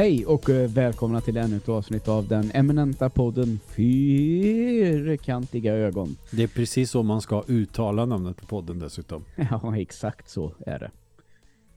Hej 0.00 0.26
och 0.26 0.50
eh, 0.50 0.70
välkomna 0.70 1.20
till 1.20 1.36
ännu 1.36 1.56
ett 1.56 1.68
avsnitt 1.68 2.08
av 2.08 2.28
den 2.28 2.50
eminenta 2.54 3.10
podden 3.10 3.60
Fyrkantiga 3.66 5.74
ögon. 5.74 6.16
Det 6.32 6.42
är 6.42 6.46
precis 6.46 6.90
så 6.90 7.02
man 7.02 7.20
ska 7.20 7.44
uttala 7.48 8.06
namnet 8.06 8.36
på 8.36 8.46
podden 8.46 8.78
dessutom. 8.78 9.24
Ja, 9.50 9.76
exakt 9.76 10.28
så 10.28 10.54
är 10.66 10.78
det. 10.78 10.90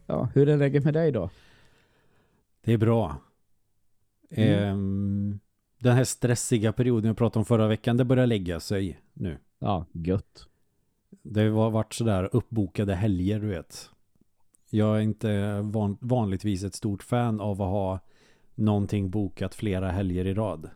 Ja, 0.06 0.30
hur 0.34 0.50
är 0.50 0.58
läget 0.58 0.84
med 0.84 0.94
dig 0.94 1.12
då? 1.12 1.30
Det 2.62 2.74
är 2.74 2.78
bra. 2.78 3.16
Mm. 4.30 4.64
Ehm, 4.64 5.40
den 5.80 5.96
här 5.96 6.04
stressiga 6.04 6.74
perioden 6.74 7.08
jag 7.08 7.18
pratade 7.18 7.40
om 7.40 7.46
förra 7.46 7.68
veckan, 7.68 7.98
det 7.98 8.06
börjar 8.06 8.28
lägga 8.28 8.60
sig 8.60 9.00
nu. 9.14 9.38
Ja, 9.60 9.86
gött. 9.92 10.48
Det 11.24 11.48
har 11.48 11.72
varit 11.72 11.94
sådär 11.94 12.30
uppbokade 12.32 12.96
helger, 12.96 13.40
du 13.40 13.48
vet. 13.48 13.90
Jag 14.70 14.98
är 14.98 15.02
inte 15.02 15.62
van, 15.62 15.98
vanligtvis 16.02 16.64
ett 16.64 16.76
stort 16.76 17.04
fan 17.04 17.42
av 17.42 17.62
att 17.62 17.70
ha 17.70 18.00
någonting 18.56 19.10
bokat 19.10 19.56
flera 19.56 19.92
helger 19.92 20.26
i 20.28 20.34
rad. 20.34 20.70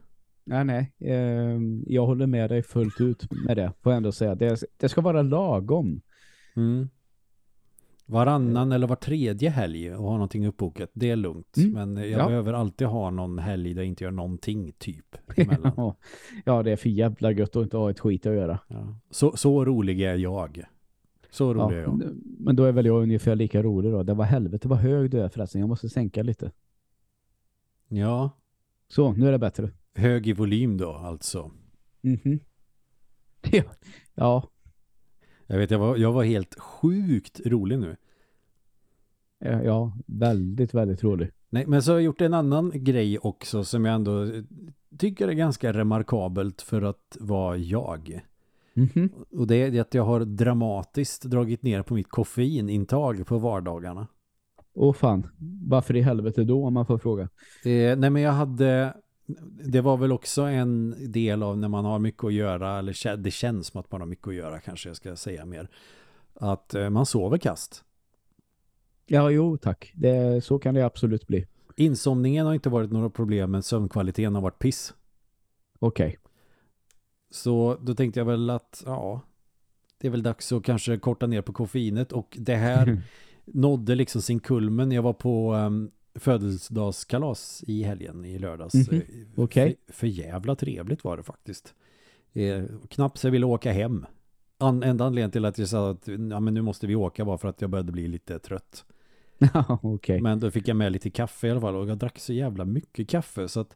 Nej, 0.43 0.65
nej. 0.65 0.93
Eh, 0.99 1.59
jag 1.87 2.05
håller 2.05 2.27
med 2.27 2.49
dig 2.49 2.63
fullt 2.63 3.01
ut 3.01 3.31
med 3.47 3.57
det. 3.57 3.71
Får 3.81 3.91
jag 3.91 3.97
ändå 3.97 4.11
säga. 4.11 4.35
Det, 4.35 4.63
det 4.77 4.89
ska 4.89 5.01
vara 5.01 5.21
lagom. 5.21 6.01
Mm. 6.55 6.89
Varannan 8.05 8.71
eller 8.71 8.87
var 8.87 8.95
tredje 8.95 9.49
helg 9.49 9.95
och 9.95 10.03
ha 10.03 10.11
någonting 10.11 10.47
uppbokat, 10.47 10.89
det 10.93 11.09
är 11.09 11.15
lugnt. 11.15 11.57
Mm. 11.57 11.71
Men 11.71 11.97
jag 12.11 12.21
Ja. 12.21 12.27
behöver 12.27 12.53
alltid 12.53 12.87
ha 12.87 13.09
någon 13.09 13.39
helg 13.39 13.73
där 13.73 13.81
jag 13.81 13.87
inte 13.87 14.03
gör 14.03 14.11
någonting 14.11 14.71
typ. 14.77 15.15
Ja. 15.77 15.95
ja, 16.45 16.63
det 16.63 16.71
är 16.71 16.75
för 16.75 16.89
jävla 16.89 17.31
gött 17.31 17.55
att 17.55 17.63
inte 17.63 17.77
ha 17.77 17.89
ett 17.89 17.99
skit 17.99 18.25
att 18.25 18.33
göra. 18.33 18.59
Ja. 18.67 18.95
Så, 19.11 19.37
så 19.37 19.65
rolig 19.65 20.01
är 20.01 20.15
jag. 20.15 20.63
Så 21.29 21.43
Ja, 21.43 21.53
rolig 21.53 21.77
är 21.77 21.81
jag. 21.81 22.01
men 22.39 22.55
då 22.55 22.63
är 22.63 22.71
väl 22.71 22.85
jag 22.85 23.01
ungefär 23.03 23.35
lika 23.35 23.63
rolig 23.63 23.91
då. 23.91 24.03
Det 24.03 24.13
var 24.13 24.25
helvete 24.25 24.67
vad 24.67 24.77
hög 24.79 25.11
du 25.11 25.19
är 25.21 25.29
förresten. 25.29 25.61
Jag 25.61 25.67
måste 25.69 25.89
sänka 25.89 26.23
lite. 26.23 26.51
Ja, 27.87 28.29
Så, 28.87 29.11
nu 29.11 29.27
är 29.27 29.31
det 29.31 29.39
bättre. 29.39 29.71
hög 29.95 30.27
i 30.27 30.33
volym 30.33 30.77
då 30.77 30.91
alltså. 30.93 31.51
Mhm. 32.01 32.39
Ja. 33.51 33.63
ja, 34.15 34.49
Jag 35.47 35.57
vet, 35.57 35.71
jag 35.71 35.79
var, 35.79 35.97
jag 35.97 36.11
var 36.13 36.23
helt 36.23 36.59
sjukt 36.59 37.41
rolig 37.45 37.79
nu. 37.79 37.95
ja, 39.39 39.97
väldigt, 40.05 40.73
väldigt 40.73 41.03
rolig. 41.03 41.29
Nej, 41.49 41.65
men 41.67 41.81
så 41.83 41.91
har 41.91 41.95
jag 41.97 42.03
gjort 42.05 42.21
en 42.21 42.33
annan 42.33 42.71
grej 42.75 43.19
också 43.19 43.63
som 43.63 43.85
jag 43.85 43.95
ändå 43.95 44.23
eh, 44.23 44.43
tycker 44.97 45.27
är 45.27 45.33
ganska 45.33 45.73
remarkabelt 45.73 46.61
för 46.61 46.81
att 46.81 47.17
vara 47.19 47.57
jag. 47.57 48.21
Mhm. 48.73 49.09
Och 49.31 49.47
det 49.47 49.55
är 49.55 49.81
att 49.81 49.93
jag 49.93 50.03
har 50.03 50.19
dramatiskt 50.19 51.23
dragit 51.23 51.63
ner 51.63 51.83
på 51.83 51.93
mitt 51.93 52.09
koffeinintag 52.09 53.27
på 53.27 53.37
vardagarna. 53.37 54.07
Åh 54.79 54.93
fan, 54.93 55.27
varför 55.67 55.95
i 55.95 56.01
helvete 56.01 56.43
då 56.43 56.65
om 56.65 56.73
man 56.73 56.85
får 56.85 56.97
fråga? 56.97 57.23
Eh, 57.65 57.97
nej 57.97 58.09
men 58.09 58.21
jag 58.21 58.31
hade 58.31 58.93
det 59.63 59.81
var 59.81 59.97
väl 59.97 60.11
också 60.11 60.41
en 60.41 60.95
del 61.11 61.43
av 61.43 61.57
när 61.57 61.67
man 61.67 61.85
har 61.85 61.99
mycket 61.99 62.23
att 62.23 62.33
göra 62.33 62.79
eller 62.79 63.17
det 63.17 63.31
känns 63.31 63.67
som 63.67 63.79
att 63.79 63.91
man 63.91 64.01
har 64.01 64.07
mycket 64.07 64.27
att 64.27 64.35
göra 64.35 64.59
kanske 64.59 64.89
jag 64.89 64.95
ska 64.95 65.15
säga 65.15 65.45
mer. 65.45 65.69
Att 66.33 66.75
eh, 66.75 66.89
man 66.89 67.05
sover 67.05 67.37
kast. 67.37 67.83
Ja, 69.05 69.29
jo 69.29 69.57
tack. 69.57 69.91
Det, 69.95 70.43
så 70.43 70.59
kan 70.59 70.75
det 70.75 70.85
absolut 70.85 71.27
bli. 71.27 71.45
Insomningen 71.75 72.45
har 72.45 72.53
inte 72.53 72.69
varit 72.69 72.91
några 72.91 73.09
problem 73.09 73.51
men 73.51 73.63
sömnkvaliteten 73.63 74.35
har 74.35 74.41
varit 74.41 74.59
piss. 74.59 74.93
Okej. 75.79 76.17
Så 77.31 77.77
då 77.81 77.95
tänkte 77.95 78.19
jag 78.19 78.25
väl 78.25 78.49
att 78.49 78.83
ja, 78.85 79.21
det 79.97 80.07
är 80.07 80.11
väl 80.11 80.23
dags 80.23 80.51
att 80.51 80.63
kanske 80.63 80.97
korta 80.97 81.27
ner 81.27 81.41
på 81.41 81.53
koffeinet 81.53 82.11
och 82.11 82.37
det 82.39 82.55
här 82.55 83.01
nådde 83.53 83.95
liksom 83.95 84.21
sin 84.21 84.39
kulmen. 84.39 84.91
Jag 84.91 85.01
var 85.01 85.13
på 85.13 85.53
um, 85.53 85.91
födelsedagskalas 86.15 87.63
i 87.67 87.83
helgen 87.83 88.25
i 88.25 88.39
lördags. 88.39 88.73
Mhm, 88.73 88.97
Eh, 88.97 89.01
okej. 89.35 89.77
För, 89.87 89.93
för 89.93 90.07
jävla 90.07 90.55
trevligt 90.55 91.03
var 91.03 91.17
det 91.17 91.23
faktiskt. 91.23 91.73
Eh, 92.33 92.63
knappt 92.89 93.17
så 93.17 93.27
jag 93.27 93.31
ville 93.31 93.45
åka 93.45 93.71
hem. 93.71 94.05
An, 94.57 94.83
enda 94.83 95.05
anledningen 95.05 95.31
till 95.31 95.45
att 95.45 95.57
jag 95.57 95.67
sa 95.67 95.91
att 95.91 96.07
ja, 96.07 96.39
men 96.39 96.53
nu 96.53 96.61
måste 96.61 96.87
vi 96.87 96.95
åka 96.95 97.23
var 97.23 97.37
för 97.37 97.47
att 97.47 97.61
jag 97.61 97.69
började 97.69 97.91
bli 97.91 98.07
lite 98.07 98.39
trött. 98.39 98.85
Okej. 99.81 100.21
Men 100.21 100.39
då 100.39 100.51
fick 100.51 100.67
jag 100.67 100.77
med 100.77 100.91
lite 100.91 101.09
kaffe 101.09 101.47
i 101.47 101.51
alla 101.51 101.61
fall 101.61 101.75
och 101.75 101.87
jag 101.87 101.97
drack 101.97 102.19
så 102.19 102.33
jävla 102.33 102.65
mycket 102.65 103.09
kaffe 103.09 103.47
så 103.47 103.59
att 103.59 103.75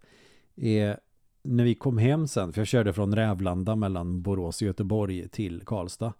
eh, 0.55 0.95
när 1.43 1.63
vi 1.63 1.75
kom 1.75 1.97
hem 1.97 2.27
sen, 2.27 2.53
för 2.53 2.61
jag 2.61 2.67
körde 2.67 2.93
från 2.93 3.15
Rävlanda 3.15 3.75
mellan 3.75 4.21
Borås 4.21 4.61
och 4.61 4.65
Göteborg 4.65 5.27
till 5.29 5.61
Karlstad. 5.65 6.13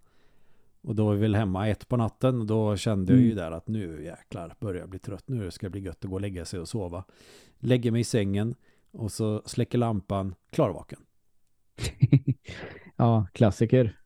Och 0.82 0.96
då 0.96 1.06
var 1.06 1.14
vi 1.14 1.20
väl 1.22 1.36
hemma 1.36 1.68
ett 1.68 1.88
på 1.88 1.98
natten 1.98 2.40
och 2.42 2.48
då 2.48 2.78
kände 2.78 3.14
jag 3.14 3.20
ju 3.22 3.26
Mm. 3.32 3.38
där 3.38 3.52
att 3.52 3.68
nu 3.68 4.04
jäklar 4.06 4.56
börjar 4.60 4.80
jag 4.80 4.90
bli 4.90 5.00
trött. 5.00 5.24
Nu 5.28 5.52
ska 5.52 5.66
det 5.66 5.70
bli 5.70 5.82
gött 5.82 6.04
att 6.06 6.10
gå 6.10 6.16
och 6.16 6.22
lägga 6.22 6.46
sig 6.46 6.60
och 6.60 6.68
sova. 6.70 7.04
Lägger 7.60 7.92
mig 7.92 8.02
i 8.02 8.04
sängen 8.04 8.56
och 8.92 9.12
så 9.12 9.42
släcker 9.46 9.78
lampan, 9.78 10.36
klarvaken. 10.50 11.00
ja, 12.96 13.28
klassiker. 13.34 13.98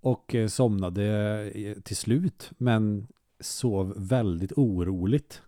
Och 0.00 0.34
eh, 0.34 0.48
somnade 0.48 1.04
eh, 1.54 1.74
till 1.80 1.96
slut 1.96 2.50
men 2.58 3.06
sov 3.40 3.94
väldigt 3.96 4.52
oroligt. 4.56 5.42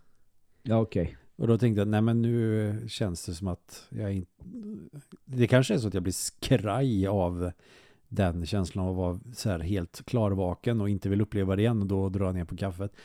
Ja, 0.63 0.79
okej. 0.79 1.17
Och 1.35 1.47
då 1.47 1.57
tänkte 1.57 1.81
jag, 1.81 1.87
nej 1.87 2.01
men 2.01 2.21
nu 2.21 2.85
känns 2.87 3.25
det 3.25 3.33
som 3.33 3.47
att 3.47 3.87
jag 3.89 4.13
inte... 4.13 4.31
Det 5.25 5.47
kanske 5.47 5.73
är 5.73 5.77
så 5.77 5.87
att 5.87 5.93
jag 5.93 6.03
blir 6.03 6.13
skraj 6.13 7.07
av 7.07 7.51
den 8.07 8.45
känslan 8.45 8.85
av 8.85 8.91
att 8.91 8.97
vara 8.97 9.19
så 9.33 9.49
här 9.49 9.59
helt 9.59 10.05
klarvaken 10.05 10.81
och 10.81 10.89
inte 10.89 11.09
vill 11.09 11.21
uppleva 11.21 11.55
det 11.55 11.61
igen 11.61 11.81
och 11.81 11.87
då 11.87 12.09
dra 12.09 12.31
ner 12.31 12.45
på 12.45 12.57
kaffet. 12.57 12.95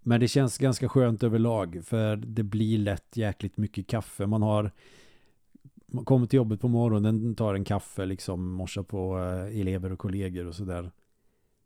Men 0.00 0.20
det 0.20 0.28
känns 0.28 0.58
ganska 0.58 0.88
skönt 0.88 1.22
överlag 1.22 1.80
för 1.84 2.16
det 2.16 2.42
blir 2.42 2.78
lätt 2.78 3.16
jäkligt 3.16 3.56
mycket 3.56 3.86
kaffe. 3.86 4.26
Man 4.26 4.42
har 4.42 4.70
man 5.86 6.04
kommer 6.04 6.26
till 6.26 6.36
jobbet 6.36 6.60
på 6.60 6.68
morgonen, 6.68 7.34
tar 7.34 7.54
en 7.54 7.64
kaffe, 7.64 8.06
liksom 8.06 8.52
morsar 8.52 8.82
på 8.82 9.18
eh, 9.18 9.60
elever 9.60 9.92
och 9.92 9.98
kollegor 9.98 10.46
och 10.46 10.54
sådär 10.54 10.90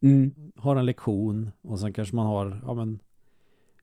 Mm. 0.02 0.34
har 0.56 0.76
en 0.76 0.86
lektion 0.86 1.50
och 1.62 1.80
sen 1.80 1.92
kanske 1.92 2.16
man 2.16 2.26
har 2.26 2.60
ja, 2.66 2.74
men, 2.74 2.98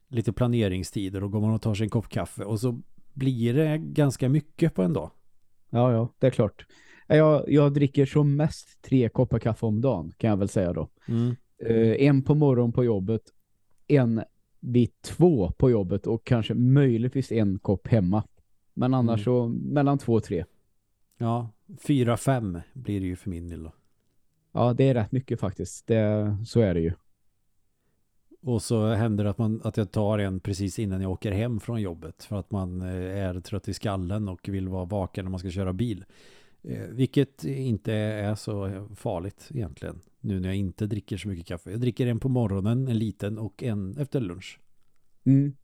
lite 0.07 0.33
planeringstider 0.33 1.23
och 1.23 1.31
går 1.31 1.41
man 1.41 1.53
och 1.53 1.61
tar 1.61 1.73
sig 1.73 1.83
en 1.83 1.89
kopp 1.89 2.09
kaffe 2.09 2.43
och 2.43 2.59
så 2.59 2.81
blir 3.13 3.53
det 3.53 3.77
ganska 3.77 4.29
mycket 4.29 4.75
på 4.75 4.83
en 4.83 4.93
dag. 4.93 5.11
Ja, 5.69 5.91
ja, 5.91 6.09
det 6.19 6.27
är 6.27 6.31
klart. 6.31 6.65
Jag, 7.07 7.51
jag 7.51 7.73
dricker 7.73 8.05
som 8.05 8.35
mest 8.35 8.81
tre 8.81 9.09
koppar 9.09 9.39
kaffe 9.39 9.65
om 9.65 9.81
dagen, 9.81 10.13
kan 10.17 10.29
jag 10.29 10.37
väl 10.37 10.49
säga 10.49 10.73
då. 10.73 10.87
Eh, 11.65 12.07
en 12.07 12.23
på 12.23 12.35
morgon 12.35 12.71
på 12.73 12.83
jobbet, 12.83 13.21
en 13.87 14.21
vid 14.59 15.01
två 15.01 15.51
på 15.51 15.69
jobbet 15.71 16.07
och 16.07 16.25
kanske 16.25 16.53
möjligtvis 16.53 17.31
en 17.31 17.59
kopp 17.59 17.87
hemma. 17.87 18.23
Men 18.73 18.93
annars 18.93 19.19
Mm. 19.19 19.23
så 19.23 19.47
mellan 19.47 19.97
två 19.97 20.13
och 20.13 20.23
tre. 20.23 20.45
Ja, 21.17 21.49
fyra, 21.87 22.17
fem 22.17 22.59
blir 22.73 22.99
det 22.99 23.05
ju 23.07 23.15
för 23.15 23.29
min 23.29 23.47
del 23.47 23.63
då. 23.63 23.71
Ja, 24.51 24.73
det 24.73 24.89
är 24.89 24.93
rätt 24.93 25.11
mycket 25.11 25.39
faktiskt. 25.39 25.87
Det, 25.87 26.37
så 26.45 26.59
är 26.59 26.73
det 26.73 26.79
ju. 26.81 26.93
Och 28.41 28.61
så 28.61 28.93
händer 28.93 29.23
det 29.23 29.29
att, 29.29 29.37
man, 29.37 29.61
att 29.63 29.77
jag 29.77 29.91
tar 29.91 30.19
en 30.19 30.39
precis 30.39 30.79
innan 30.79 31.01
jag 31.01 31.11
åker 31.11 31.31
hem 31.31 31.59
från 31.59 31.81
jobbet 31.81 32.23
för 32.23 32.35
att 32.35 32.51
man 32.51 32.81
eh, 32.81 33.17
är 33.17 33.39
trött 33.39 33.67
i 33.67 33.73
skallen 33.73 34.29
och 34.29 34.49
vill 34.49 34.67
vara 34.67 34.85
vaken 34.85 35.25
när 35.25 35.29
man 35.29 35.39
ska 35.39 35.49
köra 35.49 35.73
bil. 35.73 36.05
Eh, 36.63 36.81
Vilket 36.81 37.43
inte 37.43 37.93
är 37.93 38.35
så 38.35 38.87
farligt 38.95 39.49
egentligen. 39.53 40.01
Nu 40.19 40.39
när 40.39 40.49
jag 40.49 40.55
inte 40.55 40.87
dricker 40.87 41.17
så 41.17 41.27
mycket 41.27 41.45
kaffe. 41.45 41.71
Jag 41.71 41.81
dricker 41.81 42.07
en 42.07 42.19
på 42.19 42.29
morgonen, 42.29 42.87
en 42.87 42.97
liten 42.97 43.37
och 43.37 43.63
en 43.63 43.97
efter 43.97 44.19
lunch. 44.21 44.59
Mm. 45.23 45.55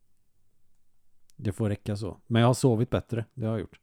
Det 1.36 1.52
får 1.52 1.68
räcka 1.68 1.96
så. 1.96 2.20
Men 2.26 2.40
jag 2.40 2.48
har 2.48 2.54
sovit 2.54 2.90
bättre, 2.90 3.24
det 3.34 3.46
har 3.46 3.52
jag 3.52 3.60
gjort. 3.60 3.80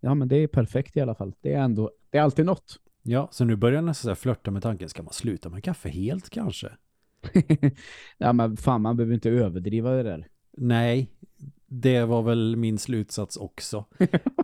Ja, 0.00 0.14
men 0.14 0.28
det 0.28 0.36
är 0.36 0.46
perfekt 0.46 0.96
i 0.96 1.00
alla 1.00 1.14
fall. 1.14 1.34
Det 1.40 1.52
är 1.52 1.62
ändå, 1.62 1.90
det 2.10 2.18
är 2.18 2.22
alltid 2.22 2.46
något. 2.46 2.80
Ja, 3.02 3.28
så 3.32 3.44
nu 3.44 3.56
börjar 3.56 3.74
jag 3.74 3.84
nästan 3.84 4.16
flörta 4.16 4.50
med 4.50 4.62
tanken, 4.62 4.88
ska 4.88 5.02
man 5.02 5.12
sluta 5.12 5.48
med 5.48 5.64
kaffe 5.64 5.88
helt 5.88 6.30
kanske? 6.30 6.72
ja, 8.18 8.32
men 8.32 8.56
fan, 8.56 8.82
man 8.82 8.96
behöver 8.96 9.14
inte 9.14 9.30
överdriva 9.30 9.90
det 9.90 10.02
där. 10.02 10.28
Nej, 10.52 11.10
det 11.80 12.04
var 12.04 12.22
väl 12.22 12.56
min 12.56 12.78
slutsats 12.78 13.36
också. 13.36 13.84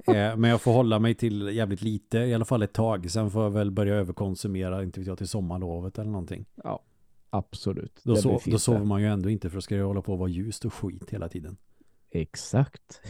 eh, 0.06 0.37
men 0.37 0.44
jag 0.44 0.61
får 0.61 0.73
hålla 0.73 0.99
mig 0.99 1.15
till 1.15 1.56
jävligt 1.56 1.82
lite, 1.82 2.19
i 2.19 2.35
alla 2.35 2.44
fall 2.44 2.62
ett 2.62 2.73
tag. 2.73 3.11
Sen 3.11 3.31
får 3.31 3.43
jag 3.43 3.50
väl 3.50 3.71
börja 3.71 3.94
överkonsumera, 3.94 4.82
inte 4.82 5.00
vet 5.00 5.06
jag, 5.06 5.19
till 5.19 5.29
sommarlovet 5.29 5.99
eller 5.99 6.11
någonting. 6.11 6.47
Ja, 6.55 6.82
absolut. 7.31 8.00
Då, 8.05 8.17
so 8.17 8.41
då 8.47 8.59
sover 8.59 8.85
man 8.85 9.00
ju 9.00 9.09
ändå 9.09 9.31
inte 9.31 9.50
för 9.50 9.59
att 9.59 9.65
ska 9.65 9.77
det 9.77 9.82
hålla 9.82 10.03
på 10.03 10.12
att 10.12 10.19
vara 10.19 10.29
ljust 10.29 10.65
och 10.65 10.75
skit 10.75 11.11
hela 11.11 11.29
tiden. 11.29 11.56
Exakt. 12.11 13.03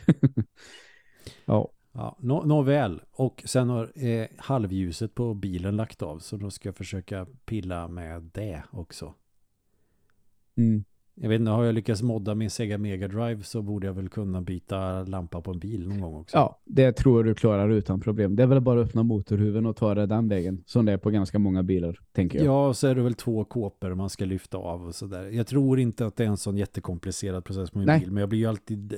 ja. 1.44 1.70
Ja, 1.92 2.16
nå 2.20 2.44
nåväl. 2.44 3.02
Och 3.10 3.42
sen 3.46 3.68
har 3.68 4.04
eh, 4.06 4.26
halvljuset 4.38 5.14
på 5.14 5.34
bilen 5.34 5.76
lagt 5.76 6.02
av 6.02 6.18
så 6.18 6.36
då 6.36 6.50
ska 6.50 6.68
jag 6.68 6.76
försöka 6.76 7.26
pilla 7.44 7.88
med 7.88 8.22
det 8.22 8.62
också. 8.70 9.14
Mm. 10.56 10.84
Jag 11.14 11.28
vet 11.28 11.40
inte, 11.40 11.50
har 11.50 11.64
jag 11.64 11.74
lyckats 11.74 12.02
modda 12.02 12.34
min 12.34 12.50
Sega 12.50 12.78
Mega 12.78 13.08
Drive 13.08 13.42
så 13.42 13.62
borde 13.62 13.86
jag 13.86 13.94
väl 13.94 14.08
kunna 14.08 14.40
byta 14.40 15.02
lampa 15.04 15.40
på 15.40 15.50
en 15.50 15.58
bil 15.58 15.88
någon 15.88 16.00
gång 16.00 16.14
också. 16.14 16.36
Ja, 16.36 16.60
det 16.64 16.92
tror 16.92 17.18
jag 17.18 17.26
du 17.26 17.34
klarar 17.34 17.68
utan 17.68 18.00
problem. 18.00 18.36
Det 18.36 18.42
är 18.42 18.46
väl 18.46 18.60
bara 18.60 18.80
att 18.80 18.86
öppna 18.86 19.02
motorhuven 19.02 19.66
och 19.66 19.76
ta 19.76 19.94
det 19.94 20.06
den 20.06 20.28
vägen. 20.28 20.62
Som 20.66 20.86
det 20.86 20.92
är 20.92 20.96
på 20.96 21.10
ganska 21.10 21.38
många 21.38 21.62
bilar, 21.62 22.00
tänker 22.12 22.38
jag. 22.38 22.46
Ja, 22.46 22.74
så 22.74 22.86
är 22.86 22.94
det 22.94 23.02
väl 23.02 23.14
två 23.14 23.44
kåpor 23.44 23.94
man 23.94 24.10
ska 24.10 24.24
lyfta 24.24 24.58
av 24.58 24.86
och 24.86 24.94
sådär. 24.94 25.24
Jag 25.24 25.46
tror 25.46 25.80
inte 25.80 26.06
att 26.06 26.16
det 26.16 26.24
är 26.24 26.28
en 26.28 26.36
sån 26.36 26.56
jättekomplicerad 26.56 27.44
process 27.44 27.70
på 27.70 27.78
min 27.78 27.86
Nej. 27.86 28.00
bil. 28.00 28.10
Men 28.10 28.20
jag 28.20 28.28
blir 28.28 28.38
ju 28.38 28.46
alltid 28.46 28.94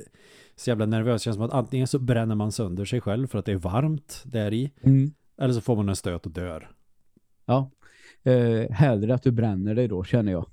så 0.57 0.71
jävla 0.71 0.87
nervös. 0.87 1.23
Det 1.23 1.25
känns 1.25 1.37
som 1.37 1.45
att 1.45 1.53
antingen 1.53 1.87
så 1.87 1.99
bränner 1.99 2.35
man 2.35 2.53
sönder 2.53 2.85
sig 2.85 3.01
själv 3.01 3.27
för 3.27 3.39
att 3.39 3.45
det 3.45 3.53
är 3.53 3.57
varmt 3.57 4.23
där 4.25 4.53
i. 4.53 4.71
Mm. 4.83 5.11
Eller 5.39 5.55
så 5.55 5.61
får 5.61 5.77
man 5.77 5.89
en 5.89 5.97
stöt 5.97 6.27
och 6.27 6.33
dör. 6.33 6.71
Ja. 7.47 7.71
Eh, 8.23 8.71
hellre 8.71 9.15
att 9.15 9.23
du 9.23 9.31
bränner 9.31 9.75
dig 9.75 9.89
då, 9.89 10.05
känner 10.05 10.33
jag. 10.33 10.47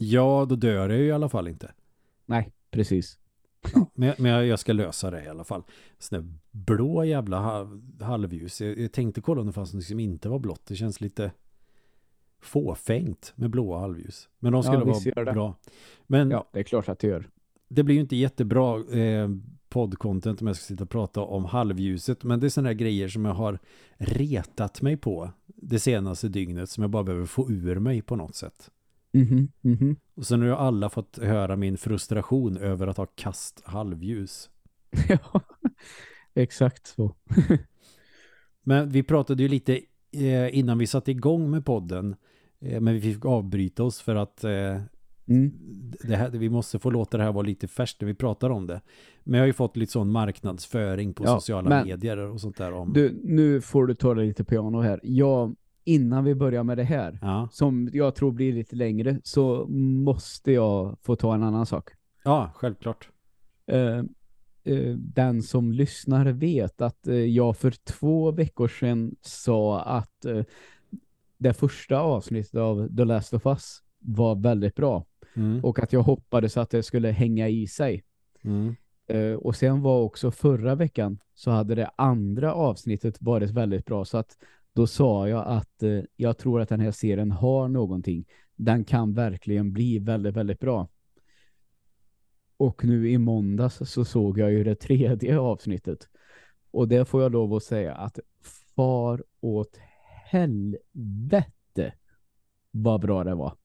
Ja, 0.00 0.46
då 0.48 0.54
dör 0.56 0.88
jag 0.90 0.98
ju 0.98 1.04
i 1.06 1.12
alla 1.12 1.28
fall 1.28 1.48
inte. 1.48 1.72
Nej, 2.26 2.52
precis. 2.70 3.18
Ja, 3.74 3.90
men 3.94 4.14
men 4.18 4.30
jag, 4.30 4.46
jag 4.46 4.58
ska 4.58 4.72
lösa 4.72 5.10
det 5.10 5.24
i 5.24 5.28
alla 5.28 5.44
fall. 5.44 5.62
Sån 5.98 6.20
där 6.20 6.34
blå 6.50 7.04
jävla 7.04 7.40
ha- 7.40 7.68
halvljus. 8.00 8.60
Jag, 8.60 8.78
jag 8.78 8.92
tänkte 8.92 9.20
kolla 9.20 9.40
om 9.40 9.46
det 9.46 9.52
fanns 9.52 9.74
något 9.74 9.84
som 9.84 10.00
inte 10.00 10.28
var 10.28 10.38
blått. 10.38 10.66
Det 10.66 10.76
känns 10.76 11.00
lite 11.00 11.32
fåfängt 12.40 13.32
med 13.36 13.50
blåa 13.50 13.78
halvljus. 13.78 14.28
Men 14.38 14.52
de 14.52 14.62
skulle 14.62 14.78
gör 14.78 15.14
vara 15.14 15.24
det. 15.24 15.32
bra. 15.32 15.54
Men 16.06 16.30
Ja, 16.30 16.48
det 16.52 16.58
är 16.58 16.62
klart 16.64 16.88
att 16.88 16.98
du 16.98 17.06
gör. 17.08 17.28
det 17.68 17.82
blir 17.82 17.94
ju 17.94 18.00
inte 18.00 18.16
jättebra 18.16 18.98
eh, 18.98 19.28
poddcontent 19.68 20.40
om 20.40 20.46
jag 20.46 20.56
ska 20.56 20.64
sitta 20.64 20.84
och 20.84 20.90
prata 20.90 21.20
om 21.20 21.44
halvljuset. 21.44 22.24
Men 22.24 22.40
det 22.40 22.46
är 22.46 22.48
sådana 22.48 22.68
här 22.68 22.74
grejer 22.74 23.08
som 23.08 23.24
jag 23.24 23.34
har 23.34 23.58
retat 23.96 24.82
mig 24.82 24.96
på 24.96 25.30
det 25.46 25.78
senaste 25.78 26.28
dygnet 26.28 26.70
som 26.70 26.82
jag 26.82 26.90
bara 26.90 27.04
behöver 27.04 27.26
få 27.26 27.50
ur 27.50 27.78
mig 27.78 28.02
på 28.02 28.16
något 28.16 28.34
sätt. 28.34 28.70
Mhm, 29.12 29.48
mhm. 29.60 29.96
Och 30.14 30.26
så 30.26 30.36
nu 30.36 30.50
har 30.50 30.56
alla 30.56 30.88
fått 30.88 31.18
höra 31.18 31.56
min 31.56 31.78
frustration 31.78 32.56
över 32.56 32.86
att 32.86 32.96
ha 32.96 33.06
kast 33.06 33.62
halvljus. 33.64 34.50
ja, 35.08 35.40
exakt 36.34 36.86
så. 36.86 37.14
Men 38.62 38.88
vi 38.88 39.02
pratade 39.02 39.42
ju 39.42 39.48
lite 39.48 39.80
eh, 40.12 40.58
innan 40.58 40.78
vi 40.78 40.86
satte 40.86 41.10
igång 41.10 41.50
med 41.50 41.64
podden. 41.64 42.16
Eh, 42.60 42.80
men 42.80 42.94
vi 42.94 43.00
fick 43.00 43.24
avbryta 43.24 43.84
oss 43.84 44.00
för 44.00 44.14
att 44.14 44.44
eh, 44.44 44.80
Mm. 45.28 45.52
det 46.02 46.16
här, 46.16 46.30
vi 46.30 46.50
måste 46.50 46.78
få 46.78 46.90
låta 46.90 47.16
det 47.16 47.24
här 47.24 47.32
vara 47.32 47.46
lite 47.46 47.68
färskt 47.68 48.00
när 48.00 48.06
vi 48.06 48.14
pratar 48.14 48.50
om 48.50 48.66
det. 48.66 48.80
Men 49.24 49.34
jag 49.38 49.42
har 49.42 49.46
ju 49.46 49.52
fått 49.52 49.76
lite 49.76 49.92
sån 49.92 50.10
marknadsföring 50.10 51.14
på 51.14 51.24
Ja, 51.24 51.40
sociala 51.40 51.84
medier 51.84 52.16
och 52.16 52.40
sånt 52.40 52.56
där 52.56 52.72
om... 52.72 52.92
Du, 52.92 53.20
nu 53.24 53.60
får 53.60 53.86
du 53.86 53.94
ta 53.94 54.14
det 54.14 54.24
lite 54.24 54.44
piano 54.44 54.80
här. 54.80 55.00
Jag, 55.02 55.56
innan 55.88 56.24
vi 56.24 56.34
börjar 56.34 56.62
med 56.64 56.76
det 56.78 56.84
här, 56.84 57.18
Ja. 57.22 57.48
som 57.52 57.90
jag 57.92 58.14
tror 58.14 58.32
blir 58.32 58.52
lite 58.52 58.76
längre, 58.76 59.20
så 59.24 59.66
måste 60.04 60.52
jag 60.52 60.96
få 61.02 61.16
ta 61.16 61.34
en 61.34 61.42
annan 61.42 61.66
sak. 61.66 61.90
ja, 62.24 62.50
självklart. 62.54 63.08
Eh, 63.66 63.98
eh, 64.64 64.94
den 64.96 65.42
som 65.42 65.72
lyssnar 65.72 66.26
vet 66.26 66.80
att 66.80 67.08
eh, 67.08 67.14
jag 67.16 67.56
för 67.56 67.70
två 67.70 68.30
veckor 68.30 68.68
sedan 68.68 69.16
sa 69.22 69.80
att 69.80 70.26
det 71.38 71.52
första 71.54 71.98
avsnittet 72.00 72.54
av 72.54 72.96
The 72.96 73.04
Last 73.04 73.34
of 73.34 73.46
Us 73.46 73.82
var 73.98 74.34
väldigt 74.34 74.74
bra. 74.74 75.04
Mm. 75.36 75.64
Och 75.64 75.78
att 75.78 75.92
jag 75.92 76.02
hoppades 76.02 76.56
att 76.56 76.70
det 76.70 76.82
skulle 76.82 77.08
hänga 77.10 77.48
i 77.48 77.66
sig. 77.66 78.02
Mm. 78.42 78.74
Och 79.38 79.56
sen 79.56 79.82
var 79.82 80.00
också 80.00 80.30
förra 80.30 80.74
veckan 80.74 81.18
så 81.34 81.50
hade 81.50 81.74
det 81.74 81.90
andra 81.96 82.54
avsnittet 82.54 83.22
varit 83.22 83.50
väldigt 83.50 83.84
bra. 83.86 84.04
Så 84.04 84.18
att 84.18 84.36
då 84.72 84.86
sa 84.86 85.28
jag 85.28 85.46
att 85.46 85.82
eh, 85.82 86.00
jag 86.16 86.38
tror 86.38 86.60
att 86.60 86.68
den 86.68 86.80
här 86.80 86.90
serien 86.90 87.32
har 87.32 87.68
någonting. 87.68 88.24
Den 88.56 88.84
kan 88.84 89.14
verkligen 89.14 89.72
bli 89.72 89.98
väldigt, 89.98 90.36
väldigt 90.36 90.60
bra. 90.60 90.88
Och 92.56 92.84
nu 92.84 93.10
i 93.10 93.18
måndags 93.18 93.90
så 93.90 94.04
såg 94.04 94.38
jag 94.38 94.52
ju 94.52 94.64
det 94.64 94.74
tredje 94.74 95.38
avsnittet. 95.38 96.08
Och 96.70 96.88
det 96.88 97.04
får 97.04 97.22
jag 97.22 97.32
lov 97.32 97.54
att 97.54 97.62
säga 97.62 97.94
att 97.94 98.18
far 98.76 99.24
åt 99.40 99.78
helvete 100.24 101.92
vad 102.70 103.00
bra 103.00 103.24
det 103.24 103.34
var. 103.34 103.56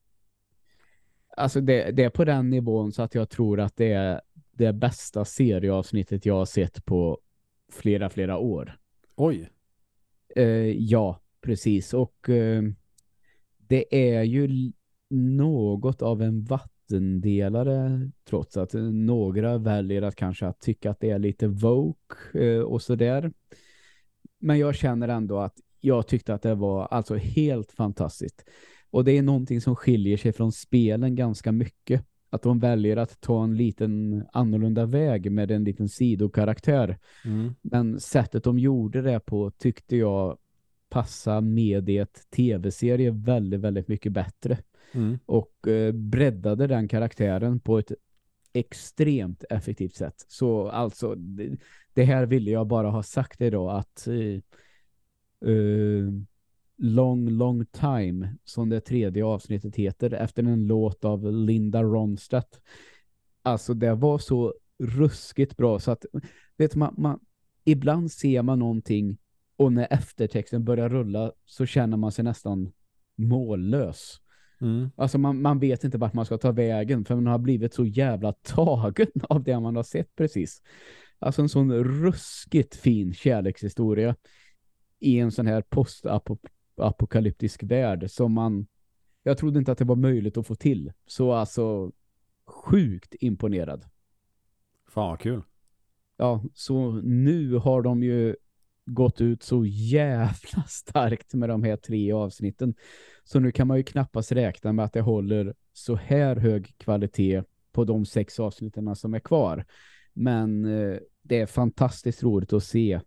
Alltså 1.37 1.61
det, 1.61 1.91
det 1.91 2.03
är 2.03 2.09
på 2.09 2.25
den 2.25 2.49
nivån 2.49 2.91
så 2.91 3.01
att 3.01 3.15
jag 3.15 3.29
tror 3.29 3.59
att 3.59 3.75
det 3.75 3.91
är 3.91 4.21
det 4.51 4.73
bästa 4.73 5.25
serieavsnittet 5.25 6.25
jag 6.25 6.35
har 6.35 6.45
sett 6.45 6.85
på 6.85 7.19
flera, 7.71 8.09
flera 8.09 8.37
år. 8.37 8.77
Oj. 9.15 9.49
Eh, 10.35 10.71
ja, 10.71 11.21
precis. 11.41 11.93
Och 11.93 12.29
eh, 12.29 12.63
det 13.57 14.13
är 14.15 14.23
ju 14.23 14.71
något 15.09 16.01
av 16.01 16.21
en 16.21 16.43
vattendelare 16.43 18.11
trots 18.29 18.57
att 18.57 18.73
eh, 18.73 18.81
några 18.83 19.57
väljer 19.57 20.01
att 20.01 20.15
kanske 20.15 20.47
att 20.47 20.59
tycka 20.59 20.91
att 20.91 20.99
det 20.99 21.09
är 21.09 21.19
lite 21.19 21.47
woke 21.47 22.15
eh, 22.33 22.61
och 22.61 22.81
sådär. 22.81 23.31
Men 24.39 24.59
jag 24.59 24.75
känner 24.75 25.07
ändå 25.07 25.39
att 25.39 25.57
jag 25.81 26.07
tyckte 26.07 26.33
att 26.33 26.41
det 26.41 26.55
var 26.55 26.85
alltså 26.85 27.15
helt 27.15 27.71
fantastiskt. 27.71 28.45
Och 28.89 29.03
det 29.03 29.17
är 29.17 29.21
någonting 29.21 29.61
som 29.61 29.75
skiljer 29.75 30.17
sig 30.17 30.33
från 30.33 30.51
spelen 30.51 31.15
ganska 31.15 31.51
mycket. 31.51 32.05
Att 32.33 32.41
de 32.41 32.59
väljer 32.59 32.97
att 32.97 33.21
ta 33.21 33.43
en 33.43 33.57
liten 33.57 34.23
annorlunda 34.33 34.85
väg 34.85 35.31
med 35.31 35.51
en 35.51 35.63
liten 35.63 35.89
sidokaraktär. 35.89 36.97
Mm. 37.25 37.55
Men 37.61 37.99
sättet 37.99 38.43
de 38.43 38.59
gjorde 38.59 39.01
det 39.01 39.19
på 39.19 39.51
tyckte 39.51 39.97
jag 39.97 40.37
passa 40.89 41.41
mediet 41.41 42.27
tv-serie 42.29 43.11
väldigt, 43.11 43.59
väldigt 43.59 43.87
mycket 43.87 44.11
bättre. 44.11 44.57
Mm. 44.91 45.19
Och 45.25 45.67
eh, 45.67 45.91
breddade 45.91 46.67
den 46.67 46.87
karaktären 46.87 47.59
på 47.59 47.77
ett 47.79 47.91
extremt 48.53 49.43
effektivt 49.49 49.95
sätt. 49.95 50.25
Så 50.27 50.67
alltså, 50.67 51.15
det, 51.15 51.57
det 51.93 52.03
här 52.03 52.25
ville 52.25 52.51
jag 52.51 52.67
bara 52.67 52.89
ha 52.89 53.03
sagt 53.03 53.41
idag 53.41 53.77
att 53.77 54.07
eh, 54.07 54.41
eh, 55.51 56.07
Long, 56.85 57.29
long 57.29 57.65
time 57.65 58.35
som 58.43 58.69
det 58.69 58.81
tredje 58.81 59.25
avsnittet 59.25 59.75
heter 59.75 60.13
efter 60.13 60.43
en 60.43 60.67
låt 60.67 61.05
av 61.05 61.31
Linda 61.31 61.83
Ronstadt. 61.83 62.61
Alltså 63.41 63.73
det 63.73 63.93
var 63.93 64.17
så 64.17 64.53
ruskigt 64.79 65.57
bra 65.57 65.79
så 65.79 65.91
att 65.91 66.05
vet 66.57 66.75
man, 66.75 66.95
man 66.97 67.19
ibland 67.63 68.11
ser 68.11 68.41
man 68.41 68.59
någonting 68.59 69.17
och 69.55 69.73
när 69.73 69.87
eftertexten 69.93 70.63
börjar 70.63 70.89
rulla 70.89 71.31
så 71.45 71.65
känner 71.65 71.97
man 71.97 72.11
sig 72.11 72.23
nästan 72.23 72.71
mållös. 73.15 74.19
Mm. 74.61 74.89
Alltså 74.95 75.17
man, 75.17 75.41
man 75.41 75.59
vet 75.59 75.83
inte 75.83 75.97
vart 75.97 76.13
man 76.13 76.25
ska 76.25 76.37
ta 76.37 76.51
vägen 76.51 77.05
för 77.05 77.15
man 77.15 77.27
har 77.27 77.39
blivit 77.39 77.73
så 77.73 77.85
jävla 77.85 78.33
tagen 78.33 79.07
av 79.29 79.43
det 79.43 79.59
man 79.59 79.75
har 79.75 79.83
sett 79.83 80.15
precis. 80.15 80.61
Alltså 81.19 81.41
en 81.41 81.49
sån 81.49 81.73
ruskigt 81.73 82.75
fin 82.75 83.13
kärlekshistoria 83.13 84.15
i 84.99 85.19
en 85.19 85.31
sån 85.31 85.47
här 85.47 85.61
postapokalyptisk 86.75 87.63
värld 87.63 88.09
som 88.09 88.33
man 88.33 88.67
jag 89.23 89.37
trodde 89.37 89.59
inte 89.59 89.71
att 89.71 89.77
det 89.77 89.85
var 89.85 89.95
möjligt 89.95 90.37
att 90.37 90.47
få 90.47 90.55
till. 90.55 90.91
Så 91.05 91.31
alltså 91.31 91.91
sjukt 92.45 93.15
imponerad. 93.19 93.85
Fan 94.87 95.09
vad 95.09 95.19
kul. 95.19 95.41
Ja, 96.17 96.43
så 96.53 96.91
nu 96.91 97.55
har 97.55 97.81
de 97.81 98.03
ju 98.03 98.35
gått 98.85 99.21
ut 99.21 99.43
så 99.43 99.65
jävla 99.65 100.63
starkt 100.67 101.33
med 101.33 101.49
de 101.49 101.63
här 101.63 101.77
tre 101.77 102.11
avsnitten. 102.11 102.75
Så 103.23 103.39
nu 103.39 103.51
kan 103.51 103.67
man 103.67 103.77
ju 103.77 103.83
knappast 103.83 104.31
räkna 104.31 104.73
med 104.73 104.85
att 104.85 104.93
det 104.93 105.01
håller 105.01 105.55
så 105.73 105.95
här 105.95 106.35
hög 106.35 106.75
kvalitet 106.77 107.43
på 107.71 107.83
de 107.83 108.05
sex 108.05 108.39
avsnitten 108.39 108.95
som 108.95 109.13
är 109.13 109.19
kvar. 109.19 109.65
Men 110.13 110.65
eh, 110.65 110.97
det 111.21 111.39
är 111.39 111.45
fantastiskt 111.45 112.23
roligt 112.23 112.53
att 112.53 112.63
se 112.63 112.99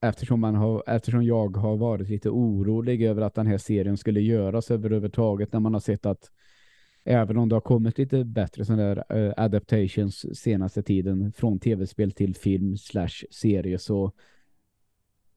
eftersom, 0.00 0.40
man 0.40 0.54
har, 0.54 0.82
eftersom 0.86 1.24
jag 1.24 1.56
har 1.56 1.76
varit 1.76 2.08
lite 2.08 2.30
orolig 2.30 3.02
över 3.02 3.22
att 3.22 3.34
den 3.34 3.46
här 3.46 3.58
serien 3.58 3.96
skulle 3.96 4.20
göras 4.20 4.70
överhuvudtaget 4.70 5.52
när 5.52 5.60
man 5.60 5.72
har 5.72 5.80
sett 5.80 6.06
att 6.06 6.30
även 7.04 7.36
om 7.36 7.48
det 7.48 7.56
har 7.56 7.60
kommit 7.60 7.98
lite 7.98 8.24
bättre 8.24 8.64
sådana 8.64 8.82
där 8.82 9.04
eh, 9.16 9.34
adaptations 9.36 10.38
senaste 10.40 10.82
tiden 10.82 11.32
från 11.32 11.58
tv-spel 11.58 12.12
till 12.12 12.34
film 12.34 12.76
slash 12.76 13.24
serie 13.30 13.78
så 13.78 14.12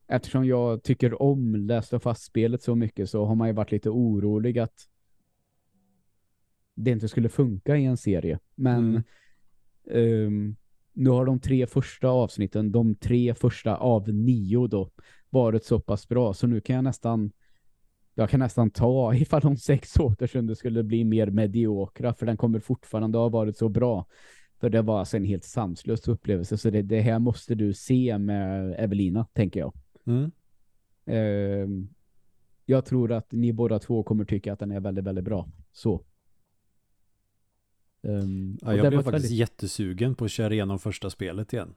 eftersom 0.06 0.44
jag 0.44 0.82
tycker 0.82 1.22
om 1.22 1.56
Last 1.56 1.92
of 1.92 2.06
Us-spelet 2.06 2.62
så 2.62 2.74
mycket 2.74 3.10
så 3.10 3.24
har 3.24 3.34
man 3.34 3.48
ju 3.48 3.54
varit 3.54 3.72
lite 3.72 3.90
orolig 3.90 4.58
att 4.58 4.88
det 6.74 6.90
inte 6.90 7.08
skulle 7.08 7.28
funka 7.28 7.76
i 7.76 7.84
en 7.84 7.96
serie. 7.96 8.38
Men 8.54 9.02
Mm. 9.86 10.26
ehm, 10.26 10.56
nu 10.94 11.10
har 11.10 11.24
de 11.24 11.40
tre 11.40 11.66
första 11.66 12.08
avsnitten, 12.08 12.72
de 12.72 12.94
tre 12.94 13.34
första 13.34 13.76
av 13.76 14.08
nio 14.08 14.66
då, 14.66 14.90
varit 15.30 15.64
så 15.64 15.80
pass 15.80 16.08
bra 16.08 16.34
så 16.34 16.46
nu 16.46 16.60
kan 16.60 16.76
jag 16.76 16.84
nästan 16.84 17.32
jag 18.14 18.30
kan 18.30 18.40
nästan 18.40 18.70
ta 18.70 19.14
ifall 19.20 19.40
de 19.40 19.56
sex 19.56 19.96
återstående 19.96 20.56
skulle 20.56 20.82
bli 20.82 21.04
mer 21.04 21.26
mediokra 21.26 22.14
för 22.14 22.26
den 22.26 22.36
kommer 22.36 22.60
fortfarande 22.60 23.18
ha 23.18 23.28
varit 23.28 23.56
så 23.56 23.68
bra. 23.68 24.06
För 24.60 24.70
det 24.70 24.82
var 24.82 24.98
alltså 24.98 25.16
en 25.16 25.24
helt 25.24 25.44
sanslös 25.44 26.08
upplevelse 26.08 26.58
så 26.58 26.70
det, 26.70 26.82
det 26.82 27.00
här 27.00 27.18
måste 27.18 27.54
du 27.54 27.74
se 27.74 28.18
med 28.18 28.74
Evelina, 28.78 29.26
tänker 29.32 29.60
jag. 29.60 29.72
Mm. 30.06 30.30
Ehm, 31.06 31.88
jag 32.66 32.84
tror 32.84 33.12
att 33.12 33.32
ni 33.32 33.52
båda 33.52 33.78
två 33.78 34.02
kommer 34.02 34.24
tycka 34.24 34.52
att 34.52 34.58
den 34.58 34.70
är 34.70 34.80
väldigt, 34.80 35.04
väldigt 35.04 35.24
bra. 35.24 35.48
Så. 35.72 36.04
Um, 38.04 38.58
ja, 38.62 38.74
jag 38.74 38.88
blev 38.88 39.02
faktiskt 39.02 39.14
väldigt... 39.14 39.30
jättesugen 39.30 40.14
på 40.14 40.24
att 40.24 40.30
köra 40.30 40.54
igenom 40.54 40.78
första 40.78 41.10
spelet 41.10 41.52
igen. 41.52 41.74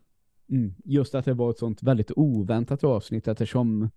Mm, 0.49 0.73
just 0.83 1.15
att 1.15 1.25
det 1.25 1.33
var 1.33 1.51
ett 1.51 1.57
sånt 1.57 1.83
väldigt 1.83 2.11
oväntat 2.15 2.83
avsnitt 2.83 3.27
eftersom 3.27 3.89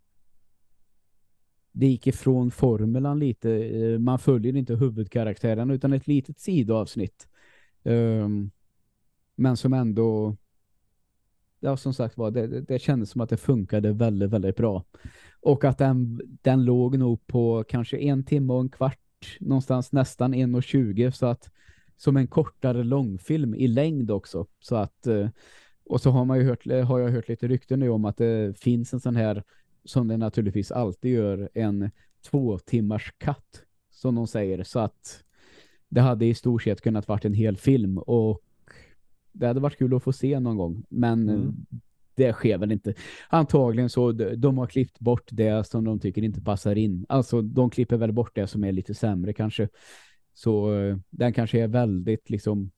det 1.72 1.86
gick 1.86 2.06
ifrån 2.06 2.50
formulan 2.50 3.18
lite. 3.18 3.50
Eh, 3.50 3.98
man 3.98 4.18
följer 4.18 4.56
inte 4.56 4.74
huvudkaraktären 4.74 5.70
utan 5.70 5.92
ett 5.92 6.06
litet 6.06 6.38
sidoavsnitt. 6.38 7.28
Um, 7.82 8.50
men 9.34 9.56
som 9.56 9.72
ändå 9.72 10.36
ja, 11.60 11.76
som 11.76 11.94
sagt 11.94 12.16
var, 12.16 12.30
det, 12.30 12.60
det 12.60 12.78
kändes 12.78 13.10
som 13.10 13.20
att 13.20 13.30
det 13.30 13.36
funkade 13.36 13.92
väldigt, 13.92 14.30
väldigt 14.30 14.56
bra. 14.56 14.84
Och 15.40 15.64
att 15.64 15.78
den, 15.78 16.20
den 16.42 16.64
låg 16.64 16.98
nog 16.98 17.26
på 17.26 17.64
kanske 17.68 17.98
en 17.98 18.24
timme 18.24 18.52
och 18.52 18.60
en 18.60 18.68
kvart, 18.68 19.36
någonstans 19.40 19.92
nästan 19.92 20.34
en 20.34 20.54
och 20.54 20.62
tjugo, 20.62 21.12
så 21.12 21.26
att 21.26 21.50
som 22.00 22.16
en 22.16 22.26
kortare 22.26 22.84
långfilm 22.84 23.54
i 23.54 23.68
längd 23.68 24.10
också. 24.10 24.46
Så 24.60 24.76
att, 24.76 25.06
eh, 25.06 25.28
och 25.84 26.00
så 26.00 26.10
har 26.10 26.24
man 26.24 26.38
ju 26.38 26.44
hört, 26.44 26.66
har 26.66 26.98
jag 26.98 27.10
hört 27.10 27.28
lite 27.28 27.48
rykten 27.48 27.80
nu 27.80 27.88
om 27.88 28.04
att 28.04 28.16
det 28.16 28.58
finns 28.58 28.92
en 28.92 29.00
sån 29.00 29.16
här, 29.16 29.44
som 29.84 30.08
det 30.08 30.16
naturligtvis 30.16 30.72
alltid 30.72 31.12
gör, 31.12 31.48
en 31.54 31.90
två 32.30 32.58
timmars 32.58 33.14
katt, 33.18 33.62
som 33.90 34.14
de 34.14 34.26
säger. 34.26 34.64
Så 34.64 34.78
att 34.78 35.24
det 35.88 36.00
hade 36.00 36.26
i 36.26 36.34
stort 36.34 36.62
sett 36.62 36.80
kunnat 36.80 37.08
varit 37.08 37.24
en 37.24 37.34
hel 37.34 37.56
film 37.56 37.98
och 37.98 38.42
det 39.32 39.46
hade 39.46 39.60
varit 39.60 39.78
kul 39.78 39.94
att 39.94 40.02
få 40.02 40.12
se 40.12 40.40
någon 40.40 40.56
gång. 40.56 40.84
Men 40.88 41.28
mm. 41.28 41.54
det 42.14 42.32
sker 42.32 42.58
väl 42.58 42.72
inte. 42.72 42.94
Antagligen 43.28 43.90
så 43.90 44.12
de 44.12 44.58
har 44.58 44.66
klippt 44.66 45.00
bort 45.00 45.28
det 45.32 45.66
som 45.66 45.84
de 45.84 46.00
tycker 46.00 46.24
inte 46.24 46.40
passar 46.40 46.78
in. 46.78 47.06
Alltså 47.08 47.42
de 47.42 47.70
klipper 47.70 47.96
väl 47.96 48.12
bort 48.12 48.34
det 48.34 48.46
som 48.46 48.64
är 48.64 48.72
lite 48.72 48.94
sämre 48.94 49.32
kanske. 49.32 49.68
Så 50.42 50.74
eh, 50.74 50.96
den 51.10 51.32
kanske 51.32 51.60
är 51.60 51.68
väldigt 51.68 52.30
liksom 52.30 52.70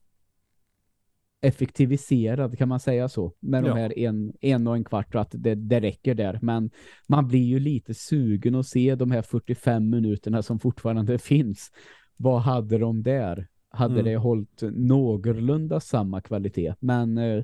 effektiviserad 1.41 2.57
kan 2.57 2.69
man 2.69 2.79
säga 2.79 3.09
så. 3.09 3.33
Med 3.39 3.63
ja. 3.63 3.67
de 3.67 3.79
här 3.79 3.99
en, 3.99 4.33
en 4.41 4.67
och 4.67 4.75
en 4.75 4.83
kvart 4.83 5.15
och 5.15 5.21
att 5.21 5.31
det, 5.31 5.55
det 5.55 5.79
räcker 5.79 6.15
där. 6.15 6.39
Men 6.41 6.71
man 7.07 7.27
blir 7.27 7.43
ju 7.43 7.59
lite 7.59 7.93
sugen 7.93 8.55
att 8.55 8.67
se 8.67 8.95
de 8.95 9.11
här 9.11 9.21
45 9.21 9.89
minuterna 9.89 10.43
som 10.43 10.59
fortfarande 10.59 11.17
finns. 11.19 11.71
Vad 12.17 12.41
hade 12.41 12.77
de 12.77 13.03
där? 13.03 13.47
hade 13.73 13.93
mm. 13.93 14.05
det 14.05 14.15
hållit 14.15 14.61
någorlunda 14.61 15.79
samma 15.79 16.21
kvalitet. 16.21 16.73
Men 16.79 17.17
eh, 17.17 17.43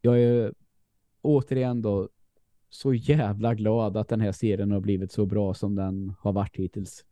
jag 0.00 0.20
är 0.20 0.52
återigen 1.22 1.82
då 1.82 2.08
så 2.68 2.94
jävla 2.94 3.54
glad 3.54 3.96
att 3.96 4.08
den 4.08 4.20
här 4.20 4.32
serien 4.32 4.70
har 4.70 4.80
blivit 4.80 5.12
så 5.12 5.26
bra 5.26 5.54
som 5.54 5.74
den 5.74 6.14
har 6.20 6.32
varit 6.32 6.56
hittills. 6.56 7.04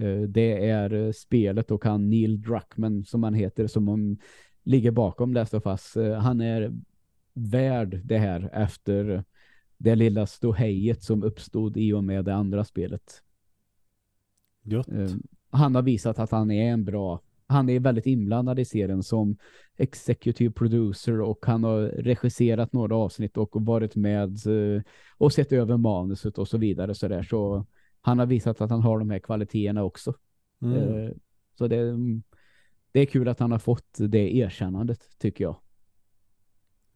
Eh, 0.00 0.20
det 0.20 0.68
är 0.68 0.92
eh, 0.92 1.12
spelet 1.12 1.70
och 1.70 1.84
han 1.84 2.10
Neil 2.10 2.42
Druckmann 2.42 3.04
som 3.04 3.22
han 3.22 3.34
heter 3.34 3.66
som 3.66 3.88
om 3.88 4.18
ligger 4.62 4.90
bakom 4.90 5.32
Last 5.32 5.54
of 5.54 5.66
Us. 5.66 5.96
Eh, 5.96 6.18
han 6.18 6.40
är 6.40 6.72
värd 7.34 8.00
det 8.04 8.18
här 8.18 8.50
efter 8.52 9.24
det 9.78 9.94
lilla 9.94 10.26
ståhejet 10.26 11.02
som 11.02 11.22
uppstod 11.22 11.76
i 11.76 11.92
och 11.92 12.04
med 12.04 12.24
det 12.24 12.34
andra 12.34 12.64
spelet. 12.64 13.22
Gött. 14.62 14.86
Han 15.50 15.74
har 15.74 15.82
visat 15.82 16.18
att 16.18 16.30
han 16.30 16.50
är 16.50 16.72
en 16.72 16.84
bra 16.84 17.20
han 17.50 17.68
är 17.68 17.80
väldigt 17.80 18.06
inblandad 18.06 18.58
i 18.58 18.64
serien 18.64 19.02
som 19.02 19.36
executive 19.76 20.52
producer 20.52 21.20
och 21.20 21.46
han 21.46 21.64
har 21.64 21.80
regisserat 21.82 22.72
några 22.72 22.96
avsnitt 22.96 23.36
och 23.36 23.50
varit 23.52 23.96
med 23.96 24.38
och 25.18 25.32
sett 25.32 25.52
över 25.52 25.76
manuset 25.76 26.38
och 26.38 26.48
så 26.48 26.58
vidare 26.58 26.94
så 26.94 27.08
där. 27.08 27.22
Så 27.22 27.66
han 28.00 28.18
har 28.18 28.26
visat 28.26 28.60
att 28.60 28.70
han 28.70 28.82
har 28.82 28.98
de 28.98 29.10
här 29.10 29.18
kvaliteterna 29.18 29.82
också. 29.82 30.14
Mm. 30.62 30.76
Eh, 30.76 31.10
så 31.58 31.68
det, 31.68 31.96
det 32.92 33.00
är 33.00 33.06
kul 33.06 33.28
att 33.28 33.40
han 33.40 33.52
har 33.52 33.58
fått 33.58 33.96
det 33.98 34.36
erkännandet 34.36 35.18
tycker 35.18 35.44
jag. 35.44 35.56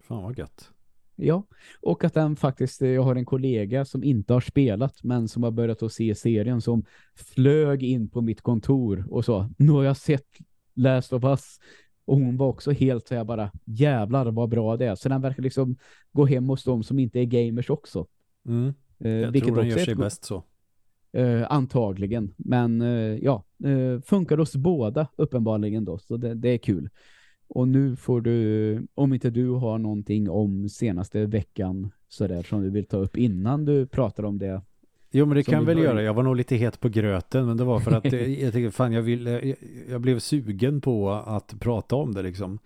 Fan 0.01 0.23
vad 0.23 0.39
gött. 0.39 0.71
Ja, 1.17 1.47
och 1.81 2.05
att 2.05 2.15
den 2.15 2.37
faktiskt, 2.37 2.81
jag 2.81 3.03
har 3.03 3.17
en 3.17 3.25
kollega 3.25 3.85
som 3.85 4.05
inte 4.05 4.33
har 4.33 4.41
spelat 4.41 5.03
men 5.03 5.29
som 5.29 5.43
har 5.43 5.51
börjat 5.51 5.83
att 5.83 5.93
se 5.93 6.15
serien 6.15 6.61
som 6.61 6.85
flög 7.15 7.83
in 7.83 8.09
på 8.09 8.21
mitt 8.21 8.41
kontor 8.41 9.07
och 9.11 9.25
sa, 9.25 9.51
nu 9.59 9.73
har 9.73 9.85
jag 9.85 9.97
sett 9.97 10.29
Last 10.75 11.13
of 11.13 11.25
Us 11.25 11.59
och 12.05 12.17
hon 12.17 12.37
var 12.37 12.47
också 12.47 12.71
helt 12.71 13.09
så 13.09 13.15
jag 13.15 13.27
bara, 13.27 13.51
jävlar 13.65 14.31
vad 14.31 14.49
bra 14.49 14.77
det 14.77 14.87
är. 14.87 14.95
Så 14.95 15.09
den 15.09 15.21
verkar 15.21 15.43
liksom 15.43 15.77
gå 16.13 16.27
hem 16.27 16.49
hos 16.49 16.65
dem 16.65 16.83
som 16.83 16.99
inte 16.99 17.21
är 17.21 17.25
gamers 17.25 17.71
också. 17.71 18.07
Mm. 18.47 18.75
Eh, 18.99 19.11
jag 19.11 19.45
tror 19.45 19.57
den 19.57 19.69
gör 19.69 19.79
sig 19.79 19.95
bäst 19.95 20.25
så. 20.25 20.45
Eh, 21.15 21.47
antagligen. 21.51 22.35
Men 22.37 22.81
eh, 22.81 23.19
ja, 23.23 23.45
eh, 23.65 24.01
funkar 24.01 24.39
hos 24.39 24.57
båda 24.57 25.09
uppenbarligen 25.17 25.85
då. 25.85 25.99
Så 25.99 26.17
det, 26.17 26.35
det 26.35 26.49
är 26.49 26.59
kul. 26.59 26.89
Och 27.49 27.69
nu 27.69 27.97
får 27.97 28.21
du, 28.21 28.87
om 28.95 29.13
inte 29.13 29.31
du 29.31 29.49
har 29.49 29.79
någonting 29.79 30.31
om 30.31 30.69
senaste 30.69 31.27
veckan 31.27 31.91
sådär 32.09 32.43
som 32.43 32.63
du 32.63 32.71
vill 32.71 32.85
ta 32.85 32.97
upp 32.97 33.17
innan 33.17 33.65
du 33.65 33.87
pratar 33.87 34.25
om 34.25 34.39
det. 34.39 34.63
Jo 35.11 35.27
men 35.27 35.37
det 35.37 35.43
kan 35.43 35.65
väl 35.65 35.79
göra. 35.79 36.03
Jag 36.03 36.15
var 36.15 36.23
nog 36.23 36.37
lite 36.37 36.57
het 36.57 36.81
på 36.81 36.89
gröten 36.89 37.47
men 37.47 37.57
det 37.57 37.65
var 37.65 37.81
för 37.81 37.93
att 37.93 38.13
jag 38.41 38.53
tänkte 38.53 38.71
fan 38.71 38.93
jag, 38.93 39.03
vill, 39.03 39.27
jag, 39.27 39.55
jag, 39.91 40.01
blev 40.01 40.19
sugen 40.19 40.81
på 40.81 41.11
att 41.11 41.61
prata 41.61 41.97
om 41.97 42.15
det 42.15 42.23
liksom. 42.23 42.59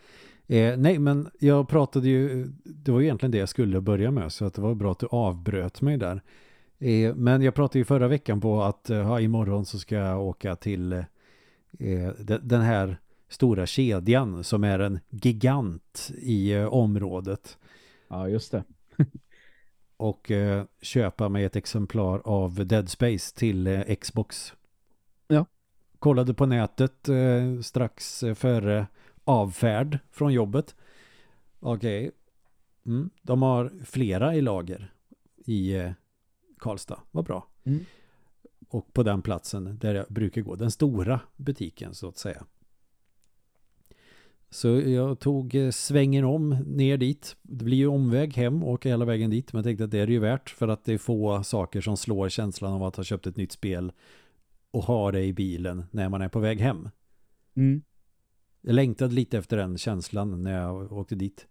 Eh, 0.46 0.76
nej 0.76 0.98
men 0.98 1.28
jag 1.38 1.68
pratade 1.68 2.08
ju, 2.08 2.46
det 2.64 2.92
var 2.92 3.00
egentligen 3.00 3.30
det 3.30 3.38
jag 3.38 3.48
skulle 3.48 3.80
börja 3.80 4.10
med 4.10 4.32
så 4.32 4.44
att 4.44 4.54
det 4.54 4.62
var 4.62 4.74
bra 4.74 4.92
att 4.92 4.98
du 4.98 5.06
avbröt 5.10 5.80
mig 5.80 5.96
där. 5.96 6.22
Eh, 6.78 7.14
men 7.14 7.42
jag 7.42 7.54
pratade 7.54 7.78
ju 7.78 7.84
förra 7.84 8.08
veckan 8.08 8.40
på 8.40 8.62
att 8.62 8.90
eh, 8.90 9.24
imorgon 9.24 9.66
så 9.66 9.78
ska 9.78 9.96
jag 9.96 10.22
åka 10.22 10.56
till 10.56 10.92
eh, 10.92 12.12
den 12.42 12.60
här 12.60 12.98
stora 13.28 13.66
kedjan 13.66 14.44
som 14.44 14.64
är 14.64 14.78
en 14.78 15.00
gigant 15.10 16.10
i 16.18 16.52
eh, 16.52 16.66
området. 16.66 17.58
Ja, 18.08 18.28
just 18.28 18.52
det. 18.52 18.64
och 19.96 20.30
eh, 20.30 20.64
köpa 20.82 21.28
mig 21.28 21.44
ett 21.44 21.56
exemplar 21.56 22.22
av 22.24 22.66
Dead 22.66 22.88
Space 22.88 23.36
till 23.36 23.66
eh, 23.66 23.94
Xbox. 23.96 24.52
Ja. 25.28 25.46
Kollade 25.98 26.34
på 26.34 26.46
nätet 26.46 27.08
strax 27.62 28.24
före 28.34 28.86
avfärd 29.24 29.98
från 30.10 30.32
jobbet. 30.32 30.74
Okej. 31.60 32.08
Okay. 32.08 32.10
Mm, 32.86 33.10
de 33.22 33.42
har 33.42 33.72
flera 33.84 34.34
i 34.34 34.40
lager 34.40 34.92
i 35.36 35.92
Karlstad. 36.58 37.00
Vad 37.10 37.24
bra. 37.24 37.46
Mm. 37.64 37.84
Och 38.68 38.92
på 38.92 39.02
den 39.02 39.22
platsen 39.22 39.78
där 39.78 39.94
jag 39.94 40.06
brukar 40.08 40.42
gå. 40.42 40.54
Den 40.56 40.70
stora 40.70 41.20
butiken 41.36 41.94
så 41.94 42.08
att 42.08 42.18
säga. 42.18 42.46
Så 44.50 44.68
jag 44.68 45.18
tog 45.18 45.54
eh, 45.54 45.70
svängen 45.70 46.24
om 46.24 46.48
ner 46.66 46.96
dit. 46.96 47.36
Det 47.42 47.64
blir 47.64 47.76
ju 47.76 47.86
omväg 47.86 48.36
hem 48.36 48.62
och 48.64 48.84
hela 48.84 49.04
vägen 49.04 49.30
dit. 49.30 49.52
Men 49.52 49.58
jag 49.58 49.64
tänkte 49.64 49.84
att 49.84 49.90
det 49.90 49.98
är 49.98 50.06
ju 50.06 50.18
värt 50.18 50.50
för 50.50 50.68
att 50.68 50.84
det 50.84 50.92
är 50.92 50.98
få 50.98 51.44
saker 51.44 51.80
som 51.80 51.96
slår 51.96 52.28
känslan 52.28 52.72
av 52.72 52.82
att 52.82 52.96
ha 52.96 53.04
köpt 53.04 53.26
ett 53.26 53.36
nytt 53.36 53.52
spel 53.52 53.92
och 54.70 54.84
ha 54.84 55.12
det 55.12 55.24
i 55.24 55.32
bilen 55.32 55.84
när 55.90 56.08
man 56.08 56.22
är 56.22 56.28
på 56.28 56.40
väg 56.40 56.60
hem. 56.60 56.88
Mm. 57.54 57.82
Jag 58.60 58.74
längtade 58.74 59.14
lite 59.14 59.38
efter 59.38 59.56
den 59.56 59.78
känslan 59.78 60.42
när 60.42 60.62
jag 60.62 60.92
åkte 60.92 61.14
dit. 61.14 61.46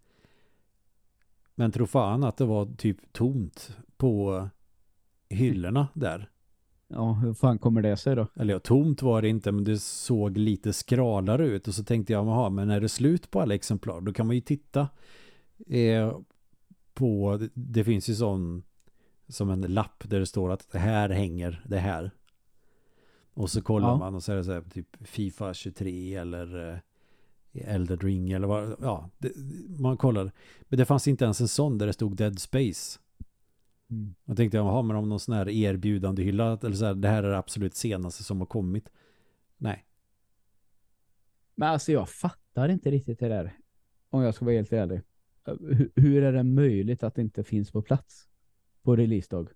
Men 1.54 1.72
tro 1.72 1.86
fan 1.86 2.24
att 2.24 2.36
det 2.36 2.44
var 2.44 2.76
typ 2.76 3.12
tomt 3.12 3.76
på 3.96 4.48
hyllorna 5.28 5.88
där. 5.94 6.30
Ja, 6.88 7.12
hur 7.12 7.34
fan 7.34 7.58
kommer 7.58 7.82
det 7.82 7.96
sig 7.96 8.16
då? 8.16 8.26
Eller 8.34 8.54
ja, 8.54 8.60
tomt 8.60 9.02
var 9.02 9.22
det 9.22 9.28
inte, 9.28 9.52
men 9.52 9.64
det 9.64 9.78
såg 9.78 10.38
lite 10.38 10.72
skralare 10.72 11.46
ut. 11.46 11.68
Och 11.68 11.74
så 11.74 11.84
tänkte 11.84 12.12
jag, 12.12 12.28
aha, 12.28 12.50
men 12.50 12.70
är 12.70 12.80
det 12.80 12.88
slut 12.88 13.30
på 13.30 13.40
alla 13.40 13.54
exemplar? 13.54 14.00
Då 14.00 14.12
kan 14.12 14.26
man 14.26 14.36
ju 14.36 14.40
titta 14.42 14.88
eh, 15.66 16.18
på, 16.94 17.36
det, 17.40 17.50
det 17.54 17.84
finns 17.84 18.08
ju 18.08 18.14
sån 18.14 18.62
som 19.28 19.50
en 19.50 19.60
lapp 19.60 20.04
där 20.06 20.20
det 20.20 20.26
står 20.26 20.52
att 20.52 20.72
det 20.72 20.78
här 20.78 21.08
hänger 21.08 21.64
det 21.68 21.78
här. 21.78 22.10
Och 23.34 23.50
så 23.50 23.62
kollar 23.62 23.88
ja. 23.88 23.96
man 23.96 24.14
och 24.14 24.22
så 24.22 24.32
är 24.32 24.36
det 24.36 24.44
så 24.44 24.52
här, 24.52 24.60
typ 24.60 24.96
FIFA 25.00 25.54
23 25.54 26.14
eller 26.14 26.72
eh, 26.72 27.74
Elder 27.74 27.96
Ring 27.96 28.30
eller 28.30 28.46
vad, 28.46 28.76
ja, 28.80 29.10
det, 29.18 29.32
man 29.78 29.96
kollar. 29.96 30.32
Men 30.62 30.78
det 30.78 30.84
fanns 30.84 31.08
inte 31.08 31.24
ens 31.24 31.40
en 31.40 31.48
sån 31.48 31.78
där 31.78 31.86
det 31.86 31.92
stod 31.92 32.16
Dead 32.16 32.38
Space. 32.38 32.98
Mm. 33.90 34.14
Jag 34.24 34.36
tänkte, 34.36 34.56
jaha, 34.56 34.82
men 34.82 34.96
om 34.96 35.08
någon 35.08 35.20
sån 35.20 35.34
här 35.34 35.48
erbjudande 35.48 36.22
hylla, 36.22 36.58
eller 36.62 36.76
så 36.76 36.84
här, 36.84 36.94
det 36.94 37.08
här 37.08 37.22
är 37.22 37.30
det 37.30 37.38
absolut 37.38 37.74
senaste 37.74 38.24
som 38.24 38.38
har 38.38 38.46
kommit. 38.46 38.92
Nej. 39.56 39.84
Men 41.54 41.68
alltså 41.68 41.92
jag 41.92 42.08
fattar 42.08 42.68
inte 42.68 42.90
riktigt 42.90 43.18
det 43.18 43.28
där. 43.28 43.56
Om 44.10 44.22
jag 44.22 44.34
ska 44.34 44.44
vara 44.44 44.54
helt 44.54 44.72
ärlig. 44.72 45.00
Hur, 45.44 45.90
hur 45.94 46.22
är 46.22 46.32
det 46.32 46.42
möjligt 46.42 47.02
att 47.02 47.14
det 47.14 47.22
inte 47.22 47.44
finns 47.44 47.70
på 47.70 47.82
plats 47.82 48.28
på 48.82 48.96
releasedag? 48.96 49.48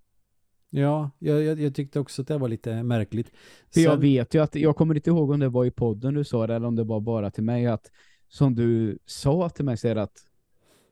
Ja, 0.71 1.11
jag, 1.19 1.43
jag, 1.43 1.61
jag, 1.61 1.75
tyckte 1.75 2.01
också 2.01 2.23
att 2.23 2.29
det 2.29 2.39
var 2.39 2.49
lite 2.49 2.83
märkligt. 2.83 3.29
För 3.71 3.81
Sen... 3.81 3.83
jag 3.83 3.97
vet 3.97 4.35
ju 4.35 4.43
att, 4.43 4.55
jag 4.55 4.77
kommer 4.77 4.95
inte 4.95 5.11
ihåg 5.11 5.31
om 5.31 5.41
det 5.41 5.49
var 5.49 5.65
i 5.65 5.71
podden 5.71 6.15
du 6.15 6.25
sa 6.25 6.47
det 6.47 6.55
eller 6.55 6.67
om 6.67 6.77
det 6.77 6.85
var 6.85 7.01
bara 7.01 7.31
till 7.31 7.45
mig 7.45 7.67
att 7.67 7.91
som 8.29 8.55
du 8.55 8.99
sa 9.07 9.49
till 9.49 9.65
mig 9.65 9.77
så 9.77 9.89
är 9.89 9.97
att 9.97 10.27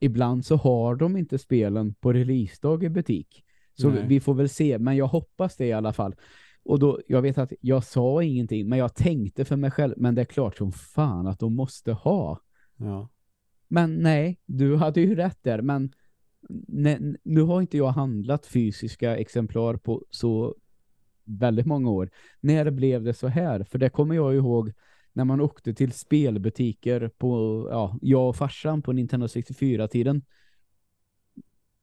ibland 0.00 0.44
så 0.44 0.56
har 0.56 0.94
de 0.96 1.16
inte 1.16 1.38
spelen 1.38 1.94
på 1.94 2.12
releasedag 2.12 2.84
i 2.84 2.88
butik. 2.88 3.44
Så 3.74 3.90
Nej. 3.90 4.04
vi 4.06 4.20
får 4.20 4.34
väl 4.34 4.48
se, 4.48 4.78
men 4.78 4.96
jag 4.96 5.06
hoppas 5.06 5.56
det 5.56 5.66
i 5.66 5.72
alla 5.72 5.92
fall. 5.92 6.14
Och 6.62 6.78
då, 6.78 7.00
jag 7.06 7.22
vet 7.22 7.38
att 7.38 7.52
jag 7.60 7.84
sa 7.84 8.22
ingenting, 8.22 8.68
men 8.68 8.78
jag 8.78 8.94
tänkte 8.94 9.44
för 9.44 9.56
mig 9.56 9.70
själv, 9.70 9.94
men 9.96 10.14
det 10.14 10.20
är 10.20 10.24
klart 10.24 10.56
som 10.56 10.72
fan 10.72 11.26
att 11.26 11.38
de 11.38 11.54
måste 11.54 11.92
ha. 11.92 12.40
Ja. 12.76 13.08
Men 13.68 13.94
nej, 13.94 14.40
du 14.46 14.76
hade 14.76 15.00
ju 15.00 15.14
rätt 15.14 15.38
där, 15.42 15.62
men 15.62 15.92
ne, 16.68 16.98
nu 17.22 17.42
har 17.42 17.60
inte 17.60 17.76
jag 17.76 17.88
handlat 17.88 18.46
fysiska 18.46 19.16
exemplar 19.16 19.76
på 19.76 20.04
så 20.10 20.54
väldigt 21.24 21.66
många 21.66 21.90
år. 21.90 22.10
När 22.40 22.70
blev 22.70 23.02
det 23.02 23.14
så 23.14 23.26
här? 23.26 23.64
För 23.64 23.78
det 23.78 23.90
kommer 23.90 24.14
jag 24.14 24.34
ihåg 24.34 24.72
när 25.20 25.24
man 25.24 25.40
åkte 25.40 25.74
till 25.74 25.92
spelbutiker 25.92 27.08
på, 27.08 27.66
ja, 27.70 27.98
jag 28.02 28.28
och 28.28 28.36
farsan 28.36 28.82
på 28.82 28.92
Nintendo 28.92 29.26
64-tiden. 29.26 30.22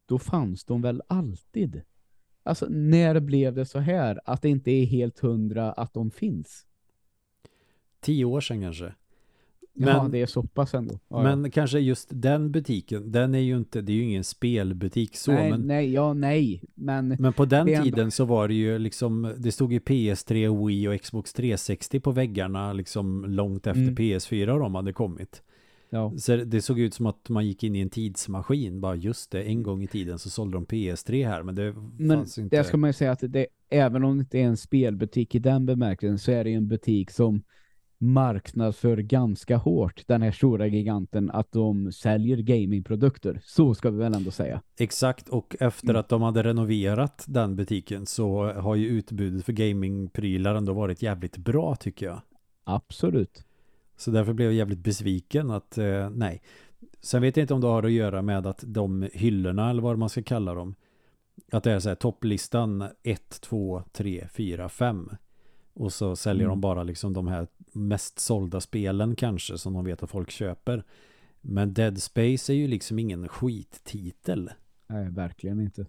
Då 0.05 0.19
fanns 0.19 0.65
de 0.65 0.81
väl 0.81 1.01
alltid. 1.07 1.81
Alltså, 2.43 2.67
när 2.69 3.19
blev 3.19 3.53
det 3.53 3.65
så 3.65 3.79
här 3.79 4.19
att 4.25 4.41
det 4.41 4.49
inte 4.49 4.71
är 4.71 4.85
helt 4.85 5.19
hundra 5.19 5.71
att 5.71 5.93
de 5.93 6.11
finns? 6.11 6.65
Tio 7.99 8.25
år 8.25 8.41
sedan 8.41 8.61
kanske. 8.61 8.95
Men, 9.79 9.95
ja, 9.95 10.07
det 10.11 10.21
är 10.21 10.25
så 10.25 10.43
pass 10.43 10.73
ändå. 10.73 10.99
Ja, 11.07 11.23
men 11.23 11.43
ja. 11.43 11.51
kanske 11.51 11.79
just 11.79 12.09
den 12.11 12.51
butiken, 12.51 13.11
den 13.11 13.35
är 13.35 13.39
ju 13.39 13.57
inte, 13.57 13.81
det 13.81 13.91
är 13.91 13.95
ju 13.95 14.03
ingen 14.03 14.23
spelbutik 14.23 15.15
så. 15.15 15.31
Nej, 15.31 15.51
men, 15.51 15.61
nej, 15.61 15.93
ja, 15.93 16.13
nej. 16.13 16.63
Men, 16.75 17.15
men 17.19 17.33
på 17.33 17.45
den 17.45 17.67
tiden 17.67 17.99
ändå... 17.99 18.11
så 18.11 18.25
var 18.25 18.47
det 18.47 18.53
ju 18.53 18.79
liksom, 18.79 19.33
det 19.37 19.51
stod 19.51 19.73
ju 19.73 19.79
PS3, 19.79 20.67
Wii 20.67 20.87
och 20.87 21.01
Xbox 21.01 21.33
360 21.33 21.99
på 21.99 22.11
väggarna 22.11 22.73
liksom 22.73 23.25
långt 23.27 23.67
efter 23.67 23.81
mm. 23.81 23.95
PS4 23.95 24.49
och 24.49 24.59
de 24.59 24.75
hade 24.75 24.93
kommit. 24.93 25.41
Ja. 25.89 26.13
Så 26.17 26.35
det 26.35 26.61
såg 26.61 26.79
ut 26.79 26.93
som 26.93 27.05
att 27.05 27.29
man 27.29 27.47
gick 27.47 27.63
in 27.63 27.75
i 27.75 27.79
en 27.79 27.89
tidsmaskin. 27.89 28.81
Bara 28.81 28.95
just 28.95 29.31
det, 29.31 29.43
en 29.43 29.63
gång 29.63 29.83
i 29.83 29.87
tiden 29.87 30.19
så 30.19 30.29
sålde 30.29 30.57
de 30.57 30.65
PS3 30.65 31.27
här. 31.27 31.43
Men 31.43 31.55
det 31.55 31.75
men 31.97 32.17
fanns 32.17 32.37
inte... 32.37 32.57
det 32.57 32.63
ska 32.63 32.77
man 32.77 32.89
ju 32.89 32.93
säga 32.93 33.11
att 33.11 33.23
det, 33.27 33.47
även 33.69 34.03
om 34.03 34.17
det 34.17 34.21
inte 34.21 34.39
är 34.39 34.43
en 34.43 34.57
spelbutik 34.57 35.35
i 35.35 35.39
den 35.39 35.65
bemärkelsen 35.65 36.19
så 36.19 36.31
är 36.31 36.43
det 36.43 36.53
en 36.53 36.67
butik 36.67 37.11
som 37.11 37.43
marknadsför 37.97 38.97
ganska 38.97 39.57
hårt 39.57 40.03
den 40.07 40.21
här 40.21 40.31
stora 40.31 40.67
giganten 40.67 41.31
att 41.31 41.51
de 41.51 41.91
säljer 41.91 42.37
gamingprodukter. 42.37 43.41
Så 43.43 43.75
ska 43.75 43.89
vi 43.89 43.97
väl 43.97 44.13
ändå 44.13 44.31
säga. 44.31 44.61
Exakt, 44.77 45.29
och 45.29 45.55
efter 45.59 45.89
mm. 45.89 45.99
att 45.99 46.09
de 46.09 46.21
hade 46.21 46.43
renoverat 46.43 47.25
den 47.27 47.55
butiken 47.55 48.05
så 48.05 48.51
har 48.51 48.75
ju 48.75 48.87
utbudet 48.87 49.45
för 49.45 49.53
gamingprylar 49.53 50.55
ändå 50.55 50.73
varit 50.73 51.01
jävligt 51.01 51.37
bra 51.37 51.75
tycker 51.75 52.05
jag. 52.05 52.21
Absolut. 52.63 53.43
Så 53.97 54.11
därför 54.11 54.33
blev 54.33 54.47
jag 54.47 54.55
jävligt 54.55 54.83
besviken 54.83 55.51
att 55.51 55.77
eh, 55.77 56.09
nej. 56.09 56.41
Sen 57.01 57.21
vet 57.21 57.37
jag 57.37 57.43
inte 57.43 57.53
om 57.53 57.61
det 57.61 57.67
har 57.67 57.83
att 57.83 57.91
göra 57.91 58.21
med 58.21 58.47
att 58.47 58.63
de 58.67 59.09
hyllorna 59.13 59.69
eller 59.69 59.81
vad 59.81 59.97
man 59.97 60.09
ska 60.09 60.23
kalla 60.23 60.53
dem 60.53 60.75
att 61.51 61.63
det 61.63 61.71
är 61.71 61.79
så 61.79 61.89
här 61.89 61.95
topplistan 61.95 62.87
1, 63.03 63.41
2, 63.41 63.83
3, 63.91 64.27
4, 64.33 64.69
5 64.69 65.09
och 65.77 65.93
så 65.93 66.15
säljer 66.15 66.43
mm. 66.43 66.49
de 66.49 66.61
bara 66.61 66.83
liksom 66.83 67.13
de 67.13 67.27
här 67.27 67.47
mest 67.71 68.19
sålda 68.19 68.61
spelen 68.61 69.15
kanske 69.15 69.57
som 69.57 69.73
de 69.73 69.85
vet 69.85 70.03
att 70.03 70.09
folk 70.09 70.31
köper. 70.31 70.83
Men 71.41 71.73
Dead 71.73 72.01
Space 72.01 72.53
är 72.53 72.55
ju 72.55 72.67
liksom 72.67 72.99
ingen 72.99 73.27
skittitel. 73.27 74.49
Nej, 74.87 75.09
verkligen 75.09 75.59
inte. 75.59 75.85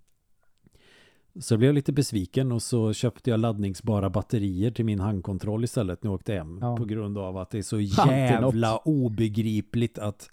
Så 1.40 1.54
jag 1.54 1.59
blev 1.59 1.75
lite 1.75 1.92
besviken 1.92 2.52
och 2.52 2.62
så 2.62 2.92
köpte 2.92 3.30
jag 3.30 3.40
laddningsbara 3.40 4.11
batterier 4.11 4.71
till 4.71 4.85
min 4.85 5.00
handkontroll 5.00 5.64
istället 5.64 6.02
när 6.02 6.09
jag 6.09 6.14
åkte 6.14 6.33
hem. 6.33 6.59
Ja. 6.62 6.76
På 6.76 6.85
grund 6.85 7.18
av 7.18 7.37
att 7.37 7.50
det 7.50 7.59
är 7.59 7.62
så 7.62 7.80
jävla 8.07 8.78
obegripligt 8.78 9.99
att 9.99 10.30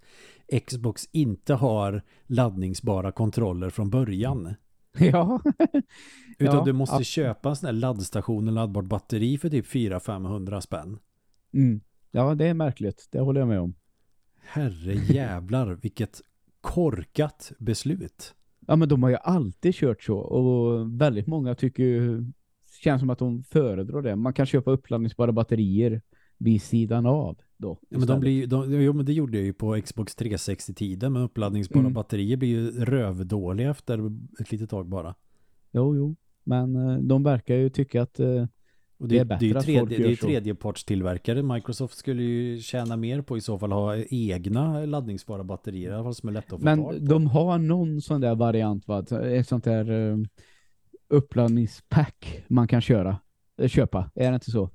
Xbox 0.67 1.09
inte 1.11 1.53
har 1.53 2.01
laddningsbara 2.25 3.11
kontroller 3.11 3.69
från 3.69 3.89
början. 3.89 4.55
Ja. 4.99 5.41
Utan 6.37 6.55
ja, 6.55 6.63
du 6.63 6.73
måste 6.73 6.95
ja. 6.95 7.03
köpa 7.03 7.49
en 7.49 7.55
sån 7.55 7.67
här 7.67 7.73
laddstation 7.73 8.47
och 8.47 8.53
laddbart 8.53 8.85
batteri 8.85 9.37
för 9.37 9.49
typ 9.49 9.65
400-500 9.65 10.61
spänn. 10.61 10.99
Mm. 11.53 11.81
Ja, 12.11 12.35
det 12.35 12.47
är 12.47 12.53
märkligt. 12.53 13.07
Det 13.11 13.19
håller 13.19 13.41
jag 13.41 13.47
med 13.47 13.59
om. 13.59 13.75
Herre 14.39 14.93
jävlar, 14.93 15.73
vilket 15.81 16.21
korkat 16.61 17.51
beslut. 17.59 18.35
Ja, 18.67 18.75
men 18.75 18.89
de 18.89 19.03
har 19.03 19.09
ju 19.09 19.15
alltid 19.15 19.75
kört 19.75 20.03
så. 20.03 20.17
Och 20.17 20.87
väldigt 21.01 21.27
många 21.27 21.55
tycker 21.55 21.83
ju, 21.83 22.23
känns 22.83 22.99
som 22.99 23.09
att 23.09 23.19
de 23.19 23.43
föredrar 23.43 24.01
det. 24.01 24.15
Man 24.15 24.33
kan 24.33 24.45
köpa 24.45 24.71
uppladdningsbara 24.71 25.31
batterier 25.31 26.01
vid 26.37 26.61
sidan 26.61 27.05
av. 27.05 27.37
Då, 27.57 27.77
ja, 27.89 27.97
men 27.97 28.07
de 28.07 28.19
blir, 28.19 28.47
de, 28.47 28.81
jo, 28.83 28.93
men 28.93 29.05
det 29.05 29.13
gjorde 29.13 29.37
jag 29.37 29.45
ju 29.45 29.53
på 29.53 29.81
Xbox 29.85 30.17
360-tiden. 30.17 31.13
Men 31.13 31.21
uppladdningsbara 31.21 31.79
mm. 31.79 31.93
batterier 31.93 32.37
blir 32.37 32.49
ju 32.49 32.85
rövdåliga 32.85 33.69
efter 33.69 34.11
ett 34.39 34.51
litet 34.51 34.69
tag 34.69 34.87
bara. 34.87 35.15
Jo, 35.71 35.95
jo. 35.95 36.15
Men 36.43 36.75
eh, 36.75 36.97
de 36.97 37.23
verkar 37.23 37.55
ju 37.55 37.69
tycka 37.69 38.01
att 38.01 38.19
eh, 38.19 38.45
det, 38.97 39.07
det 39.07 39.19
är 39.19 39.25
bättre 39.25 39.47
det 39.47 39.51
är 39.51 39.57
att 39.57 39.63
tredje, 39.63 39.79
folk 39.79 39.89
Det 39.89 40.11
är 40.11 40.15
tredjepartstillverkare. 40.15 41.43
Microsoft 41.43 41.97
skulle 41.97 42.23
ju 42.23 42.59
tjäna 42.59 42.97
mer 42.97 43.21
på 43.21 43.37
i 43.37 43.41
så 43.41 43.59
fall 43.59 43.71
ha 43.71 43.97
egna 44.09 44.85
laddningsbara 44.85 45.43
batterier. 45.43 45.91
I 45.91 45.93
alla 45.93 46.03
fall 46.03 46.15
som 46.15 46.29
är 46.29 46.33
lätta 46.33 46.55
att 46.55 46.61
få 46.61 46.65
Men 46.65 46.83
på. 46.83 46.93
de 46.93 47.27
har 47.27 47.57
någon 47.57 48.01
sån 48.01 48.21
där 48.21 48.35
variant, 48.35 48.87
va? 48.87 49.05
ett 49.23 49.47
sånt 49.47 49.63
där 49.63 49.91
uh, 49.91 50.25
uppladdningspack 51.07 52.43
man 52.47 52.67
kan 52.67 52.81
köra, 52.81 53.19
uh, 53.61 53.67
köpa. 53.67 54.11
Är 54.15 54.29
det 54.31 54.35
inte 54.35 54.51
så? 54.51 54.69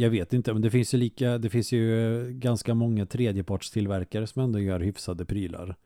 Jag 0.00 0.10
vet 0.10 0.32
inte, 0.32 0.52
men 0.52 0.62
det 0.62 0.70
finns 0.70 0.94
ju 0.94 0.98
lika 0.98 1.38
det 1.38 1.50
finns 1.50 1.72
ju 1.72 2.24
ganska 2.32 2.74
många 2.74 3.06
tredjepartstillverkare 3.06 4.26
som 4.26 4.42
ändå 4.42 4.58
gör 4.58 4.80
hyfsade 4.80 5.24
prylar. 5.24 5.76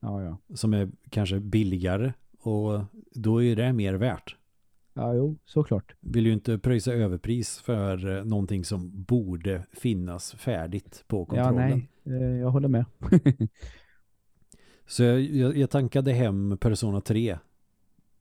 Ja, 0.00 0.22
ja. 0.22 0.56
Som 0.56 0.74
är 0.74 0.90
kanske 1.10 1.40
billigare 1.40 2.12
och 2.38 2.80
då 3.14 3.42
är 3.42 3.56
det 3.56 3.72
mer 3.72 3.94
värt. 3.94 4.36
Ja, 4.94 5.14
jo, 5.14 5.36
såklart. 5.44 5.94
Vill 6.00 6.26
ju 6.26 6.32
inte 6.32 6.58
pröjsa 6.58 6.92
överpris 6.92 7.60
för 7.60 8.16
eh, 8.16 8.24
någonting 8.24 8.64
som 8.64 9.02
borde 9.02 9.62
finnas 9.72 10.32
färdigt 10.32 11.04
på 11.06 11.24
kontrollen. 11.24 11.88
Ja, 12.02 12.12
nej. 12.12 12.22
Eh, 12.22 12.38
jag 12.38 12.50
håller 12.50 12.68
med. 12.68 12.84
Så 14.86 15.02
jag, 15.02 15.56
jag, 15.56 15.70
tankade 15.70 16.12
hem 16.12 16.58
Persona 16.60 17.00
3 17.00 17.38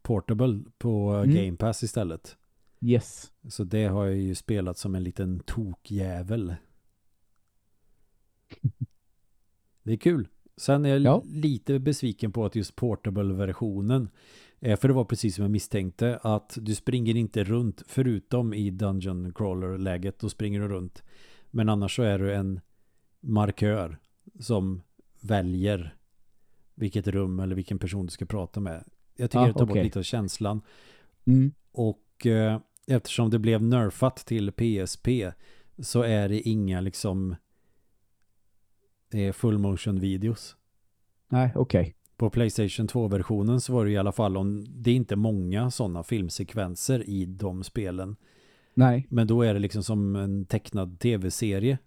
Portable 0.02 0.60
på 0.78 1.12
mm. 1.12 1.36
Game 1.36 1.58
Pass 1.58 1.84
istället. 1.84 2.38
Yes. 2.82 3.32
Så 3.50 3.64
det 3.64 3.86
har 3.86 4.06
jag 4.06 4.18
ju 4.18 4.36
spelat 4.36 4.78
som 4.78 4.96
en 4.96 5.04
liten 5.04 5.40
tokjävel. 5.40 6.56
Det 9.84 9.94
är 9.94 9.98
kul. 9.98 10.28
Sen 10.58 10.86
är 10.86 10.90
jag 10.90 11.02
ja. 11.02 11.24
lite 11.26 11.80
besviken 11.80 12.32
på 12.32 12.46
att 12.46 12.56
just 12.56 12.76
Portable-versionen 12.76 14.10
för 14.62 14.88
det 14.88 14.94
var 14.94 15.06
precis 15.06 15.36
som 15.36 15.42
jag 15.42 15.52
misstänkte 15.52 16.20
att 16.22 16.58
du 16.62 16.76
springer 16.76 17.16
inte 17.16 17.44
runt 17.44 17.84
förutom 17.88 18.54
i 18.54 18.72
Dungeon 18.72 19.34
Crawler-läget. 19.34 20.20
Då 20.20 20.30
springer 20.30 20.60
du 20.60 20.68
runt. 20.68 21.04
Men 21.52 21.70
annars 21.70 21.96
så 21.96 22.04
är 22.04 22.20
du 22.20 22.34
en 22.34 22.60
markör 23.20 24.00
som 24.40 24.82
väljer 25.22 25.96
vilket 26.76 27.08
rum 27.08 27.40
eller 27.40 27.56
vilken 27.56 27.80
person 27.80 28.06
du 28.06 28.12
ska 28.12 28.26
prata 28.26 28.60
med. 28.60 28.84
Jag 29.16 29.32
tycker 29.32 29.44
ah, 29.44 29.48
det 29.48 29.54
tar 29.54 29.64
okay. 29.64 29.76
bort 29.76 29.84
lite 29.84 30.00
av 30.00 30.04
känslan. 30.04 30.62
Mm. 31.26 31.52
Och 31.72 32.26
eh, 32.26 32.60
eftersom 32.88 33.30
det 33.30 33.40
blev 33.40 33.64
nerfat 33.64 34.16
till 34.18 34.52
PSP 34.52 35.08
så 35.80 36.02
är 36.02 36.30
det 36.30 36.42
inga 36.42 36.82
liksom 36.82 37.36
eh, 39.14 39.34
full 39.34 39.58
motion 39.58 40.00
videos. 40.00 40.56
Nej, 41.30 41.52
okej. 41.56 41.82
Okay 41.82 41.94
på 42.18 42.30
Playstation 42.30 42.88
2-versionen 42.88 43.62
så 43.62 43.74
var 43.74 43.86
det 43.86 43.92
i 43.92 43.98
alla 43.98 44.12
fall 44.12 44.38
om 44.38 44.66
det 44.70 44.92
är 44.92 44.96
inte 44.96 45.16
många 45.16 45.72
sådana 45.72 46.04
filmsekvenser 46.04 47.10
i 47.10 47.26
de 47.26 47.64
spelen. 47.64 48.16
Nej. 48.74 49.08
Men 49.10 49.28
då 49.28 49.42
är 49.42 49.54
det 49.54 49.60
liksom 49.60 49.84
som 49.84 50.16
en 50.16 50.46
tecknad 50.46 51.00
tv-serie. 51.00 51.78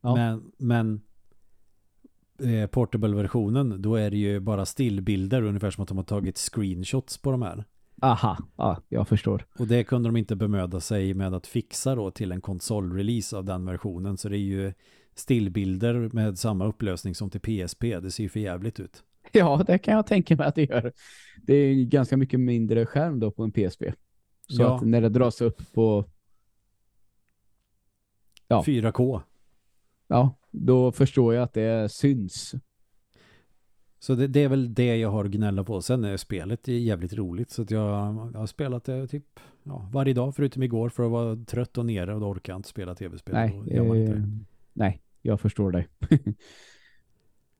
Ja. 0.00 0.14
Men, 0.16 0.52
men 0.58 1.00
eh, 2.38 2.66
Portable-versionen 2.66 3.82
då 3.82 3.94
är 3.94 4.10
det 4.10 4.16
ju 4.16 4.40
bara 4.40 4.66
stillbilder 4.66 5.42
ungefär 5.42 5.70
som 5.70 5.82
att 5.82 5.88
de 5.88 5.96
har 5.96 6.04
tagit 6.04 6.38
screenshots 6.38 7.18
på 7.18 7.30
de 7.30 7.42
här. 7.42 7.64
Aha, 8.02 8.38
ja, 8.56 8.82
jag 8.88 9.08
förstår. 9.08 9.46
Och 9.58 9.66
det 9.66 9.84
kunde 9.84 10.08
de 10.08 10.16
inte 10.16 10.36
bemöda 10.36 10.80
sig 10.80 11.14
med 11.14 11.34
att 11.34 11.46
fixa 11.46 11.94
då 11.94 12.10
till 12.10 12.32
en 12.32 12.40
konsolrelease 12.40 13.36
av 13.36 13.44
den 13.44 13.64
versionen. 13.64 14.16
Så 14.16 14.28
det 14.28 14.36
är 14.36 14.38
ju 14.38 14.72
stillbilder 15.14 15.94
med 16.12 16.38
samma 16.38 16.66
upplösning 16.66 17.14
som 17.14 17.30
till 17.30 17.40
PSP. 17.40 17.82
Det 17.82 18.10
ser 18.10 18.22
ju 18.22 18.28
för 18.28 18.40
jävligt 18.40 18.80
ut. 18.80 19.02
Ja, 19.32 19.64
det 19.66 19.78
kan 19.78 19.94
jag 19.94 20.06
tänka 20.06 20.36
mig 20.36 20.46
att 20.46 20.54
det 20.54 20.64
gör. 20.64 20.92
Det 21.42 21.54
är 21.54 21.84
ganska 21.84 22.16
mycket 22.16 22.40
mindre 22.40 22.86
skärm 22.86 23.20
då 23.20 23.30
på 23.30 23.42
en 23.42 23.52
PSP. 23.52 23.82
Så 24.48 24.62
ja. 24.62 24.76
att 24.76 24.82
när 24.82 25.00
det 25.00 25.08
dras 25.08 25.40
upp 25.40 25.72
på 25.72 26.04
ja. 28.48 28.64
4K. 28.66 29.20
Ja, 30.08 30.36
då 30.52 30.92
förstår 30.92 31.34
jag 31.34 31.42
att 31.42 31.52
det 31.52 31.92
syns. 31.92 32.54
Så 33.98 34.14
det, 34.14 34.26
det, 34.26 34.40
är 34.40 34.48
väl 34.48 34.74
det 34.74 34.96
jag 34.96 35.08
har 35.08 35.24
gnälla 35.24 35.64
på. 35.64 35.82
Sen 35.82 36.04
är 36.04 36.16
spelet 36.16 36.68
jävligt 36.68 37.12
roligt. 37.12 37.50
Så 37.50 37.62
att 37.62 37.70
jag, 37.70 37.88
jag 38.32 38.40
har 38.40 38.46
spelat 38.46 38.84
det 38.84 39.06
typ 39.06 39.40
ja, 39.62 39.88
varje 39.92 40.14
dag 40.14 40.36
förutom 40.36 40.62
igår 40.62 40.88
för 40.88 41.04
att 41.04 41.10
vara 41.10 41.36
trött 41.36 41.78
och 41.78 41.86
nere 41.86 42.14
och 42.14 42.20
då 42.20 42.26
orkar 42.26 42.52
jag 42.52 42.58
inte 42.58 42.68
spela 42.68 42.94
tv-spel. 42.94 43.34
Nej, 43.34 43.62
eh, 43.70 44.24
nej, 44.72 45.02
jag 45.22 45.40
förstår 45.40 45.70
dig. 45.70 45.88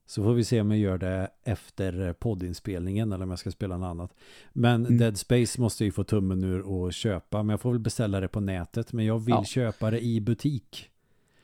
Så 0.06 0.22
får 0.22 0.34
vi 0.34 0.44
se 0.44 0.60
om 0.60 0.70
jag 0.70 0.80
gör 0.80 0.98
det 0.98 1.30
efter 1.42 2.12
poddinspelningen 2.12 3.12
eller 3.12 3.24
om 3.24 3.30
jag 3.30 3.38
ska 3.38 3.50
spela 3.50 3.76
något 3.78 3.86
annat. 3.86 4.14
Men 4.52 4.86
mm. 4.86 4.98
Dead 4.98 5.18
Space 5.18 5.60
måste 5.60 5.84
jag 5.84 5.86
ju 5.86 5.92
få 5.92 6.04
tummen 6.04 6.44
ur 6.44 6.60
och 6.60 6.92
köpa. 6.92 7.42
Men 7.42 7.50
jag 7.50 7.60
får 7.60 7.70
väl 7.70 7.80
beställa 7.80 8.20
det 8.20 8.28
på 8.28 8.40
nätet. 8.40 8.92
Men 8.92 9.04
jag 9.04 9.18
vill 9.18 9.34
ja. 9.34 9.44
köpa 9.44 9.90
det 9.90 10.00
i 10.00 10.20
butik. 10.20 10.91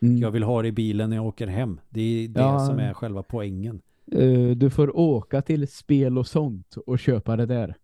Mm. 0.02 0.18
Jag 0.18 0.30
vill 0.30 0.42
ha 0.42 0.62
det 0.62 0.68
i 0.68 0.72
bilen 0.72 1.10
när 1.10 1.16
jag 1.16 1.26
åker 1.26 1.46
hem. 1.46 1.80
Det 1.88 2.00
är 2.00 2.28
det 2.28 2.40
ja. 2.40 2.66
som 2.66 2.78
är 2.78 2.94
själva 2.94 3.22
poängen. 3.22 3.80
Uh, 4.14 4.50
du 4.50 4.70
får 4.70 4.96
åka 4.96 5.42
till 5.42 5.68
spel 5.68 6.18
och 6.18 6.26
sånt 6.26 6.76
och 6.76 6.98
köpa 6.98 7.36
det 7.36 7.46
där. 7.46 7.74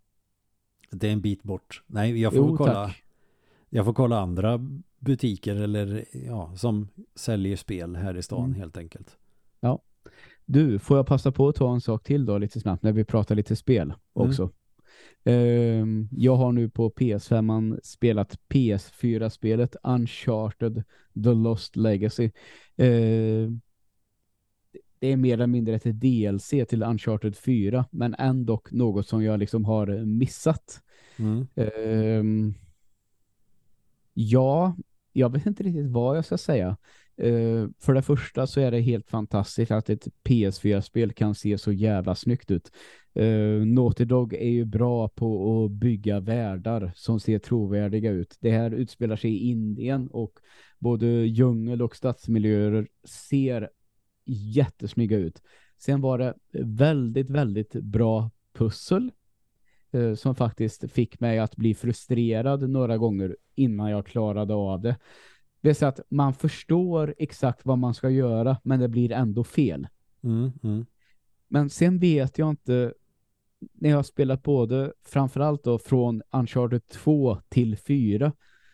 Det 0.90 1.08
är 1.08 1.12
en 1.12 1.20
bit 1.20 1.42
bort. 1.42 1.82
Nej, 1.86 2.20
jag 2.20 2.32
får 2.32 2.48
jo, 2.48 2.56
kolla. 2.56 2.72
Tack. 2.72 3.02
Jag 3.70 3.84
får 3.84 3.92
kolla 3.92 4.20
andra 4.20 4.60
butiker 4.98 5.56
eller 5.56 6.04
ja, 6.26 6.52
som 6.56 6.88
säljer 7.14 7.56
spel 7.56 7.96
här 7.96 8.16
i 8.16 8.22
stan 8.22 8.44
mm. 8.44 8.54
helt 8.54 8.76
enkelt. 8.76 9.16
Ja. 9.60 9.82
Du, 10.44 10.78
får 10.78 10.96
jag 10.96 11.06
passa 11.06 11.32
på 11.32 11.48
att 11.48 11.56
ta 11.56 11.74
en 11.74 11.80
sak 11.80 12.04
till 12.04 12.26
då 12.26 12.38
lite 12.38 12.60
snabbt 12.60 12.82
när 12.82 12.92
vi 12.92 13.04
pratar 13.04 13.34
lite 13.34 13.56
spel 13.56 13.82
mm. 13.82 13.96
också. 14.12 14.42
Mm. 14.42 14.54
Jag 16.10 16.36
har 16.36 16.52
nu 16.52 16.70
på 16.70 16.90
PS5 16.90 17.80
spelat 17.82 18.38
PS4-spelet 18.48 19.76
Uncharted 19.82 20.82
The 21.14 21.32
Lost 21.34 21.76
Legacy. 21.76 22.30
Uh, 22.80 23.50
det 24.98 25.12
är 25.12 25.16
mer 25.16 25.34
eller 25.34 25.46
mindre 25.46 25.74
ett 25.74 26.00
DLC 26.00 26.48
till 26.48 26.82
Uncharted 26.82 27.36
4 27.36 27.84
men 27.90 28.14
ändå 28.18 28.62
något 28.70 29.08
som 29.08 29.24
jag 29.24 29.38
liksom 29.38 29.64
har 29.64 29.86
missat. 30.04 30.82
Mm. 31.16 31.46
Uh, 31.58 32.52
ja, 34.14 34.76
jag 35.12 35.32
vet 35.32 35.46
inte 35.46 35.62
riktigt 35.62 35.90
vad 35.90 36.16
jag 36.16 36.24
ska 36.24 36.38
säga. 36.38 36.76
Uh, 37.22 37.68
för 37.80 37.94
det 37.94 38.02
första 38.02 38.46
så 38.46 38.60
är 38.60 38.70
det 38.70 38.80
helt 38.80 39.10
fantastiskt 39.10 39.70
att 39.70 39.90
ett 39.90 40.08
PS4-spel 40.24 41.12
kan 41.12 41.34
se 41.34 41.58
så 41.58 41.72
jävla 41.72 42.14
snyggt 42.14 42.50
ut. 42.50 42.70
Uh, 43.18 43.66
Naughty 43.66 44.04
Dog 44.04 44.34
är 44.34 44.48
ju 44.48 44.64
bra 44.64 45.08
på 45.08 45.64
att 45.64 45.70
bygga 45.70 46.20
världar 46.20 46.92
som 46.96 47.20
ser 47.20 47.38
trovärdiga 47.38 48.10
ut. 48.10 48.36
Det 48.40 48.50
här 48.50 48.70
utspelar 48.70 49.16
sig 49.16 49.30
i 49.30 49.50
Indien 49.50 50.08
och 50.08 50.32
både 50.78 51.06
djungel 51.06 51.82
och 51.82 51.96
stadsmiljöer 51.96 52.88
ser 53.04 53.70
jättesnygga 54.26 55.16
ut. 55.16 55.42
Sen 55.78 56.00
var 56.00 56.18
det 56.18 56.34
väldigt, 56.62 57.30
väldigt 57.30 57.72
bra 57.72 58.30
pussel 58.52 59.10
uh, 59.94 60.14
som 60.14 60.34
faktiskt 60.34 60.92
fick 60.92 61.20
mig 61.20 61.38
att 61.38 61.56
bli 61.56 61.74
frustrerad 61.74 62.70
några 62.70 62.98
gånger 62.98 63.36
innan 63.54 63.90
jag 63.90 64.06
klarade 64.06 64.54
av 64.54 64.80
det. 64.80 64.96
Det 65.60 65.70
är 65.70 65.74
så 65.74 65.86
att 65.86 66.00
man 66.08 66.34
förstår 66.34 67.14
exakt 67.18 67.66
vad 67.66 67.78
man 67.78 67.94
ska 67.94 68.10
göra 68.10 68.56
men 68.62 68.80
det 68.80 68.88
blir 68.88 69.12
ändå 69.12 69.44
fel. 69.44 69.86
Mm, 70.22 70.52
mm. 70.62 70.86
Men 71.48 71.70
sen 71.70 71.98
vet 71.98 72.38
jag 72.38 72.50
inte 72.50 72.94
när 73.72 73.90
jag 73.90 73.96
har 73.96 74.02
spelat 74.02 74.42
både 74.42 74.92
framförallt 75.04 75.64
då 75.64 75.78
från 75.78 76.22
Uncharted 76.30 76.86
2 76.88 77.38
till 77.48 77.76
4 77.76 78.32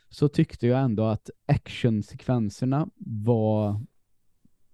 så 0.08 0.28
tyckte 0.28 0.66
jag 0.66 0.80
ändå 0.80 1.04
att 1.04 1.30
actionsekvenserna 1.46 2.88
var 2.96 3.80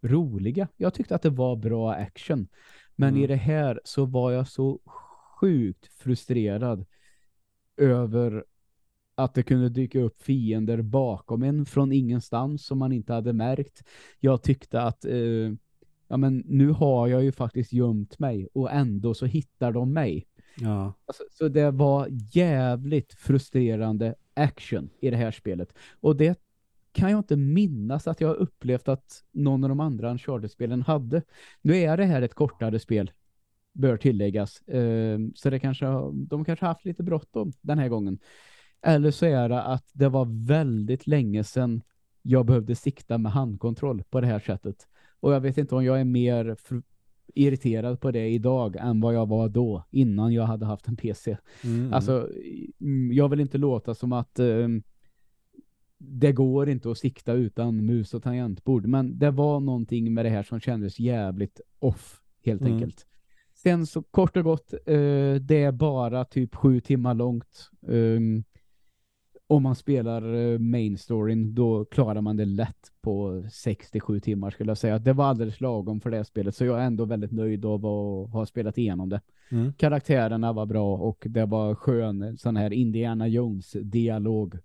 roliga. 0.03 0.69
Jag 0.77 0.95
tyckte 0.95 1.15
att 1.15 1.23
det 1.23 1.31
var 1.31 1.57
bra 1.57 1.93
action. 1.93 2.49
Men 2.97 3.09
mm. 3.09 3.23
i 3.23 3.27
det 3.27 3.37
här 3.37 3.81
så 3.85 4.05
var 4.05 4.33
jag 4.33 4.49
så 4.49 4.81
sjukt 5.41 5.87
frustrerad 5.87 6.87
över 7.77 8.45
att 9.15 9.35
det 9.35 9.43
kunde 9.43 9.69
dyka 9.69 10.01
upp 10.01 10.23
fiender 10.23 10.83
bakom 10.83 11.43
en 11.43 11.67
från 11.67 11.93
ingenstans 11.93 12.67
som 12.67 12.79
man 12.79 12.93
inte 12.93 13.13
hade 13.13 13.33
märkt. 13.33 13.85
Jag 14.21 14.43
tyckte 14.43 14.83
att 14.83 15.05
eh, 15.05 15.53
ja 16.09 16.17
men 16.17 16.43
nu 16.47 16.71
har 16.71 17.09
jag 17.09 17.25
ju 17.25 17.33
faktiskt 17.33 17.73
gömt 17.73 18.19
mig 18.19 18.49
och 18.53 18.73
ändå 18.73 19.15
så 19.15 19.27
hittar 19.27 19.73
de 19.73 19.93
mig. 19.93 20.27
Ja. 20.61 20.93
Alltså, 21.07 21.23
så 21.31 21.49
det 21.49 21.71
var 21.71 22.09
jävligt 22.33 23.15
frustrerande 23.15 24.15
action 24.35 24.91
i 25.01 25.11
det 25.11 25.17
här 25.17 25.31
spelet. 25.31 25.75
Och 26.01 26.17
det 26.17 26.41
kan 26.93 27.11
jag 27.11 27.21
inte 27.21 27.37
minnas 27.37 28.07
att 28.07 28.21
jag 28.21 28.29
har 28.29 28.35
upplevt 28.35 28.89
att 28.89 29.25
någon 29.33 29.65
av 29.65 29.69
de 29.69 29.81
andra 29.81 30.11
Uncharted-spelen 30.11 30.83
hade. 30.83 31.23
Nu 31.63 31.77
är 31.77 31.97
det 31.97 32.05
här 32.05 32.23
ett 32.23 32.35
kortare 32.35 32.79
spel, 32.79 33.11
bör 33.73 33.97
tilläggas. 33.97 34.63
Uh, 34.75 35.19
så 35.35 35.51
det 35.51 35.59
kanske, 35.59 35.87
de 36.13 36.45
kanske 36.45 36.67
haft 36.67 36.85
lite 36.85 37.03
bråttom 37.03 37.53
den 37.61 37.79
här 37.79 37.89
gången. 37.89 38.19
Eller 38.83 39.11
så 39.11 39.27
är 39.27 39.49
det 39.49 39.63
att 39.63 39.91
det 39.93 40.09
var 40.09 40.47
väldigt 40.47 41.07
länge 41.07 41.45
sedan 41.45 41.83
jag 42.23 42.47
behövde 42.47 42.75
sikta 42.75 43.19
med 43.19 43.33
handkontroll 43.33 44.03
på 44.11 44.21
det 44.21 44.27
här 44.27 44.41
sättet. 44.41 44.89
Och 45.27 45.33
jag 45.33 45.41
vet 45.41 45.59
inte 45.59 45.75
om 45.75 45.85
jag 45.85 46.01
är 46.01 46.05
mer 46.05 46.57
irriterad 47.35 48.01
på 48.01 48.11
det 48.11 48.29
idag 48.29 48.77
än 48.77 49.01
vad 49.01 49.15
jag 49.15 49.29
var 49.29 49.49
då 49.49 49.85
innan 49.91 50.33
jag 50.33 50.45
hade 50.45 50.67
haft 50.67 50.89
en 50.89 50.97
PC. 50.97 51.37
Mm. 51.65 51.93
Alltså, 51.93 52.31
mm, 52.81 53.13
jag 53.13 53.29
vill 53.29 53.41
inte 53.41 53.59
låta 53.59 53.95
som 53.95 54.13
att 54.13 54.39
um, 54.39 54.83
det 55.99 56.33
går 56.33 56.69
inte 56.69 56.91
att 56.91 56.99
sikta 56.99 57.33
utan 57.33 57.87
mus 57.87 58.15
och 58.15 58.23
tangentbord. 58.23 58.87
Men 58.87 59.19
det 59.19 59.31
var 59.31 59.61
någonting 59.61 60.15
med 60.15 60.25
det 60.25 60.31
här 60.31 60.43
som 60.43 60.61
kändes 60.61 61.01
jävligt 61.01 61.61
off, 61.79 62.21
helt 62.45 62.61
mm. 62.61 62.73
enkelt. 62.73 63.07
Sen 63.55 63.87
så 63.87 64.03
kort 64.03 64.37
och 64.37 64.45
gott, 64.45 64.75
uh, 64.75 65.35
det 65.35 65.63
är 65.63 65.73
bara 65.73 66.25
typ 66.25 66.55
sju 66.55 66.81
timmar 66.81 67.15
långt. 67.15 67.71
Um, 67.81 68.45
om 69.47 69.63
man 69.63 69.77
spelar 69.77 70.35
eh, 70.35 70.59
main 70.59 70.99
storyn 70.99 71.55
då 71.55 71.85
klarar 71.85 72.21
man 72.21 72.37
det 72.37 72.45
lätt 72.45 72.93
på 73.01 73.45
67 73.53 74.21
timmar 74.21 74.51
skulle 74.51 74.71
jag 74.71 74.79
säga. 74.79 74.99
Det 74.99 75.13
var 75.13 75.25
alldeles 75.25 75.61
lagom 75.61 76.01
för 76.01 76.11
det 76.11 76.25
spelet 76.25 76.57
så 76.57 76.65
jag 76.65 76.81
är 76.81 76.87
ändå 76.87 77.05
väldigt 77.05 77.33
nöjd 77.33 77.65
av 77.65 77.87
att 77.87 78.31
ha 78.31 78.47
spelat 78.47 78.79
igenom 78.79 79.09
det. 79.09 79.21
Mm. 79.51 79.73
Karaktärerna 79.73 80.53
var 80.53 80.67
bra 80.67 80.97
och 80.97 81.25
det 81.29 81.45
var 81.45 81.75
skön 81.75 82.39
sån 82.39 82.57
här 82.57 82.73
Indiana 82.73 83.29
Jones 83.29 83.73
dialog. 83.73 84.59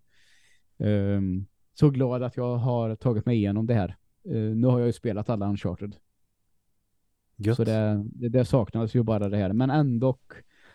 Um, 0.78 1.46
så 1.74 1.90
glad 1.90 2.24
att 2.24 2.38
jag 2.38 2.58
har 2.58 2.96
tagit 2.96 3.26
mig 3.26 3.38
igenom 3.38 3.68
det 3.68 3.74
här. 3.74 3.96
Uh, 4.30 4.56
nu 4.56 4.68
har 4.68 4.80
jag 4.80 4.88
ju 4.88 4.94
spelat 4.94 5.30
alla 5.30 5.50
Uncharted. 5.50 5.96
Gött. 7.36 7.58
Så 7.58 7.64
det, 7.64 8.06
det, 8.06 8.30
det 8.30 8.46
saknas 8.46 8.96
ju 8.96 9.04
bara 9.04 9.30
det 9.30 9.38
här. 9.38 9.54
Men 9.54 9.70
ändå 9.70 10.18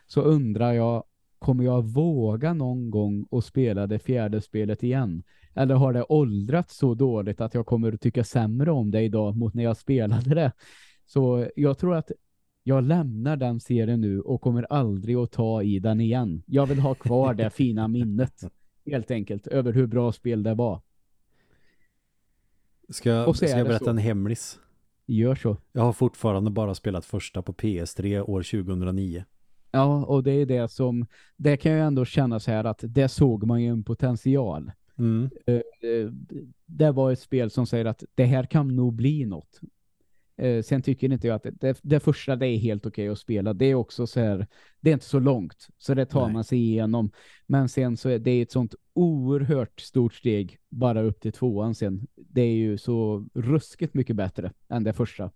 så 0.06 0.20
undrar 0.20 0.72
jag 0.72 1.04
kommer 1.38 1.64
jag 1.64 1.82
våga 1.82 2.54
någon 2.54 2.90
gång 2.90 3.26
att 3.30 3.44
spela 3.44 3.86
det 3.86 3.98
fjärde 3.98 4.40
spelet 4.40 4.82
igen? 4.82 5.22
Eller 5.54 5.74
har 5.74 5.92
det 5.92 6.04
åldrats 6.08 6.76
så 6.76 6.94
dåligt 6.94 7.40
att 7.40 7.54
jag 7.54 7.66
kommer 7.66 7.92
att 7.92 8.00
tycka 8.00 8.24
sämre 8.24 8.70
om 8.70 8.90
det 8.90 9.02
idag 9.02 9.36
mot 9.36 9.54
när 9.54 9.64
jag 9.64 9.76
spelade 9.76 10.34
det? 10.34 10.52
Så 11.06 11.48
jag 11.56 11.78
tror 11.78 11.94
att 11.94 12.10
jag 12.62 12.84
lämnar 12.84 13.36
den 13.36 13.60
serien 13.60 14.00
nu 14.00 14.20
och 14.20 14.40
kommer 14.40 14.72
aldrig 14.72 15.16
att 15.16 15.32
ta 15.32 15.62
i 15.62 15.78
den 15.78 16.00
igen. 16.00 16.42
Jag 16.46 16.66
vill 16.66 16.78
ha 16.78 16.94
kvar 16.94 17.34
det 17.34 17.50
fina 17.54 17.88
minnet 17.88 18.44
helt 18.86 19.10
enkelt 19.10 19.46
över 19.46 19.72
hur 19.72 19.86
bra 19.86 20.12
spel 20.12 20.42
det 20.42 20.54
var. 20.54 20.80
Ska, 22.88 23.34
ska 23.34 23.46
jag 23.48 23.66
berätta 23.66 23.84
så. 23.84 23.90
en 23.90 23.98
hemlis? 23.98 24.58
Gör 25.06 25.34
så. 25.34 25.56
Jag 25.72 25.82
har 25.82 25.92
fortfarande 25.92 26.50
bara 26.50 26.74
spelat 26.74 27.04
första 27.04 27.42
på 27.42 27.52
PS3 27.52 28.20
år 28.20 28.42
2009. 28.42 29.24
Ja, 29.76 30.04
och 30.04 30.22
det 30.22 30.32
är 30.32 30.46
det 30.46 30.68
som, 30.68 31.06
det 31.36 31.56
kan 31.56 31.72
jag 31.72 31.86
ändå 31.86 32.04
känna 32.04 32.40
så 32.40 32.50
här 32.50 32.64
att 32.64 32.80
det 32.82 33.08
såg 33.08 33.46
man 33.46 33.62
ju 33.62 33.68
en 33.68 33.84
potential. 33.84 34.72
Mm. 34.98 35.30
Eh, 35.46 35.54
eh, 35.54 36.10
det 36.66 36.90
var 36.90 37.12
ett 37.12 37.20
spel 37.20 37.50
som 37.50 37.66
säger 37.66 37.84
att 37.84 38.04
det 38.14 38.24
här 38.24 38.44
kan 38.44 38.76
nog 38.76 38.94
bli 38.94 39.24
något. 39.24 39.60
Eh, 40.36 40.62
sen 40.62 40.82
tycker 40.82 41.12
inte 41.12 41.26
jag 41.26 41.34
att 41.34 41.46
det, 41.60 41.80
det 41.82 42.00
första 42.00 42.36
det 42.36 42.46
är 42.46 42.58
helt 42.58 42.86
okej 42.86 43.04
okay 43.04 43.12
att 43.12 43.18
spela. 43.18 43.54
Det 43.54 43.66
är 43.66 43.74
också 43.74 44.06
så 44.06 44.20
här, 44.20 44.46
det 44.80 44.90
är 44.90 44.94
inte 44.94 45.06
så 45.06 45.18
långt. 45.18 45.68
Så 45.78 45.94
det 45.94 46.06
tar 46.06 46.24
Nej. 46.24 46.32
man 46.32 46.44
sig 46.44 46.58
igenom. 46.58 47.10
Men 47.46 47.68
sen 47.68 47.96
så 47.96 48.08
är 48.08 48.18
det 48.18 48.42
ett 48.42 48.52
sånt 48.52 48.74
oerhört 48.92 49.80
stort 49.80 50.14
steg 50.14 50.58
bara 50.68 51.02
upp 51.02 51.20
till 51.20 51.32
tvåan 51.32 51.74
sen. 51.74 52.06
Det 52.14 52.42
är 52.42 52.54
ju 52.54 52.78
så 52.78 53.26
ruskigt 53.34 53.94
mycket 53.94 54.16
bättre 54.16 54.52
än 54.68 54.84
det 54.84 54.92
första. 54.92 55.30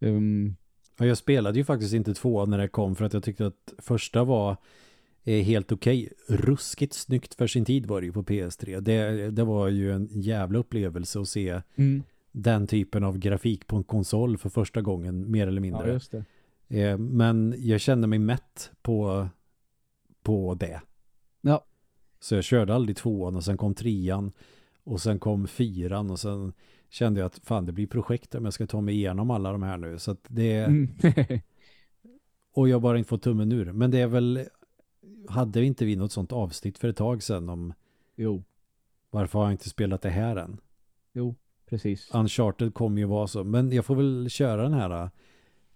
Um, 0.00 0.56
Ja, 0.98 1.06
jag 1.06 1.18
spelade 1.18 1.58
ju 1.58 1.64
faktiskt 1.64 1.94
inte 1.94 2.14
två 2.14 2.46
när 2.46 2.58
det 2.58 2.68
kom 2.68 2.94
för 2.94 3.04
att 3.04 3.12
jag 3.12 3.22
tyckte 3.22 3.46
att 3.46 3.74
första 3.78 4.24
var 4.24 4.56
eh, 5.24 5.44
helt 5.44 5.72
okej. 5.72 6.10
Okay. 6.26 6.36
Ruskigt 6.36 6.92
snyggt 6.92 7.34
för 7.34 7.46
sin 7.46 7.64
tid 7.64 7.86
var 7.86 8.00
det 8.00 8.06
ju 8.06 8.12
på 8.12 8.22
PS3. 8.22 8.80
Det, 8.80 9.30
det 9.30 9.44
var 9.44 9.68
ju 9.68 9.92
en 9.92 10.08
jävla 10.10 10.58
upplevelse 10.58 11.20
att 11.20 11.28
se 11.28 11.60
mm. 11.76 12.02
den 12.32 12.66
typen 12.66 13.04
av 13.04 13.18
grafik 13.18 13.66
på 13.66 13.76
en 13.76 13.84
konsol 13.84 14.38
för 14.38 14.48
första 14.48 14.82
gången, 14.82 15.30
mer 15.30 15.46
eller 15.46 15.60
mindre. 15.60 16.00
Ja. 16.10 16.22
Eh, 16.76 16.98
men 16.98 17.54
jag 17.58 17.80
kände 17.80 18.06
mig 18.06 18.18
mätt 18.18 18.70
på, 18.82 19.28
på 20.22 20.54
det. 20.54 20.80
Ja. 21.40 21.64
Så 22.20 22.34
jag 22.34 22.44
körde 22.44 22.74
aldrig 22.74 22.96
tvåan 22.96 23.36
och 23.36 23.44
sen 23.44 23.56
kom 23.56 23.74
trean 23.74 24.32
och 24.84 25.00
sen 25.00 25.18
kom 25.18 25.46
fyran 25.46 26.10
och 26.10 26.20
sen 26.20 26.52
kände 26.88 27.20
jag 27.20 27.26
att 27.26 27.38
fan 27.38 27.66
det 27.66 27.72
blir 27.72 27.86
projekt 27.86 28.34
om 28.34 28.44
jag 28.44 28.54
ska 28.54 28.66
ta 28.66 28.80
mig 28.80 28.94
igenom 28.94 29.30
alla 29.30 29.52
de 29.52 29.62
här 29.62 29.78
nu. 29.78 29.98
Så 29.98 30.10
att 30.10 30.24
det 30.28 30.54
mm. 30.54 30.88
och 32.54 32.68
jag 32.68 32.82
bara 32.82 32.98
inte 32.98 33.08
fått 33.08 33.22
tummen 33.22 33.52
ur. 33.52 33.72
Men 33.72 33.90
det 33.90 34.00
är 34.00 34.06
väl 34.06 34.48
hade 35.28 35.64
inte 35.64 35.84
vi 35.84 35.96
något 35.96 36.12
sånt 36.12 36.32
avsnitt 36.32 36.78
för 36.78 36.88
ett 36.88 36.96
tag 36.96 37.22
sedan 37.22 37.48
om 37.48 37.72
jo. 38.16 38.44
varför 39.10 39.38
har 39.38 39.46
jag 39.46 39.54
inte 39.54 39.68
spelat 39.68 40.02
det 40.02 40.10
här 40.10 40.36
än? 40.36 40.60
Jo, 41.12 41.34
precis. 41.66 42.10
Uncharted 42.14 42.74
kommer 42.74 42.98
ju 42.98 43.04
vara 43.04 43.26
så. 43.26 43.44
Men 43.44 43.72
jag 43.72 43.84
får 43.84 43.94
väl 43.94 44.30
köra 44.30 44.62
den 44.62 44.72
här 44.72 45.10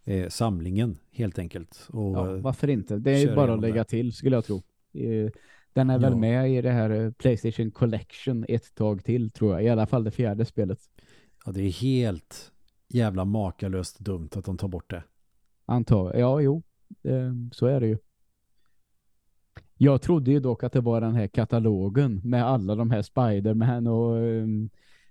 eh, 0.05 0.29
samlingen 0.29 0.99
helt 1.11 1.39
enkelt. 1.39 1.89
Och, 1.89 2.17
ja, 2.17 2.37
varför 2.37 2.71
inte? 2.71 2.97
Det 2.97 3.23
är 3.23 3.37
bara 3.37 3.55
att 3.55 3.61
lägga 3.61 3.75
det. 3.75 3.85
till 3.85 4.13
skulle 4.13 4.37
jag 4.37 4.45
tro. 4.45 4.63
Eh, 4.93 5.31
den 5.73 5.91
är 5.91 5.99
väl 5.99 6.13
ja. 6.13 6.19
med 6.19 6.53
i 6.53 6.63
det 6.63 6.71
här 6.71 6.91
eh, 6.91 7.11
Playstation 7.11 7.71
Collection 7.71 8.45
ett 8.49 8.75
tag 8.75 9.05
till 9.05 9.31
tror 9.31 9.53
jag. 9.53 9.65
I 9.65 9.69
alla 9.69 9.87
fall 9.87 10.05
det 10.05 10.11
fjärde 10.11 10.45
spelet. 10.45 10.79
Ja, 11.45 11.53
det 11.53 11.63
är 11.63 11.71
helt 11.71 12.53
jävla 12.89 13.25
makalöst 13.25 13.99
dumt 13.99 14.29
att 14.35 14.45
de 14.45 14.59
tar 14.59 14.69
bort 14.69 14.91
det. 14.91 15.03
Antar 15.67 16.15
Ja, 16.17 16.41
jo. 16.41 16.63
så 17.53 17.67
är 17.67 17.81
det 17.81 17.87
ju. 17.87 17.99
Jag 19.77 20.03
trodde 20.03 20.31
ju 20.31 20.41
dock 20.41 20.65
att 20.65 20.73
det 20.73 20.81
var 20.81 21.01
den 21.01 21.15
här 21.15 21.27
katalogen 21.27 22.21
med 22.25 22.47
alla 22.47 22.75
de 22.75 22.91
här 22.91 23.03
Spiderman 23.03 23.87
och 23.87 24.15
um, 24.17 24.71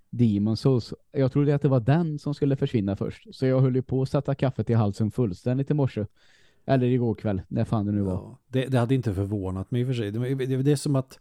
Demon 0.10 0.58
Souls. 0.58 0.94
Jag 1.12 1.32
trodde 1.32 1.56
att 1.56 1.62
det 1.62 1.68
var 1.68 1.80
den 1.80 2.20
som 2.20 2.34
skulle 2.34 2.56
försvinna 2.56 2.96
först. 2.96 3.36
Så 3.36 3.46
jag 3.46 3.62
höll 3.62 3.76
ju 3.76 3.82
på 3.82 4.02
att 4.02 4.10
sätta 4.10 4.36
kaffet 4.36 4.70
i 4.70 4.74
halsen 4.74 5.12
fullständigt 5.12 5.72
i 5.72 5.74
morse. 5.74 6.06
Eller 6.66 6.88
igår 6.88 7.16
kväll, 7.16 7.42
när 7.48 7.66
fan 7.66 7.86
det 7.86 7.92
nu 7.92 8.02
var. 8.02 8.14
Ja, 8.14 8.40
det, 8.48 8.66
det, 8.66 8.80
hade 8.80 8.96
inte 8.96 9.14
förvånat 9.14 9.72
mig 9.72 9.82
i 9.82 9.84
och 9.84 9.88
för 9.88 9.94
sig. 9.94 10.12
Det, 10.12 10.36
det, 10.36 10.64
det, 10.64 10.72
är 10.72 10.76
som 10.76 10.96
att 10.96 11.20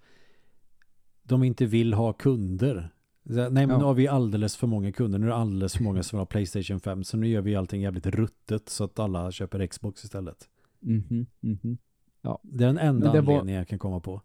de 1.22 1.42
inte 1.42 1.66
vill 1.66 1.94
ha 1.94 2.12
kunder. 2.12 2.90
Nej 3.22 3.50
men 3.50 3.70
ja. 3.70 3.78
nu 3.78 3.84
har 3.84 3.94
vi 3.94 4.08
alldeles 4.08 4.56
för 4.56 4.66
många 4.66 4.92
kunder. 4.92 5.18
Nu 5.18 5.26
är 5.26 5.30
det 5.30 5.36
alldeles 5.36 5.76
för 5.76 5.84
många 5.84 6.02
som 6.02 6.18
har 6.18 6.26
Playstation 6.26 6.80
5. 6.80 7.04
Så 7.04 7.16
nu 7.16 7.28
gör 7.28 7.40
vi 7.40 7.56
allting 7.56 7.82
jävligt 7.82 8.06
ruttet 8.06 8.68
så 8.68 8.84
att 8.84 8.98
alla 8.98 9.32
köper 9.32 9.66
Xbox 9.66 10.04
istället. 10.04 10.48
Mm 10.82 11.04
mhm. 11.08 11.26
Mm 11.42 11.78
ja. 12.22 12.40
Det 12.42 12.64
är 12.64 12.68
den 12.68 12.78
enda 12.78 13.08
anledningen 13.08 13.46
var... 13.46 13.52
jag 13.52 13.68
kan 13.68 13.78
komma 13.78 14.00
på. 14.00 14.22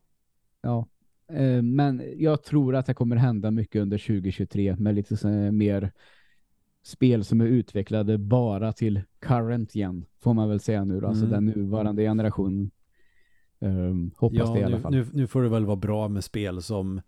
Ja, 0.61 0.87
eh, 1.27 1.61
men 1.61 2.03
jag 2.17 2.43
tror 2.43 2.75
att 2.75 2.85
det 2.85 2.93
kommer 2.93 3.15
hända 3.15 3.51
mycket 3.51 3.81
under 3.81 3.97
2023 3.97 4.75
med 4.79 4.95
lite 4.95 5.27
mer 5.51 5.91
spel 6.85 7.25
som 7.25 7.41
är 7.41 7.45
utvecklade 7.45 8.17
bara 8.17 8.73
till 8.73 9.01
current 9.19 9.75
igen, 9.75 10.05
får 10.19 10.33
man 10.33 10.49
väl 10.49 10.59
säga 10.59 10.83
nu 10.85 10.99
då. 10.99 11.07
Alltså 11.07 11.25
mm. 11.25 11.33
Den 11.33 11.45
nuvarande 11.45 12.03
generationen. 12.03 12.71
Um, 13.59 14.11
hoppas 14.17 14.37
ja, 14.37 14.53
det 14.53 14.59
i 14.59 14.63
alla 14.63 14.79
fall. 14.79 14.91
Nu, 14.91 15.05
nu 15.13 15.27
får 15.27 15.43
det 15.43 15.49
väl 15.49 15.65
vara 15.65 15.75
bra 15.75 16.07
med 16.07 16.23
spel 16.23 16.61
som 16.61 17.01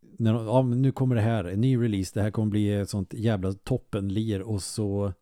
när, 0.00 0.32
ja, 0.32 0.62
nu 0.62 0.92
kommer 0.92 1.14
det 1.14 1.20
här, 1.20 1.44
en 1.44 1.60
ny 1.60 1.76
release, 1.76 2.10
det 2.14 2.22
här 2.22 2.30
kommer 2.30 2.50
bli 2.50 2.72
ett 2.72 2.90
sånt 2.90 3.14
jävla 3.14 3.52
toppenlir 3.52 4.42
och 4.42 4.62
så 4.62 5.12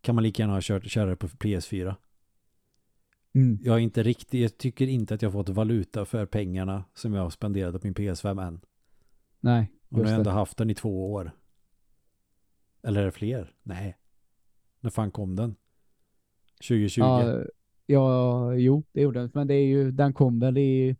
kan 0.00 0.14
man 0.14 0.24
lika 0.24 0.42
gärna 0.42 0.54
ha 0.54 0.60
kört, 0.62 0.86
köra 0.86 1.10
det 1.10 1.16
på 1.16 1.26
PS4. 1.26 1.94
Mm. 3.34 3.58
Jag 3.62 3.74
är 3.74 3.80
inte 3.80 4.02
riktigt, 4.02 4.40
jag 4.40 4.58
tycker 4.58 4.86
inte 4.86 5.14
att 5.14 5.22
jag 5.22 5.32
fått 5.32 5.48
valuta 5.48 6.04
för 6.04 6.26
pengarna 6.26 6.84
som 6.94 7.14
jag 7.14 7.22
har 7.22 7.30
spenderat 7.30 7.80
på 7.82 7.86
min 7.86 7.94
PS5 7.94 8.46
än. 8.46 8.60
Nej, 9.40 9.70
Och 9.88 9.98
nu 9.98 10.04
har 10.04 10.10
jag 10.10 10.18
ändå 10.18 10.30
haft 10.30 10.56
den 10.56 10.70
i 10.70 10.74
två 10.74 11.12
år. 11.12 11.32
Eller 12.84 13.00
är 13.00 13.04
det 13.04 13.12
fler? 13.12 13.54
Nej. 13.62 13.96
När 14.80 14.90
fan 14.90 15.10
kom 15.10 15.36
den? 15.36 15.56
2020? 16.68 17.00
Ja, 17.00 17.44
ja 17.86 18.54
jo, 18.54 18.84
det 18.92 19.00
gjorde 19.00 19.20
den. 19.20 19.30
Men 19.34 19.46
det 19.46 19.54
är 19.54 19.66
ju, 19.66 19.90
den 19.90 20.12
kom 20.12 20.40
väl 20.40 20.58
i 20.58 20.96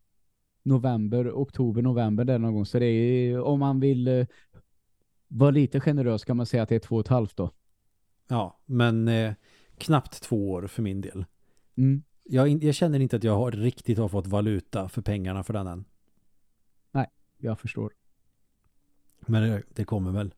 november, 0.63 1.31
oktober, 1.31 1.83
november 1.83 2.25
där 2.25 2.39
någon 2.39 2.55
gång. 2.55 2.67
Så 2.67 2.79
det 2.79 2.87
är 2.87 3.41
om 3.41 3.61
man 3.61 3.81
vill 3.81 4.09
eh, 4.09 4.27
vara 5.29 5.51
lite 5.51 5.81
generös 5.81 6.25
kan 6.25 6.37
man 6.37 6.47
säga 6.47 6.63
att 6.63 6.69
det 6.69 6.75
är 6.75 6.79
två 6.79 6.95
och 6.97 7.01
ett 7.01 7.09
halvt 7.09 7.37
då. 7.37 7.51
Ja, 8.29 8.61
men 8.67 9.09
eh, 9.09 9.33
knappt 9.79 10.23
två 10.23 10.51
år 10.51 10.67
för 10.67 10.83
min 10.83 11.01
del. 11.01 11.25
Mm. 11.77 12.03
Jag, 12.23 12.65
jag, 12.65 12.75
känner 12.75 13.01
inte 13.01 13.17
att 13.17 13.25
jag 13.25 13.37
har, 13.37 13.53
riktigt 13.53 13.99
har 13.99 14.09
fått 14.09 14.27
valuta 14.27 14.89
för 14.89 15.03
pengarna 15.03 15.43
för 15.45 15.53
den 15.53 15.67
än. 15.67 15.85
Nej, 16.93 17.07
jag 17.39 17.61
förstår. 17.61 17.93
Men 19.21 19.43
det, 19.43 19.63
det 19.75 19.85
kommer 19.85 20.13
väl. 20.13 20.35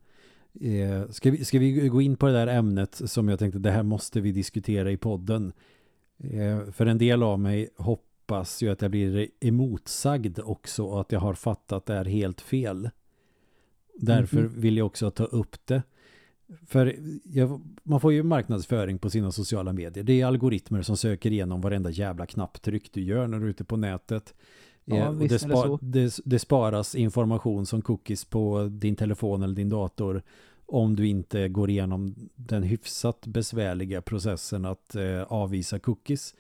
Eh, 0.61 1.09
ska, 1.11 1.31
vi, 1.31 1.45
ska 1.45 1.59
vi 1.59 1.89
gå 1.89 2.03
in 2.03 2.17
på 2.17 2.27
det 2.27 2.33
där 2.33 2.47
ämnet 2.47 3.03
som 3.05 3.29
jag 3.29 3.39
tänkte 3.39 3.59
det 3.59 3.71
här 3.71 3.83
måste 3.83 4.21
vi 4.21 4.33
diskutera 4.33 4.91
i 4.91 4.97
podden. 4.97 5.53
Eh, 6.19 6.71
för 6.73 6.87
en 6.87 6.99
del 6.99 7.23
av 7.23 7.41
mig 7.41 7.69
hoppas 7.77 8.63
ju 8.63 8.71
att 8.71 8.83
jag 8.83 8.91
blir 8.91 9.29
emotsagd 9.41 10.39
också 10.39 10.85
och 10.85 11.01
att 11.01 11.13
jag 11.13 11.21
har 11.21 11.35
fattat 11.35 11.87
det 11.87 11.95
här 11.95 12.05
helt 12.05 12.41
fel. 12.41 12.91
Därför 13.95 14.39
mm 14.39 14.51
-hmm. 14.51 14.61
vill 14.61 14.77
jag 14.77 14.87
också 14.87 15.11
ta 15.11 15.25
upp 15.25 15.57
det. 15.65 15.83
För 16.67 16.97
jag, 17.25 17.61
man 17.83 18.01
får 18.01 18.13
ju 18.13 18.23
marknadsföring 18.23 18.99
på 18.99 19.11
sina 19.11 19.33
sociala 19.33 19.73
medier. 19.73 20.05
Det 20.05 20.21
är 20.21 20.27
algoritmer 20.27 20.83
som 20.83 20.97
söker 20.97 21.31
igenom 21.31 21.61
varenda 21.61 21.91
jävla 21.91 22.27
knapptryck 22.27 22.93
du 22.93 23.03
gör 23.03 23.27
när 23.27 23.39
du 23.39 23.45
är 23.45 23.51
ute 23.51 23.65
på 23.65 23.77
nätet. 23.77 24.35
Ja, 24.85 24.97
eh, 24.97 25.09
och 25.09 25.29
det, 25.29 25.39
spa, 25.39 25.79
det, 25.83 26.19
det, 26.25 26.39
sparas 26.39 26.95
information 26.95 27.67
som 27.67 27.83
cookies 27.83 28.25
på 28.25 28.69
din 28.73 28.97
telefon 28.97 29.43
eller 29.43 29.55
din 29.55 29.69
dator 29.69 30.23
om 30.67 30.97
du 30.97 31.09
inte 31.09 31.49
går 31.49 31.71
igenom 31.71 32.15
den 32.35 32.63
hyfsat 32.63 33.27
besvärliga 33.27 34.03
processen 34.03 34.65
att 34.65 34.95
eh, 34.95 35.23
avvisa 35.23 35.79
cookies. 35.79 36.35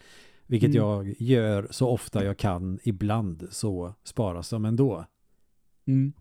Vilket 0.46 0.70
mm. 0.70 0.82
jag 0.82 1.14
gör 1.18 1.68
så 1.70 1.88
ofta 1.88 2.24
jag 2.24 2.36
kan. 2.36 2.78
Ibland 2.82 3.48
så 3.50 3.94
sparas 4.04 4.50
de 4.50 4.64
ändå. 4.64 5.04
Mm. 5.86 6.12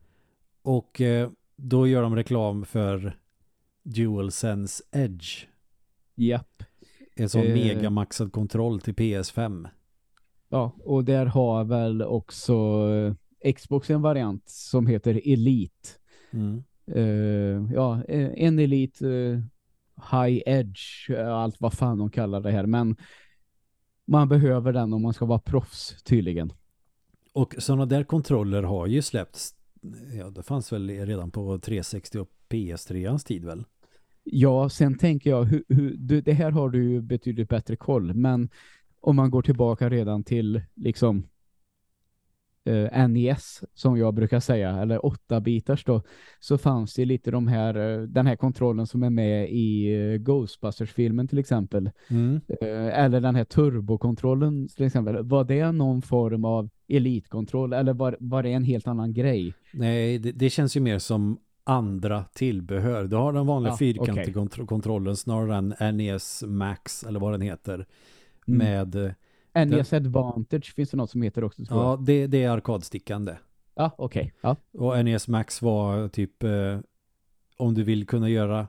Och 0.61 1.01
eh, 1.01 1.29
då 1.55 1.87
gör 1.87 2.01
de 2.01 2.15
reklam 2.15 2.65
för 2.65 3.17
DualSense 3.83 4.83
Edge. 4.91 5.45
Japp. 6.15 6.63
En 7.15 7.29
sån 7.29 7.43
eh. 7.43 7.53
megamaxad 7.53 8.31
kontroll 8.31 8.81
till 8.81 8.93
PS5. 8.93 9.69
Ja, 10.49 10.71
och 10.83 11.03
där 11.03 11.25
har 11.25 11.63
väl 11.63 12.01
också 12.01 12.53
eh, 13.43 13.53
Xbox 13.53 13.89
en 13.89 14.01
variant 14.01 14.49
som 14.49 14.87
heter 14.87 15.21
Elite. 15.25 15.89
Mm. 16.31 16.63
Uh, 16.95 17.73
ja, 17.73 18.03
eh, 18.07 18.31
en 18.35 18.59
Elite 18.59 19.05
uh, 19.05 19.41
High 20.11 20.41
Edge, 20.45 21.09
allt 21.17 21.61
vad 21.61 21.73
fan 21.73 21.97
de 21.97 22.09
kallar 22.09 22.41
det 22.41 22.51
här. 22.51 22.65
Men 22.65 22.95
man 24.07 24.29
behöver 24.29 24.73
den 24.73 24.93
om 24.93 25.01
man 25.01 25.13
ska 25.13 25.25
vara 25.25 25.39
proffs 25.39 26.03
tydligen. 26.03 26.53
Och 27.33 27.55
sådana 27.57 27.85
där 27.85 28.03
kontroller 28.03 28.63
har 28.63 28.87
ju 28.87 29.01
släppts. 29.01 29.55
Ja, 30.17 30.29
det 30.29 30.43
fanns 30.43 30.73
väl 30.73 30.89
redan 30.89 31.31
på 31.31 31.59
360 31.59 32.19
och 32.19 32.29
PS3ans 32.49 33.27
tid 33.27 33.45
väl? 33.45 33.65
Ja, 34.23 34.69
sen 34.69 34.97
tänker 34.97 35.29
jag, 35.29 35.43
hur, 35.43 35.63
hur, 35.67 35.95
du, 35.97 36.21
det 36.21 36.33
här 36.33 36.51
har 36.51 36.69
du 36.69 36.91
ju 36.91 37.01
betydligt 37.01 37.49
bättre 37.49 37.75
koll. 37.75 38.13
Men 38.13 38.49
om 39.01 39.15
man 39.15 39.31
går 39.31 39.41
tillbaka 39.41 39.89
redan 39.89 40.23
till 40.23 40.61
liksom 40.75 41.27
eh, 42.65 43.07
NES 43.07 43.63
som 43.73 43.97
jag 43.97 44.13
brukar 44.13 44.39
säga, 44.39 44.69
eller 44.69 45.05
8 45.05 45.39
bitars 45.39 45.85
då, 45.85 46.01
så 46.39 46.57
fanns 46.57 46.93
det 46.93 47.05
lite 47.05 47.31
de 47.31 47.47
här, 47.47 47.75
eh, 47.75 48.01
den 48.01 48.27
här 48.27 48.35
kontrollen 48.35 48.87
som 48.87 49.03
är 49.03 49.09
med 49.09 49.49
i 49.49 49.93
eh, 49.93 50.17
Ghostbusters-filmen 50.17 51.27
till 51.27 51.39
exempel. 51.39 51.91
Mm. 52.07 52.41
Eh, 52.61 52.99
eller 52.99 53.21
den 53.21 53.35
här 53.35 53.43
turbokontrollen 53.43 54.67
till 54.67 54.85
exempel. 54.85 55.23
Var 55.23 55.43
det 55.43 55.71
någon 55.71 56.01
form 56.01 56.45
av 56.45 56.69
elitkontroll 56.87 57.73
eller 57.73 57.93
var, 57.93 58.17
var 58.19 58.43
det 58.43 58.49
en 58.49 58.63
helt 58.63 58.87
annan 58.87 59.13
grej? 59.13 59.53
Nej, 59.73 60.19
det, 60.19 60.31
det 60.31 60.49
känns 60.49 60.77
ju 60.77 60.81
mer 60.81 60.99
som 60.99 61.37
andra 61.63 62.23
tillbehör. 62.33 63.03
Du 63.03 63.15
har 63.15 63.33
den 63.33 63.45
vanliga 63.45 63.73
ja, 63.73 63.77
fyrkantiga 63.77 64.41
okay. 64.41 64.65
kontrollen 64.65 65.15
snarare 65.15 65.75
än 65.79 65.97
NES 65.97 66.43
Max 66.47 67.03
eller 67.03 67.19
vad 67.19 67.33
den 67.33 67.41
heter. 67.41 67.85
Mm. 68.47 68.57
Med... 68.57 69.15
Eh, 69.55 69.67
NES. 69.67 69.93
Advantage 69.93 70.73
finns 70.75 70.89
det 70.89 70.97
något 70.97 71.09
som 71.09 71.21
heter 71.21 71.43
också. 71.43 71.63
ja, 71.69 71.99
det, 72.01 72.27
det 72.27 72.43
är 72.43 72.49
arkadstickande. 72.49 73.35
Ja, 73.75 73.91
okej. 73.97 74.21
Okay. 74.21 74.55
Ja. 74.71 74.79
Och 74.79 75.05
NES 75.05 75.27
Max 75.27 75.61
var 75.61 76.07
typ 76.07 76.43
eh, 76.43 76.79
om 77.57 77.73
du 77.73 77.83
vill 77.83 78.07
kunna 78.07 78.29
göra 78.29 78.67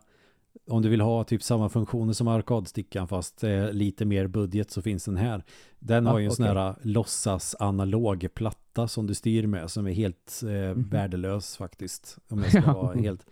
om 0.70 0.83
du 0.83 0.88
vill 0.88 1.01
ha 1.01 1.25
typ 1.25 1.42
samma 1.42 1.68
funktioner 1.68 2.12
som 2.12 2.29
arkadstickan 2.29 3.09
fast 3.09 3.44
eh, 3.44 3.72
lite 3.72 4.05
mer 4.05 4.27
budget 4.27 4.70
så 4.70 4.83
finns 4.83 5.05
den 5.05 5.16
här. 5.16 5.44
Den 5.79 6.05
ja, 6.05 6.11
har 6.11 6.18
ju 6.18 6.25
en 6.25 6.31
okay. 6.31 6.46
sån 6.46 6.57
här 6.57 6.75
låtsas 6.83 7.57
analog 7.59 8.29
platta 8.35 8.88
som 8.88 9.07
du 9.07 9.14
styr 9.14 9.46
med 9.46 9.70
som 9.70 9.87
är 9.87 9.92
helt 9.92 10.42
eh, 10.42 10.51
mm. 10.51 10.88
värdelös 10.88 11.57
faktiskt. 11.57 12.18
Om 12.29 12.38
jag 12.38 12.51
ska 12.51 12.72
vara 12.72 12.94
helt... 12.94 13.27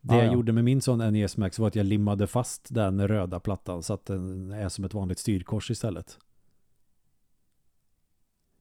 Det 0.00 0.16
jag 0.16 0.32
gjorde 0.32 0.52
med 0.52 0.64
min 0.64 0.80
sån 0.80 1.12
NES 1.12 1.36
Max 1.36 1.58
var 1.58 1.68
att 1.68 1.76
jag 1.76 1.86
limmade 1.86 2.26
fast 2.26 2.74
den 2.74 3.08
röda 3.08 3.40
plattan 3.40 3.82
så 3.82 3.94
att 3.94 4.06
den 4.06 4.52
är 4.52 4.68
som 4.68 4.84
ett 4.84 4.94
vanligt 4.94 5.18
styrkors 5.18 5.70
istället. 5.70 6.18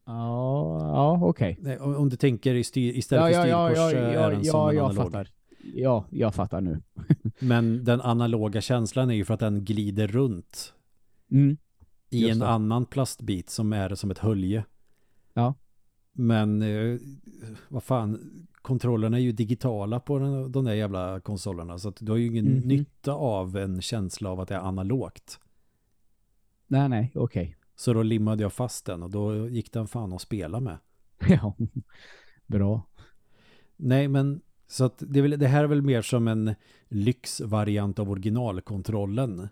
Ja, 0.05 0.79
ja 0.79 1.19
okej. 1.21 1.57
Okay. 1.61 1.77
Om 1.77 2.09
du 2.09 2.15
tänker 2.15 2.55
i 2.55 2.63
styr, 2.63 2.97
istället 2.97 3.35
ja, 3.35 3.41
för 3.41 3.47
styrkors 3.47 3.93
ja, 3.93 3.99
ja, 3.99 4.13
ja, 4.13 4.19
är 4.19 4.31
den 4.31 4.45
som 4.45 4.59
ja, 4.59 4.73
jag 4.73 4.85
analog. 4.85 5.11
Fattar. 5.11 5.29
Ja, 5.75 6.05
jag 6.09 6.35
fattar 6.35 6.61
nu. 6.61 6.81
Men 7.39 7.83
den 7.83 8.01
analoga 8.01 8.61
känslan 8.61 9.09
är 9.09 9.13
ju 9.13 9.25
för 9.25 9.33
att 9.33 9.39
den 9.39 9.65
glider 9.65 10.07
runt 10.07 10.73
mm. 11.31 11.57
i 12.09 12.29
en 12.29 12.41
annan 12.41 12.85
plastbit 12.85 13.49
som 13.49 13.73
är 13.73 13.95
som 13.95 14.11
ett 14.11 14.17
hölje. 14.17 14.65
Ja. 15.33 15.53
Men 16.13 16.61
eh, 16.61 16.99
vad 17.69 17.83
fan, 17.83 18.19
kontrollerna 18.61 19.17
är 19.17 19.21
ju 19.21 19.31
digitala 19.31 19.99
på 19.99 20.19
den, 20.19 20.51
de 20.51 20.65
där 20.65 20.73
jävla 20.73 21.19
konsolerna 21.19 21.77
så 21.77 21.89
att 21.89 21.97
du 21.99 22.11
har 22.11 22.17
ju 22.17 22.25
ingen 22.25 22.47
mm 22.47 22.67
nytta 22.67 23.13
av 23.13 23.57
en 23.57 23.81
känsla 23.81 24.29
av 24.29 24.39
att 24.39 24.47
det 24.47 24.55
är 24.55 24.59
analogt. 24.59 25.39
Nej, 26.67 26.89
nej, 26.89 27.11
okej. 27.15 27.43
Okay. 27.43 27.62
Så 27.75 27.93
då 27.93 28.03
limmade 28.03 28.43
jag 28.43 28.53
fast 28.53 28.85
den 28.85 29.03
och 29.03 29.09
då 29.09 29.49
gick 29.49 29.71
den 29.71 29.87
fan 29.87 30.13
att 30.13 30.21
spela 30.21 30.59
med. 30.59 30.77
Ja, 31.27 31.55
bra. 32.47 32.81
Nej, 33.75 34.07
men 34.07 34.41
Så 34.67 34.85
att 34.85 35.03
det, 35.07 35.19
är 35.19 35.21
väl, 35.21 35.39
det 35.39 35.47
här 35.47 35.63
är 35.63 35.67
väl 35.67 35.81
mer 35.81 36.01
som 36.01 36.27
en 36.27 36.55
lyxvariant 36.87 37.99
av 37.99 38.11
originalkontrollen. 38.11 39.47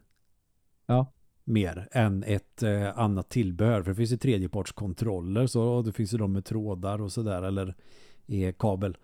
Ja. 0.86 1.14
Mer 1.44 1.88
än 1.92 2.24
ett 2.24 2.64
eh, 2.64 3.00
annat 3.00 3.30
tillbehör. 3.30 3.84
För 3.84 3.92
det 3.92 3.96
finns 3.96 4.12
ju 4.12 4.18
tredjepartskontroller. 4.18 5.48
Så 5.48 5.82
det 5.82 5.92
finns 5.92 6.14
ju 6.14 6.18
de 6.18 6.34
med 6.34 6.46
trådar 6.46 7.02
och 7.02 7.12
sådär. 7.12 7.44
Eller 7.44 7.76
eh, 8.28 8.54
kabel. 8.54 8.98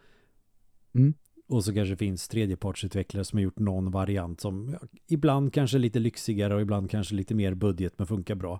Mm. 0.93 1.13
Och 1.47 1.63
så 1.63 1.73
kanske 1.73 1.95
finns 1.95 2.27
tredjepartsutvecklare 2.27 3.25
som 3.25 3.37
har 3.37 3.43
gjort 3.43 3.59
någon 3.59 3.91
variant 3.91 4.41
som 4.41 4.69
ja, 4.69 4.87
ibland 5.07 5.53
kanske 5.53 5.77
lite 5.77 5.99
lyxigare 5.99 6.55
och 6.55 6.61
ibland 6.61 6.91
kanske 6.91 7.15
lite 7.15 7.35
mer 7.35 7.53
budget 7.53 7.93
men 7.97 8.07
funkar 8.07 8.35
bra. 8.35 8.59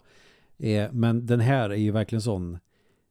Eh, 0.58 0.92
men 0.92 1.26
den 1.26 1.40
här 1.40 1.70
är 1.70 1.76
ju 1.76 1.92
verkligen 1.92 2.22
sån 2.22 2.58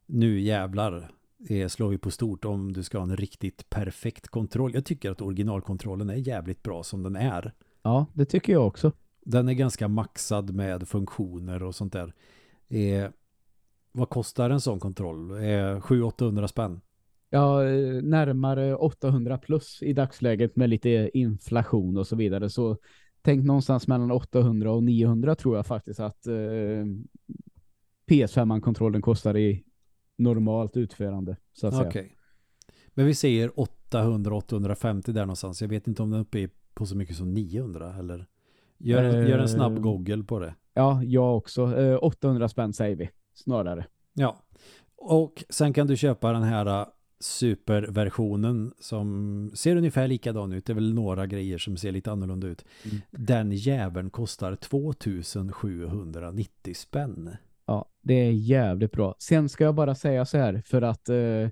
nu 0.06 0.40
jävlar 0.40 1.10
eh, 1.48 1.68
slår 1.68 1.88
vi 1.88 1.98
på 1.98 2.10
stort 2.10 2.44
om 2.44 2.72
du 2.72 2.82
ska 2.82 2.98
ha 2.98 3.02
en 3.02 3.16
riktigt 3.16 3.70
perfekt 3.70 4.28
kontroll. 4.28 4.74
Jag 4.74 4.84
tycker 4.84 5.10
att 5.10 5.22
originalkontrollen 5.22 6.10
är 6.10 6.14
jävligt 6.14 6.62
bra 6.62 6.82
som 6.82 7.02
den 7.02 7.16
är. 7.16 7.52
Ja, 7.82 8.06
det 8.14 8.24
tycker 8.24 8.52
jag 8.52 8.66
också. 8.66 8.92
Den 9.24 9.48
är 9.48 9.52
ganska 9.52 9.88
maxad 9.88 10.54
med 10.54 10.88
funktioner 10.88 11.62
och 11.62 11.74
sånt 11.74 11.92
där. 11.92 12.14
Eh, 12.68 13.10
vad 13.92 14.08
kostar 14.08 14.50
en 14.50 14.60
sån 14.60 14.80
kontroll? 14.80 15.30
Eh, 15.30 15.80
700-800 15.80 16.46
spänn? 16.46 16.80
Ja, 17.30 17.64
eh, 17.64 18.02
närmare 18.02 18.74
800 18.74 19.38
plus 19.38 19.82
i 19.82 19.92
dagsläget 19.92 20.56
med 20.56 20.70
lite 20.70 21.10
inflation 21.14 21.96
och 21.96 22.06
så 22.06 22.16
vidare. 22.16 22.50
Så 22.50 22.76
tänk 23.26 23.44
någonstans 23.44 23.88
mellan 23.88 24.10
800 24.10 24.72
och 24.72 24.82
900 24.82 25.34
tror 25.34 25.56
jag 25.56 25.66
faktiskt 25.66 26.00
att 26.00 26.26
eh, 26.26 26.84
PS5-kontrollen 28.10 29.02
kostar 29.02 29.36
i 29.36 29.64
normalt 30.16 30.76
utförande. 30.76 31.36
Så 31.52 31.66
att 31.66 31.74
säga. 31.74 31.88
Okej. 31.88 32.16
Men 32.88 33.06
vi 33.06 33.14
säger 33.14 33.48
800-850 33.48 35.12
där 35.12 35.20
någonstans. 35.20 35.62
Jag 35.62 35.68
vet 35.68 35.88
inte 35.88 36.02
om 36.02 36.10
den 36.10 36.20
är 36.20 36.22
uppe 36.24 36.48
på 36.74 36.86
så 36.86 36.96
mycket 36.96 37.16
som 37.16 37.34
900 37.34 37.94
eller 37.98 38.26
gör, 38.78 39.04
Eh, 39.04 39.28
gör 39.30 39.38
en 39.38 39.48
snabb 39.48 39.82
google 39.82 40.22
på 40.22 40.38
det. 40.38 40.54
Ja, 40.74 41.02
jag 41.02 41.36
också. 41.36 41.76
Eh, 41.78 41.98
800 42.02 42.48
spänn 42.48 42.72
säger 42.72 42.96
vi 42.96 43.10
snarare. 43.34 43.86
Ja. 44.14 44.36
Och 44.96 45.44
sen 45.48 45.72
kan 45.72 45.86
du 45.86 45.96
köpa 45.96 46.32
den 46.32 46.42
här 46.42 46.86
superversionen 47.20 48.72
som 48.78 49.50
ser 49.54 49.76
ungefär 49.76 50.08
likadan 50.08 50.52
ut. 50.52 50.66
Det 50.66 50.72
är 50.72 50.74
väl 50.74 50.94
några 50.94 51.26
grejer 51.26 51.58
som 51.58 51.76
ser 51.76 51.92
lite 51.92 52.12
annorlunda 52.12 52.46
ut. 52.46 52.64
Mm. 52.84 52.96
Den 53.10 53.52
jäveln 53.52 54.10
kostar 54.10 54.56
2790 54.56 56.74
spänn. 56.74 57.36
Ja, 57.66 57.88
det 58.02 58.14
är 58.14 58.30
jävligt 58.30 58.92
bra. 58.92 59.14
Sen 59.18 59.48
ska 59.48 59.64
jag 59.64 59.74
bara 59.74 59.94
säga 59.94 60.26
så 60.26 60.38
här 60.38 60.62
för 60.66 60.82
att 60.82 61.08
eh, 61.08 61.48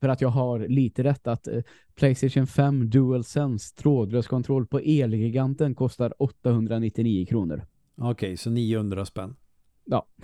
för 0.00 0.08
att 0.08 0.20
jag 0.20 0.28
har 0.28 0.58
lite 0.58 1.04
rätt 1.04 1.26
att 1.26 1.48
eh, 1.48 1.62
PlayStation 1.94 2.46
5 2.46 2.90
DualSense 2.90 3.76
trådlös 3.76 4.26
kontroll 4.26 4.66
på 4.66 4.78
Elgiganten 4.78 5.74
kostar 5.74 6.22
899 6.22 7.26
kronor. 7.26 7.66
Okej, 7.96 8.36
så 8.36 8.50
900 8.50 9.06
spänn. 9.06 9.36
Ja. 9.84 10.06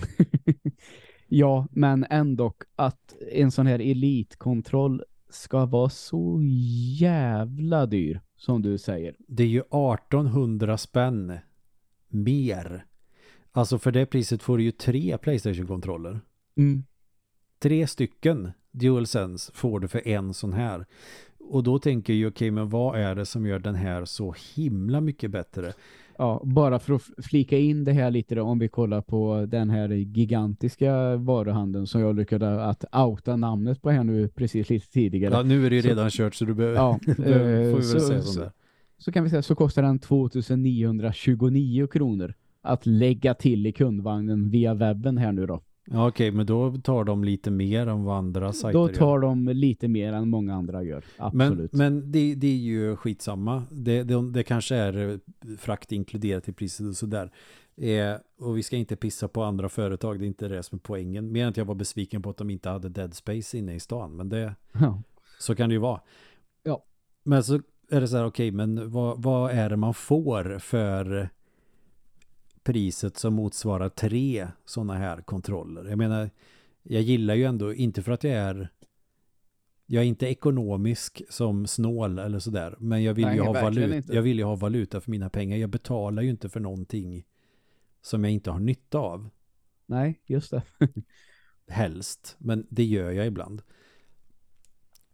ja, 1.28 1.66
men 1.70 2.06
ändå 2.10 2.54
att 2.76 3.14
en 3.32 3.50
sån 3.50 3.66
här 3.66 3.78
elitkontroll 3.78 5.02
ska 5.28 5.66
vara 5.66 5.88
så 5.88 6.40
jävla 6.98 7.86
dyr 7.86 8.20
som 8.36 8.62
du 8.62 8.78
säger. 8.78 9.16
Det 9.28 9.42
är 9.42 9.46
ju 9.46 9.60
1800 9.60 10.78
spänn 10.78 11.38
mer. 12.08 12.86
Alltså 13.52 13.78
för 13.78 13.92
det 13.92 14.06
priset 14.06 14.42
får 14.42 14.58
du 14.58 14.64
ju 14.64 14.70
tre 14.70 15.18
Playstation-kontroller. 15.18 16.20
Mm. 16.56 16.84
Tre 17.58 17.86
stycken 17.86 18.52
DualSense 18.70 19.52
får 19.54 19.80
du 19.80 19.88
för 19.88 20.08
en 20.08 20.34
sån 20.34 20.52
här. 20.52 20.86
Och 21.38 21.62
då 21.62 21.78
tänker 21.78 22.12
jag, 22.12 22.28
okej, 22.28 22.50
men 22.50 22.68
vad 22.68 23.00
är 23.00 23.14
det 23.14 23.26
som 23.26 23.46
gör 23.46 23.58
den 23.58 23.74
här 23.74 24.04
så 24.04 24.34
himla 24.54 25.00
mycket 25.00 25.30
bättre? 25.30 25.72
Ja, 26.18 26.42
bara 26.44 26.78
för 26.78 26.94
att 26.94 27.02
flika 27.22 27.58
in 27.58 27.84
det 27.84 27.92
här 27.92 28.10
lite 28.10 28.34
då, 28.34 28.42
om 28.42 28.58
vi 28.58 28.68
kollar 28.68 29.00
på 29.00 29.46
den 29.48 29.70
här 29.70 29.88
gigantiska 29.88 31.16
varuhandeln 31.16 31.86
som 31.86 32.00
jag 32.00 32.16
lyckades 32.16 32.58
att 32.58 32.84
outa 32.96 33.36
namnet 33.36 33.82
på 33.82 33.90
här 33.90 34.04
nu 34.04 34.28
precis 34.28 34.70
lite 34.70 34.90
tidigare. 34.90 35.34
Ja, 35.34 35.42
nu 35.42 35.66
är 35.66 35.70
det 35.70 35.76
ju 35.76 35.82
Så- 35.82 35.88
redan 35.88 36.10
kört 36.10 36.34
så 36.34 36.44
du 36.44 36.54
behöver, 36.54 36.76
Ja, 36.76 36.98
behöver- 37.16 37.60
eh, 37.64 37.70
får 37.70 37.80
vi 37.80 37.86
väl 37.92 38.00
så- 38.00 38.00
säga 38.00 38.20
så- 38.22 38.26
sånt 38.32 38.44
där. 38.44 38.52
så 38.98 39.12
kan 39.12 39.24
vi 39.24 39.30
säga 39.30 39.42
så 39.42 39.54
kostar 39.54 39.82
den 39.82 39.98
2929 39.98 41.86
kronor 41.86 42.34
att 42.62 42.86
lägga 42.86 43.34
till 43.34 43.66
i 43.66 43.72
kundvagnen 43.72 44.50
via 44.50 44.74
webben 44.74 45.18
här 45.18 45.32
nu 45.32 45.46
då. 45.46 45.60
Ja, 45.90 46.08
okej, 46.08 46.30
men 46.30 46.46
då 46.46 46.76
tar 46.76 47.04
de 47.04 47.24
lite 47.24 47.50
mer 47.50 47.86
än 47.86 48.04
vad 48.04 48.16
andra 48.16 48.52
sajter 48.52 48.78
Då 48.78 48.88
gör. 48.88 48.96
tar 48.96 49.18
de 49.18 49.48
lite 49.48 49.88
mer 49.88 50.12
än 50.12 50.28
många 50.28 50.54
andra 50.54 50.82
gör. 50.82 51.04
Men, 51.18 51.26
Absolut. 51.26 51.72
men 51.72 52.12
det, 52.12 52.34
det 52.34 52.46
är 52.46 52.56
ju 52.56 52.96
skitsamma. 52.96 53.62
Det, 53.70 54.02
det, 54.02 54.30
det 54.30 54.42
kanske 54.42 54.76
är 54.76 55.08
eh, 55.08 55.18
frakt 55.58 55.92
inkluderat 55.92 56.48
i 56.48 56.52
priset 56.52 56.86
och 56.86 56.96
sådär. 56.96 57.30
Eh, 57.76 58.14
och 58.38 58.56
vi 58.58 58.62
ska 58.62 58.76
inte 58.76 58.96
pissa 58.96 59.28
på 59.28 59.42
andra 59.42 59.68
företag, 59.68 60.18
det 60.18 60.24
är 60.24 60.26
inte 60.26 60.48
det 60.48 60.62
som 60.62 60.76
är 60.76 60.80
poängen. 60.80 61.32
Mer 61.32 61.42
än 61.42 61.48
att 61.48 61.56
jag 61.56 61.64
var 61.64 61.74
besviken 61.74 62.22
på 62.22 62.30
att 62.30 62.36
de 62.36 62.50
inte 62.50 62.68
hade 62.68 62.88
Dead 62.88 63.14
Space 63.14 63.58
inne 63.58 63.74
i 63.74 63.80
stan. 63.80 64.16
Men 64.16 64.28
det, 64.28 64.54
ja. 64.72 65.02
så 65.38 65.54
kan 65.54 65.68
det 65.68 65.72
ju 65.72 65.80
vara. 65.80 66.00
Ja. 66.62 66.84
Men 67.24 67.44
så 67.44 67.60
är 67.90 68.00
det 68.00 68.08
så 68.08 68.16
här, 68.16 68.24
okej, 68.26 68.50
men 68.50 68.90
vad, 68.90 69.22
vad 69.22 69.50
är 69.50 69.70
det 69.70 69.76
man 69.76 69.94
får 69.94 70.58
för 70.58 71.28
priset 72.66 73.16
som 73.16 73.34
motsvarar 73.34 73.88
tre 73.88 74.48
sådana 74.64 74.94
här 74.94 75.20
kontroller? 75.20 75.84
Jag 75.84 75.98
menar, 75.98 76.30
jag 76.82 77.02
gillar 77.02 77.34
ju 77.34 77.44
ändå, 77.44 77.74
inte 77.74 78.02
för 78.02 78.12
att 78.12 78.24
jag 78.24 78.32
är 78.32 78.68
jag 79.86 80.02
är 80.02 80.06
inte 80.06 80.26
ekonomisk 80.26 81.22
som 81.28 81.66
snål 81.66 82.18
eller 82.18 82.38
sådär, 82.38 82.76
men 82.78 83.02
jag 83.02 83.14
vill, 83.14 83.24
Nej, 83.24 83.36
ju 83.36 83.42
ha 83.42 83.52
valuta, 83.52 83.96
inte. 83.96 84.14
jag 84.14 84.22
vill 84.22 84.38
ju 84.38 84.44
ha 84.44 84.56
valuta 84.56 85.00
för 85.00 85.10
mina 85.10 85.30
pengar. 85.30 85.56
Jag 85.56 85.70
betalar 85.70 86.22
ju 86.22 86.30
inte 86.30 86.48
för 86.48 86.60
någonting 86.60 87.26
som 88.02 88.24
jag 88.24 88.32
inte 88.32 88.50
har 88.50 88.60
nytta 88.60 88.98
av 88.98 89.30
Nej, 89.86 90.20
just 90.26 90.50
det. 90.50 90.62
helst, 91.68 92.36
men 92.38 92.66
det 92.70 92.84
gör 92.84 93.10
jag 93.10 93.26
ibland. 93.26 93.62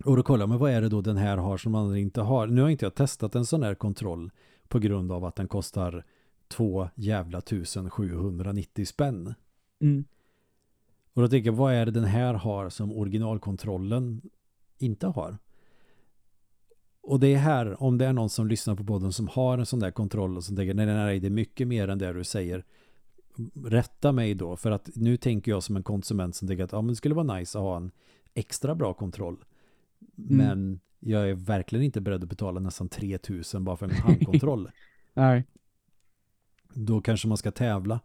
Och 0.05 0.17
då 0.17 0.23
kollar 0.23 0.47
man 0.47 0.59
vad 0.59 0.71
är 0.71 0.81
det 0.81 0.89
då 0.89 1.01
den 1.01 1.17
här 1.17 1.37
har 1.37 1.57
som 1.57 1.75
andra 1.75 1.99
inte 1.99 2.21
har. 2.21 2.47
Nu 2.47 2.63
har 2.63 2.69
inte 2.69 2.85
jag 2.85 2.95
testat 2.95 3.35
en 3.35 3.47
sån 3.47 3.63
här 3.63 3.75
kontroll 3.75 4.31
på 4.69 4.79
grund 4.79 5.13
av 5.13 5.25
att 5.25 5.37
den 5.37 5.49
kostar 5.49 6.05
två 6.53 6.89
jävla 6.95 7.39
1790 7.39 8.87
spänn. 8.87 9.35
Mm. 9.81 10.05
Och 11.15 11.23
då 11.23 11.29
tänker 11.29 11.51
jag, 11.51 11.57
vad 11.57 11.75
är 11.75 11.87
det 11.87 11.93
den 11.93 12.05
här 12.05 12.35
har 12.35 12.69
som 12.69 12.93
originalkontrollen 12.93 14.23
inte 14.79 15.07
har? 15.07 15.39
Och 17.03 17.21
det 17.21 17.35
är 17.35 17.39
här, 17.39 17.83
om 17.83 17.99
det 17.99 18.07
är 18.07 18.13
någon 18.13 18.31
som 18.31 18.47
lyssnar 18.47 18.75
på 18.75 18.85
podden 18.85 19.13
som 19.13 19.29
har 19.29 19.59
en 19.59 19.67
sån 19.67 19.81
där 19.81 19.91
kontroll 19.91 20.37
och 20.37 20.45
som 20.45 20.57
tänker, 20.57 20.75
nej, 20.75 20.87
nej, 20.87 20.95
nej, 20.95 21.21
det 21.21 21.27
är 21.27 21.31
mycket 21.31 21.69
mer 21.69 21.89
än 21.89 21.99
det 21.99 22.13
du 22.13 22.25
säger. 22.25 22.65
Rätta 23.65 24.13
mig 24.13 24.35
då, 24.35 24.57
för 24.57 24.71
att 24.71 24.91
nu 24.95 25.17
tänker 25.17 25.51
jag 25.51 25.63
som 25.63 25.77
en 25.77 25.83
konsument 25.83 26.37
som 26.37 26.49
tänker 26.49 26.65
att 26.65 26.73
ja, 26.73 26.81
men 26.81 26.89
det 26.89 26.97
skulle 26.97 27.15
vara 27.15 27.37
nice 27.37 27.59
att 27.59 27.63
ha 27.63 27.77
en 27.77 27.91
extra 28.35 28.75
bra 28.75 28.95
kontroll. 28.95 29.45
Men 30.15 30.81
jag 31.01 31.31
är 31.31 31.35
verkligen 31.35 31.85
inte 31.85 32.01
beredd 32.01 32.23
att 32.23 32.29
betala 32.29 32.61
nästan 32.61 32.89
3000 32.89 33.65
bara 33.65 33.77
för 33.77 33.87
en 33.87 33.93
handkontroll. 33.93 34.71
Nej. 35.15 35.45
Då 36.75 37.01
kanske 37.01 37.29
man 37.29 37.37
ska 37.37 37.51
tävla. 37.51 38.01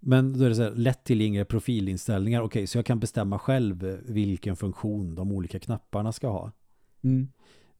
Men 0.00 0.38
då 0.38 0.44
är 0.44 0.48
det 0.48 0.54
så 0.54 0.62
här, 0.62 0.70
lättillgängliga 0.70 1.44
profilinställningar. 1.44 2.42
Okej, 2.42 2.66
så 2.66 2.78
jag 2.78 2.86
kan 2.86 3.00
bestämma 3.00 3.38
själv 3.38 3.98
vilken 4.02 4.56
funktion 4.56 5.14
de 5.14 5.32
olika 5.32 5.58
knapparna 5.58 6.12
ska 6.12 6.28
ha. 6.28 6.52
Mm. 7.02 7.28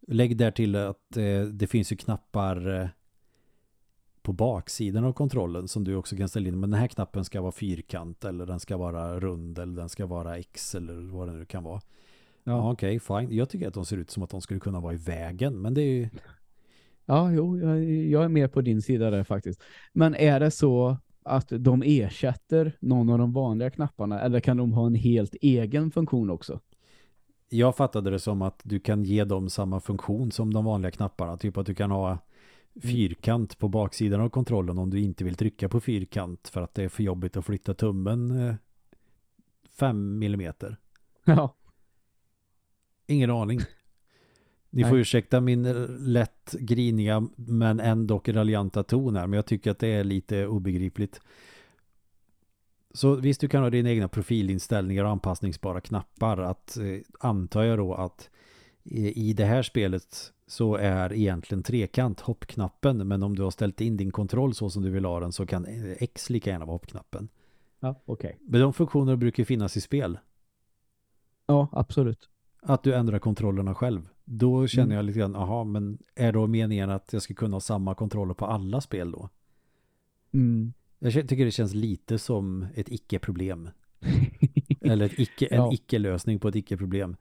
Lägg 0.09 0.37
där 0.37 0.50
till 0.50 0.76
att 0.76 1.16
eh, 1.16 1.42
det 1.42 1.66
finns 1.66 1.92
ju 1.92 1.96
knappar 1.96 2.81
eh, 2.83 2.88
på 4.22 4.33
baksidan 4.33 5.05
av 5.05 5.12
kontrollen 5.12 5.68
som 5.68 5.85
du 5.85 5.94
också 5.96 6.16
kan 6.16 6.29
ställa 6.29 6.48
in. 6.48 6.61
Men 6.61 6.70
den 6.70 6.81
här 6.81 6.88
knappen 6.88 7.24
ska 7.24 7.40
vara 7.40 7.53
fyrkant 7.53 8.24
eller 8.24 8.46
den 8.46 8.61
ska 8.61 8.76
vara 8.76 9.20
rund 9.20 9.59
eller 9.59 9.76
den 9.76 9.88
ska 9.88 10.07
vara 10.07 10.38
X 10.38 10.74
eller 10.74 11.12
vad 11.12 11.29
det 11.29 11.35
nu 11.35 11.44
kan 11.44 11.64
vara. 11.64 11.81
Ja, 12.44 12.53
Ja. 12.53 12.72
okej, 12.72 13.00
fine. 13.00 13.29
Jag 13.37 13.48
tycker 13.48 13.68
att 13.68 13.74
de 13.74 13.87
ser 13.87 13.96
ut 13.96 14.11
som 14.11 14.22
att 14.22 14.31
de 14.31 14.40
skulle 14.40 14.61
kunna 14.61 14.81
vara 14.81 14.94
i 14.94 14.96
vägen, 14.96 15.62
men 15.62 15.74
det 15.74 15.81
är 15.83 15.92
ju... 15.92 16.09
Ja, 17.06 17.32
jo, 17.32 17.58
jag, 17.58 17.84
jag 17.84 18.24
är 18.24 18.28
med 18.28 18.52
på 18.52 18.60
din 18.60 18.82
sida 18.82 19.10
där 19.10 19.24
faktiskt. 19.24 19.62
Men 19.92 20.14
är 20.14 20.40
det 20.40 20.50
så 20.50 20.96
att 21.22 21.52
de 21.58 21.82
ersätter 21.86 22.76
någon 22.80 23.11
av 23.11 23.18
de 23.18 23.32
vanliga 23.32 23.70
knapparna 23.70 24.20
eller 24.20 24.40
kan 24.40 24.57
de 24.57 24.72
ha 24.72 24.86
en 24.86 24.94
helt 24.94 25.34
egen 25.34 25.90
funktion 25.90 26.30
också? 26.30 26.61
Jag 27.48 27.76
fattade 27.76 28.11
det 28.11 28.18
som 28.18 28.42
att 28.42 28.61
du 28.62 28.80
kan 28.80 29.05
ge 29.05 29.24
dem 29.24 29.51
samma 29.51 29.80
funktion 29.80 30.32
som 30.32 30.55
de 30.55 30.64
vanliga 30.64 30.90
knapparna. 30.90 31.36
Typ 31.36 31.57
att 31.57 31.66
du 31.66 31.74
kan 31.74 31.90
ha 31.90 32.18
fyrkant 32.82 33.59
på 33.59 33.68
baksidan 33.68 34.20
av 34.20 34.28
kontrollen 34.28 34.78
om 34.78 34.90
du 34.90 35.01
inte 35.01 35.24
vill 35.24 35.34
trycka 35.34 35.68
på 35.68 35.80
fyrkant 35.80 36.48
för 36.48 36.62
att 36.62 36.74
det 36.74 36.84
är 36.84 36.88
för 36.88 37.03
jobbigt 37.03 37.36
att 37.36 37.46
flytta 37.46 37.74
tummen 37.74 38.48
eh, 38.48 38.55
fem 39.70 40.18
millimeter. 40.18 40.76
Ja. 41.24 41.57
Ingen 43.07 43.30
aning. 43.30 43.61
Ni 44.71 44.83
får 44.83 44.91
Nej. 44.91 45.01
ursäkta 45.01 45.41
min 45.41 45.66
eh, 45.66 45.89
lätt 45.99 46.53
griniga 46.53 47.29
men 47.37 47.81
ändå 47.81 48.21
raljanta 48.25 48.83
ton 48.83 49.16
här 49.16 49.27
men 49.27 49.37
jag 49.37 49.47
tycker 49.47 49.71
att 49.71 49.79
det 49.79 49.89
är 49.89 50.05
lite 50.05 50.47
obegripligt. 50.47 51.21
Så 52.95 53.14
visst 53.14 53.41
du 53.41 53.49
kan 53.49 53.62
ha 53.62 53.71
dina 53.71 53.91
egna 53.91 54.09
profilinställningar 54.09 55.05
och 55.05 55.11
anpassningsbara 55.11 55.81
knappar 55.81 56.39
att 56.39 56.77
eh, 56.77 56.99
antar 57.21 57.62
jag 57.62 57.79
då 57.79 57.95
att 57.95 58.31
i 58.85 59.33
det 59.33 59.45
här 59.45 59.62
spelet 59.62 60.33
så 60.47 60.75
är 60.75 61.12
egentligen 61.12 61.62
trekant 61.62 62.21
hoppknappen 62.21 63.09
men 63.09 63.23
om 63.23 63.37
du 63.37 63.43
har 63.43 63.51
ställt 63.51 63.81
in 63.81 63.97
din 63.97 64.11
kontroll 64.11 64.55
så 64.55 64.71
som 64.71 64.83
du 64.83 64.91
vill 64.91 65.05
ha 65.05 65.21
den 65.21 65.33
så 65.33 65.47
kan 65.47 65.66
X 65.99 66.31
lika 66.31 66.51
gärna 66.51 66.64
vara 66.64 66.75
hoppknappen. 66.75 67.29
Ja, 67.81 67.95
okej. 68.05 68.29
Okay. 68.29 68.47
Men 68.49 68.61
de 68.61 68.73
funktioner 68.73 69.16
brukar 69.16 69.45
finnas 69.45 69.77
i 69.77 69.81
spel. 69.81 70.18
Ja, 71.47 71.68
absolut. 71.73 72.29
Att 72.62 72.83
du 72.83 72.95
ändrar 72.95 73.18
kontrollerna 73.18 73.75
själv. 73.75 74.09
Då 74.33 74.66
känner 74.66 74.85
mm. 74.85 74.97
jag 74.97 75.05
lite 75.05 75.18
grann, 75.18 75.37
aha, 75.37 75.64
men 75.64 75.99
är 76.14 76.33
då 76.33 76.47
meningen 76.47 76.91
att 76.91 77.12
jag 77.12 77.22
ska 77.22 77.35
kunna 77.35 77.57
ha 77.57 77.61
samma 77.61 77.95
kontroller 77.95 78.35
på 78.35 78.47
alla 78.47 78.81
spel 78.81 79.11
då? 79.11 79.28
Mm. 80.33 80.72
Jag 80.99 81.12
tycker 81.12 81.45
det 81.45 81.51
känns 81.51 81.74
lite 81.74 82.18
som 82.18 82.66
ett 82.74 82.93
icke-problem. 82.93 83.70
Eller 84.81 85.07
ett 85.07 85.18
icke, 85.18 85.47
en 85.47 85.57
ja. 85.57 85.72
icke-lösning 85.72 86.39
på 86.39 86.49
ett 86.49 86.57
icke-problem. 86.57 87.16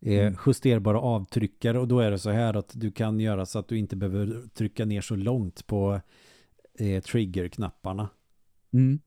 Eh, 0.00 0.26
mm. 0.26 0.36
Justerbara 0.46 1.00
avtryckare 1.00 1.78
och 1.78 1.88
då 1.88 2.00
är 2.00 2.10
det 2.10 2.18
så 2.18 2.30
här 2.30 2.56
att 2.56 2.72
du 2.74 2.90
kan 2.90 3.20
göra 3.20 3.46
så 3.46 3.58
att 3.58 3.68
du 3.68 3.78
inte 3.78 3.96
behöver 3.96 4.48
trycka 4.54 4.84
ner 4.84 5.00
så 5.00 5.16
långt 5.16 5.66
på 5.66 6.00
eh, 6.78 7.02
trigger-knapparna. 7.02 8.08
Mm. 8.72 9.00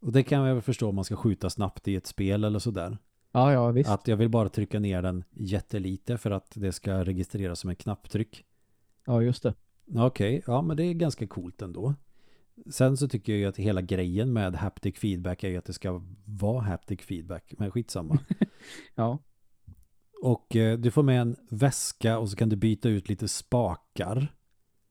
Och 0.00 0.12
det 0.12 0.22
kan 0.22 0.46
jag 0.46 0.54
väl 0.54 0.62
förstå 0.62 0.88
om 0.88 0.94
man 0.94 1.04
ska 1.04 1.16
skjuta 1.16 1.50
snabbt 1.50 1.88
i 1.88 1.96
ett 1.96 2.06
spel 2.06 2.44
eller 2.44 2.58
sådär. 2.58 2.98
Ja, 3.36 3.52
ja, 3.52 3.70
visst. 3.70 3.90
Att 3.90 4.08
jag 4.08 4.16
vill 4.16 4.28
bara 4.28 4.48
trycka 4.48 4.80
ner 4.80 5.02
den 5.02 5.24
jättelite 5.30 6.18
för 6.18 6.30
att 6.30 6.52
det 6.54 6.72
ska 6.72 7.04
registreras 7.04 7.60
som 7.60 7.70
en 7.70 7.76
knapptryck. 7.76 8.44
Ja, 9.06 9.22
just 9.22 9.42
det. 9.42 9.54
Okej, 9.94 10.38
okay. 10.38 10.42
ja 10.46 10.62
men 10.62 10.76
det 10.76 10.84
är 10.84 10.92
ganska 10.92 11.26
coolt 11.26 11.62
ändå. 11.62 11.94
Sen 12.70 12.96
så 12.96 13.08
tycker 13.08 13.32
jag 13.32 13.40
ju 13.40 13.46
att 13.46 13.56
hela 13.56 13.82
grejen 13.82 14.32
med 14.32 14.54
haptic 14.54 14.98
feedback 14.98 15.44
är 15.44 15.48
ju 15.48 15.56
att 15.56 15.64
det 15.64 15.72
ska 15.72 16.02
vara 16.24 16.60
haptic 16.60 17.00
feedback. 17.00 17.54
Men 17.58 17.70
skitsamma. 17.70 18.18
ja. 18.94 19.18
Och 20.22 20.56
eh, 20.56 20.78
du 20.78 20.90
får 20.90 21.02
med 21.02 21.20
en 21.20 21.36
väska 21.50 22.18
och 22.18 22.30
så 22.30 22.36
kan 22.36 22.48
du 22.48 22.56
byta 22.56 22.88
ut 22.88 23.08
lite 23.08 23.28
spakar. 23.28 24.34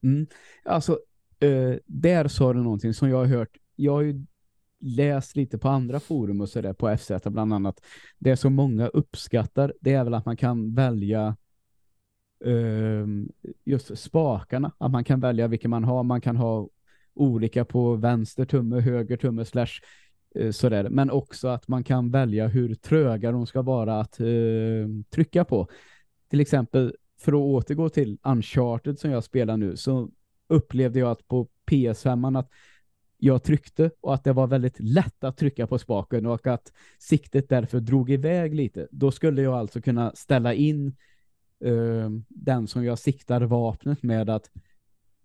Mm. 0.03 0.27
Alltså, 0.65 0.99
eh, 1.39 1.75
där 1.85 2.27
sa 2.27 2.53
du 2.53 2.63
någonting 2.63 2.93
som 2.93 3.09
jag 3.09 3.17
har 3.17 3.25
hört. 3.25 3.57
Jag 3.75 3.91
har 3.91 4.01
ju 4.01 4.25
läst 4.79 5.35
lite 5.35 5.57
på 5.57 5.69
andra 5.69 5.99
forum 5.99 6.41
och 6.41 6.49
sådär 6.49 6.73
på 6.73 6.97
FZ 6.97 7.11
bland 7.25 7.53
annat. 7.53 7.85
Det 8.19 8.37
som 8.37 8.53
många 8.53 8.87
uppskattar 8.87 9.73
det 9.81 9.93
är 9.93 10.03
väl 10.03 10.13
att 10.13 10.25
man 10.25 10.37
kan 10.37 10.75
välja 10.75 11.35
eh, 12.45 13.05
just 13.65 13.97
spakarna. 13.97 14.71
Att 14.77 14.91
man 14.91 15.03
kan 15.03 15.19
välja 15.19 15.47
vilka 15.47 15.69
man 15.69 15.83
har. 15.83 16.03
Man 16.03 16.21
kan 16.21 16.35
ha 16.35 16.69
olika 17.13 17.65
på 17.65 17.95
vänster 17.95 18.45
tumme, 18.45 18.79
höger 18.79 19.17
tumme 19.17 19.45
slash 19.45 19.81
eh, 20.35 20.51
sådär. 20.51 20.89
Men 20.89 21.11
också 21.11 21.47
att 21.47 21.67
man 21.67 21.83
kan 21.83 22.11
välja 22.11 22.47
hur 22.47 22.75
tröga 22.75 23.31
de 23.31 23.45
ska 23.45 23.61
vara 23.61 23.99
att 23.99 24.19
eh, 24.19 24.27
trycka 25.09 25.45
på. 25.45 25.67
Till 26.29 26.39
exempel 26.39 26.95
för 27.19 27.31
att 27.31 27.39
återgå 27.39 27.89
till 27.89 28.17
Uncharted 28.23 28.99
som 28.99 29.11
jag 29.11 29.23
spelar 29.23 29.57
nu 29.57 29.77
så 29.77 30.09
upplevde 30.47 30.99
jag 30.99 31.11
att 31.11 31.27
på 31.27 31.47
PS5 31.71 32.39
att 32.39 32.49
jag 33.25 33.43
tryckte 33.43 33.91
och 34.01 34.13
att 34.13 34.23
det 34.23 34.33
var 34.33 34.47
väldigt 34.47 34.79
lätt 34.79 35.23
att 35.23 35.37
trycka 35.37 35.67
på 35.67 35.77
spaken 35.77 36.25
och 36.25 36.47
att 36.47 36.71
siktet 36.99 37.49
därför 37.49 37.79
drog 37.79 38.09
iväg 38.11 38.55
lite. 38.55 38.87
Då 38.91 39.11
skulle 39.11 39.41
jag 39.41 39.53
alltså 39.53 39.81
kunna 39.81 40.11
ställa 40.15 40.53
in 40.53 40.95
uh, 41.65 42.09
den 42.29 42.67
som 42.67 42.85
jag 42.85 42.99
siktar 42.99 43.41
vapnet 43.41 44.03
med 44.03 44.29
att 44.29 44.51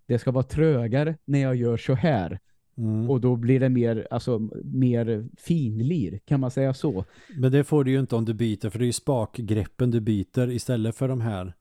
det 0.06 0.18
ska 0.18 0.30
vara 0.30 0.44
trögare 0.44 1.16
när 1.24 1.38
jag 1.38 1.56
gör 1.56 1.76
så 1.76 1.94
här. 1.94 2.40
Mm. 2.76 3.10
Och 3.10 3.20
då 3.20 3.36
blir 3.36 3.60
det 3.60 3.68
mer, 3.68 4.06
alltså, 4.10 4.48
mer 4.64 5.28
finlir, 5.38 6.18
kan 6.18 6.40
man 6.40 6.50
säga 6.50 6.74
så. 6.74 7.04
Men 7.36 7.52
det 7.52 7.64
får 7.64 7.84
du 7.84 7.90
ju 7.90 8.00
inte 8.00 8.16
om 8.16 8.24
du 8.24 8.34
byter, 8.34 8.70
för 8.70 8.78
det 8.78 8.84
är 8.84 8.86
ju 8.86 8.92
spakgreppen 8.92 9.90
du 9.90 10.00
byter 10.00 10.50
istället 10.50 10.96
för 10.96 11.08
de 11.08 11.20
här 11.20 11.54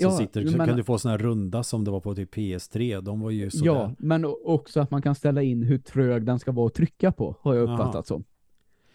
som 0.00 0.10
ja, 0.10 0.18
sitter. 0.18 0.46
Så 0.46 0.56
men, 0.56 0.66
kan 0.66 0.76
du 0.76 0.84
få 0.84 0.98
sådana 0.98 1.18
här 1.18 1.24
runda 1.24 1.62
som 1.62 1.84
det 1.84 1.90
var 1.90 2.00
på 2.00 2.14
typ 2.14 2.34
PS3. 2.34 3.00
De 3.00 3.20
var 3.20 3.30
ju 3.30 3.50
sådär. 3.50 3.66
Ja, 3.66 3.94
men 3.98 4.24
också 4.44 4.80
att 4.80 4.90
man 4.90 5.02
kan 5.02 5.14
ställa 5.14 5.42
in 5.42 5.62
hur 5.62 5.78
trög 5.78 6.26
den 6.26 6.38
ska 6.38 6.52
vara 6.52 6.66
att 6.66 6.74
trycka 6.74 7.12
på, 7.12 7.36
har 7.40 7.54
jag 7.54 7.62
uppfattat 7.62 7.94
Aha. 7.94 8.02
som. 8.02 8.24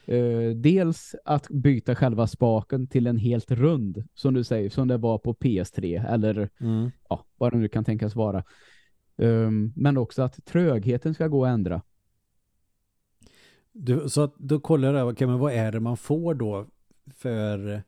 Uh, 0.09 0.55
dels 0.55 1.15
att 1.25 1.49
byta 1.49 1.95
själva 1.95 2.27
spaken 2.27 2.87
till 2.87 3.07
en 3.07 3.17
helt 3.17 3.51
rund, 3.51 4.03
som 4.13 4.33
du 4.33 4.43
säger, 4.43 4.69
som 4.69 4.87
det 4.87 4.97
var 4.97 5.17
på 5.17 5.33
PS3, 5.33 6.07
eller 6.09 6.49
mm. 6.59 6.91
ja, 7.09 7.25
vad 7.37 7.53
det 7.53 7.57
nu 7.57 7.67
kan 7.67 7.85
tänkas 7.85 8.15
vara. 8.15 8.43
Um, 9.17 9.73
men 9.75 9.97
också 9.97 10.21
att 10.21 10.45
trögheten 10.45 11.13
ska 11.13 11.27
gå 11.27 11.45
att 11.45 11.49
ändra. 11.49 11.81
Du, 13.71 14.09
så 14.09 14.21
att 14.21 14.35
då 14.37 14.59
kollar 14.59 14.93
jag, 14.93 15.07
okay, 15.07 15.27
men 15.27 15.39
vad 15.39 15.53
är 15.53 15.71
det 15.71 15.79
man 15.79 15.97
får 15.97 16.33
då 16.33 16.65
för, 17.15 17.83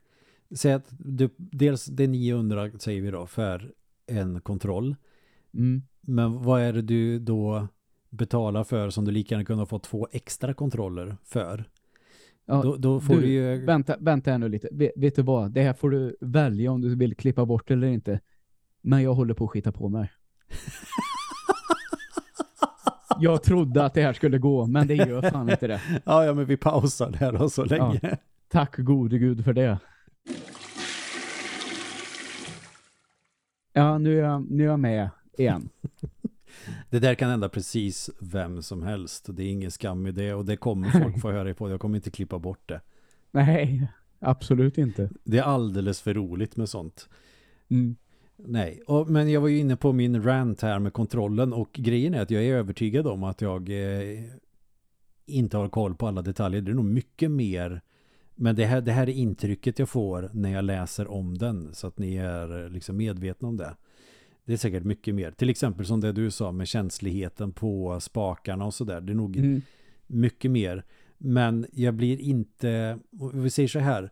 säg 0.55 0.73
att 0.73 0.87
du, 0.89 1.29
dels 1.37 1.85
det 1.85 2.03
är 2.03 2.07
900 2.07 2.71
säger 2.79 3.01
vi 3.01 3.11
då 3.11 3.25
för 3.25 3.71
en 4.07 4.41
kontroll. 4.41 4.95
Mm. 5.53 5.81
Men 6.01 6.43
vad 6.43 6.61
är 6.61 6.73
det 6.73 6.81
du 6.81 7.19
då 7.19 7.67
betalar 8.09 8.63
för 8.63 8.89
som 8.89 9.05
du 9.05 9.11
lika 9.11 9.35
gärna 9.35 9.45
kunde 9.45 9.65
få 9.65 9.79
två 9.79 10.07
extra 10.11 10.53
kontroller 10.53 11.17
för? 11.23 11.69
Ja, 12.45 12.61
då, 12.61 12.75
då 12.75 12.99
får 12.99 13.15
du, 13.15 13.21
du 13.21 13.27
ju... 13.27 13.65
Vänta, 13.65 13.95
vänta 13.99 14.37
nu 14.37 14.49
lite. 14.49 14.69
Vet, 14.71 14.91
vet, 14.95 15.15
du 15.15 15.21
vad? 15.21 15.51
Det 15.51 15.61
här 15.61 15.73
får 15.73 15.89
du 15.89 16.17
välja 16.21 16.71
om 16.71 16.81
du 16.81 16.95
vill 16.95 17.15
klippa 17.15 17.45
bort 17.45 17.71
eller 17.71 17.87
inte. 17.87 18.19
Men 18.81 19.03
jag 19.03 19.13
håller 19.13 19.33
på 19.33 19.45
att 19.45 19.51
skita 19.51 19.71
på 19.71 19.89
mig. 19.89 20.11
jag 23.19 23.43
trodde 23.43 23.85
att 23.85 23.93
det 23.93 24.01
här 24.01 24.13
skulle 24.13 24.37
gå, 24.37 24.65
men 24.65 24.87
det 24.87 24.95
gör 24.95 25.21
fan 25.21 25.49
inte 25.49 25.67
det. 25.67 25.81
Ja, 26.05 26.25
ja 26.25 26.33
men 26.33 26.45
vi 26.45 26.57
pausar 26.57 27.13
här 27.13 27.31
då 27.31 27.49
så 27.49 27.65
länge. 27.65 27.99
Ja. 28.01 28.09
Tack 28.47 28.77
gode 28.77 29.17
gud 29.17 29.43
för 29.43 29.53
det. 29.53 29.79
Ja, 33.73 33.97
nu 33.97 34.19
är 34.19 34.23
jag, 34.23 34.51
nu 34.51 34.63
är 34.63 34.67
jag 34.67 34.79
med 34.79 35.09
igen. 35.37 35.69
Det 36.89 36.99
där 36.99 37.15
kan 37.15 37.29
hända 37.29 37.49
precis 37.49 38.09
vem 38.19 38.61
som 38.61 38.83
helst. 38.83 39.27
Det 39.29 39.43
är 39.43 39.51
ingen 39.51 39.71
skam 39.71 40.07
i 40.07 40.11
det 40.11 40.33
och 40.33 40.45
det 40.45 40.57
kommer 40.57 40.89
folk 40.89 41.21
få 41.21 41.31
höra 41.31 41.53
på. 41.53 41.69
Jag 41.69 41.79
kommer 41.79 41.95
inte 41.95 42.11
klippa 42.11 42.39
bort 42.39 42.69
det. 42.69 42.81
Nej, 43.31 43.87
absolut 44.19 44.77
inte. 44.77 45.09
Det 45.23 45.37
är 45.37 45.43
alldeles 45.43 46.01
för 46.01 46.13
roligt 46.13 46.57
med 46.57 46.69
sånt. 46.69 47.09
Mm. 47.69 47.95
Nej, 48.35 48.81
och, 48.87 49.09
men 49.09 49.31
jag 49.31 49.41
var 49.41 49.47
ju 49.47 49.57
inne 49.57 49.75
på 49.75 49.93
min 49.93 50.23
rant 50.23 50.61
här 50.61 50.79
med 50.79 50.93
kontrollen 50.93 51.53
och 51.53 51.73
grejen 51.73 52.13
är 52.13 52.21
att 52.21 52.31
jag 52.31 52.43
är 52.43 52.53
övertygad 52.53 53.07
om 53.07 53.23
att 53.23 53.41
jag 53.41 53.69
eh, 53.69 54.23
inte 55.25 55.57
har 55.57 55.69
koll 55.69 55.95
på 55.95 56.07
alla 56.07 56.21
detaljer. 56.21 56.61
Det 56.61 56.71
är 56.71 56.75
nog 56.75 56.85
mycket 56.85 57.31
mer 57.31 57.81
men 58.41 58.55
det 58.55 58.65
här, 58.65 58.81
det 58.81 58.91
här 58.91 59.09
är 59.09 59.13
intrycket 59.13 59.79
jag 59.79 59.89
får 59.89 60.29
när 60.33 60.51
jag 60.51 60.63
läser 60.63 61.11
om 61.11 61.37
den 61.37 61.73
så 61.73 61.87
att 61.87 61.97
ni 61.99 62.15
är 62.15 62.69
liksom 62.69 62.97
medvetna 62.97 63.47
om 63.47 63.57
det. 63.57 63.75
Det 64.45 64.53
är 64.53 64.57
säkert 64.57 64.83
mycket 64.83 65.15
mer. 65.15 65.31
Till 65.31 65.49
exempel 65.49 65.85
som 65.85 66.01
det 66.01 66.11
du 66.11 66.31
sa 66.31 66.51
med 66.51 66.67
känsligheten 66.67 67.51
på 67.51 67.99
spakarna 67.99 68.65
och 68.65 68.73
sådär. 68.73 69.01
Det 69.01 69.11
är 69.11 69.15
nog 69.15 69.37
mm. 69.37 69.61
mycket 70.07 70.51
mer. 70.51 70.85
Men 71.17 71.65
jag 71.71 71.93
blir 71.93 72.19
inte, 72.19 72.99
vi 73.33 73.49
säger 73.49 73.69
så 73.69 73.79
här, 73.79 74.11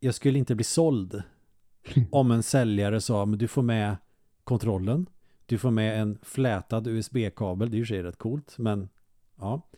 jag 0.00 0.14
skulle 0.14 0.38
inte 0.38 0.54
bli 0.54 0.64
såld 0.64 1.22
om 2.10 2.30
en 2.30 2.42
säljare 2.42 3.00
sa 3.00 3.26
men 3.26 3.38
du 3.38 3.48
får 3.48 3.62
med 3.62 3.96
kontrollen, 4.44 5.06
du 5.46 5.58
får 5.58 5.70
med 5.70 6.02
en 6.02 6.18
flätad 6.22 6.86
USB-kabel, 6.86 7.70
det 7.70 7.76
är 7.76 7.78
ju 7.78 7.86
sig 7.86 8.02
rätt 8.02 8.18
coolt, 8.18 8.58
men 8.58 8.88
ja. 9.38 9.70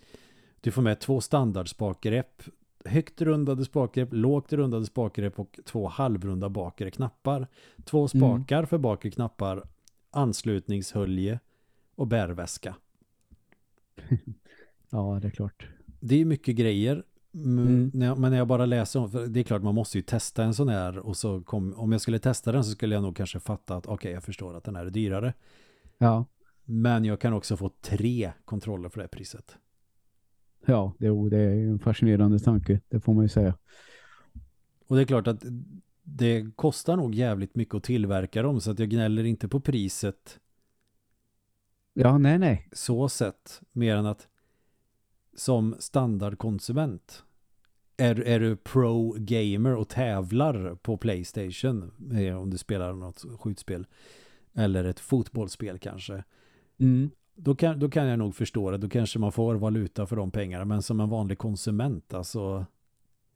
Du 0.61 0.71
får 0.71 0.83
med 0.83 1.01
två 1.01 1.21
standardspakgrepp, 1.21 2.43
högt 2.89 3.23
rundade 3.23 3.65
spakgrepp, 3.65 4.09
lågt 4.13 4.53
rundade 4.53 4.87
spakgrepp 4.87 5.39
och 5.39 5.61
två 5.65 5.89
halvrunda 5.89 6.49
bakre 6.49 6.91
knappar. 6.91 7.47
Två 7.85 7.99
mm. 7.99 8.09
spakar 8.09 8.59
mm. 8.59 8.67
för 8.67 8.79
bakre 8.79 9.11
knappar, 9.11 9.63
anslutningshölje 10.11 11.41
och 11.95 12.07
bärväska. 12.07 12.77
ja, 14.91 15.19
det 15.23 15.29
är 15.29 15.33
klart. 15.33 15.69
Det 16.01 16.21
är 16.21 16.25
mycket 16.25 16.57
grejer 16.57 17.05
Mm. 17.35 17.91
Men 17.93 18.21
när 18.31 18.39
jag 18.39 18.47
bara 18.47 18.67
läser 18.67 19.01
om, 19.01 19.33
det 19.33 19.41
är 19.41 19.45
klart 19.45 19.63
man 19.63 19.75
måste 19.75 19.99
ju 19.99 20.03
testa 20.03 20.45
en 20.45 20.55
sån 20.55 20.69
här 20.69 20.99
och 20.99 21.17
så 21.17 21.41
kom, 21.41 21.75
om 21.75 21.93
jag 21.93 22.01
skulle 22.01 22.19
testa 22.19 22.53
den 22.53 22.65
så 22.65 22.71
skulle 22.71 22.95
jag 22.95 23.03
nog 23.03 23.17
kanske 23.17 23.41
fatta 23.41 23.77
att 23.77 23.87
okej 23.87 23.95
okay, 23.95 24.13
jag 24.13 24.23
förstår 24.23 24.57
att 24.57 24.65
den 24.65 24.77
här 24.77 24.87
är 24.87 24.91
dyrare. 24.91 25.35
Ja. 25.99 26.25
Men 26.65 27.05
jag 27.05 27.21
kan 27.21 27.33
också 27.33 27.57
få 27.57 27.71
tre 27.81 28.33
kontroller 28.45 28.89
för 28.89 29.01
det 29.01 29.09
priset. 29.09 29.57
Ja, 30.67 30.95
det, 30.99 31.31
det 31.31 31.39
är 31.39 31.69
en 31.69 31.79
fascinerande 31.79 32.39
tanke, 32.39 32.81
det 32.89 33.01
får 33.01 33.15
man 33.15 33.25
ju 33.25 33.29
säga. 33.29 33.59
Och 34.87 34.97
det 34.97 35.03
är 35.03 35.07
klart 35.07 35.27
att 35.27 35.45
det 36.03 36.57
kostar 36.57 36.97
nog 36.97 37.15
jävligt 37.15 37.55
mycket 37.55 37.75
att 37.75 37.83
tillverka 37.83 38.43
dem 38.43 38.61
så 38.61 38.71
att 38.71 38.79
jag 38.79 38.89
gnäller 38.89 39.25
inte 39.25 39.49
på 39.49 39.61
priset. 39.61 40.41
Ja, 41.95 42.19
nej, 42.19 42.39
nej. 42.39 42.69
Så 42.73 43.09
sett, 43.09 43.61
mer 43.73 43.97
än 43.97 44.07
att 44.07 44.29
som 45.37 45.77
standardkonsument 45.79 47.25
är, 47.97 48.21
är 48.21 48.41
du 48.41 48.57
pro-gamer 48.57 49.75
och 49.75 49.89
tävlar 49.89 50.75
på 50.75 50.97
Playstation 50.97 51.93
eh, 52.13 52.41
om 52.41 52.51
du 52.51 52.59
spelar 52.59 52.93
något 52.93 53.25
skjutspel 53.39 53.87
eller 54.55 54.85
ett 54.85 55.01
fotbollsspel 55.01 55.79
kanske 55.79 56.25
mm. 56.79 57.11
Då, 57.39 57.55
kan, 57.55 57.79
då 57.79 57.89
kan 57.89 58.07
jag 58.07 58.19
nog 58.19 58.35
förstå 58.35 58.71
det 58.71 58.79
då 58.79 58.89
kanske 58.89 59.19
man 59.19 59.33
får 59.33 59.55
valuta 59.55 60.07
för 60.07 60.17
de 60.17 60.31
pengarna 60.31 60.65
men 60.65 60.83
som 60.83 61.01
en 61.01 61.09
vanlig 61.09 61.39
konsument 61.39 62.15
alltså 62.15 62.67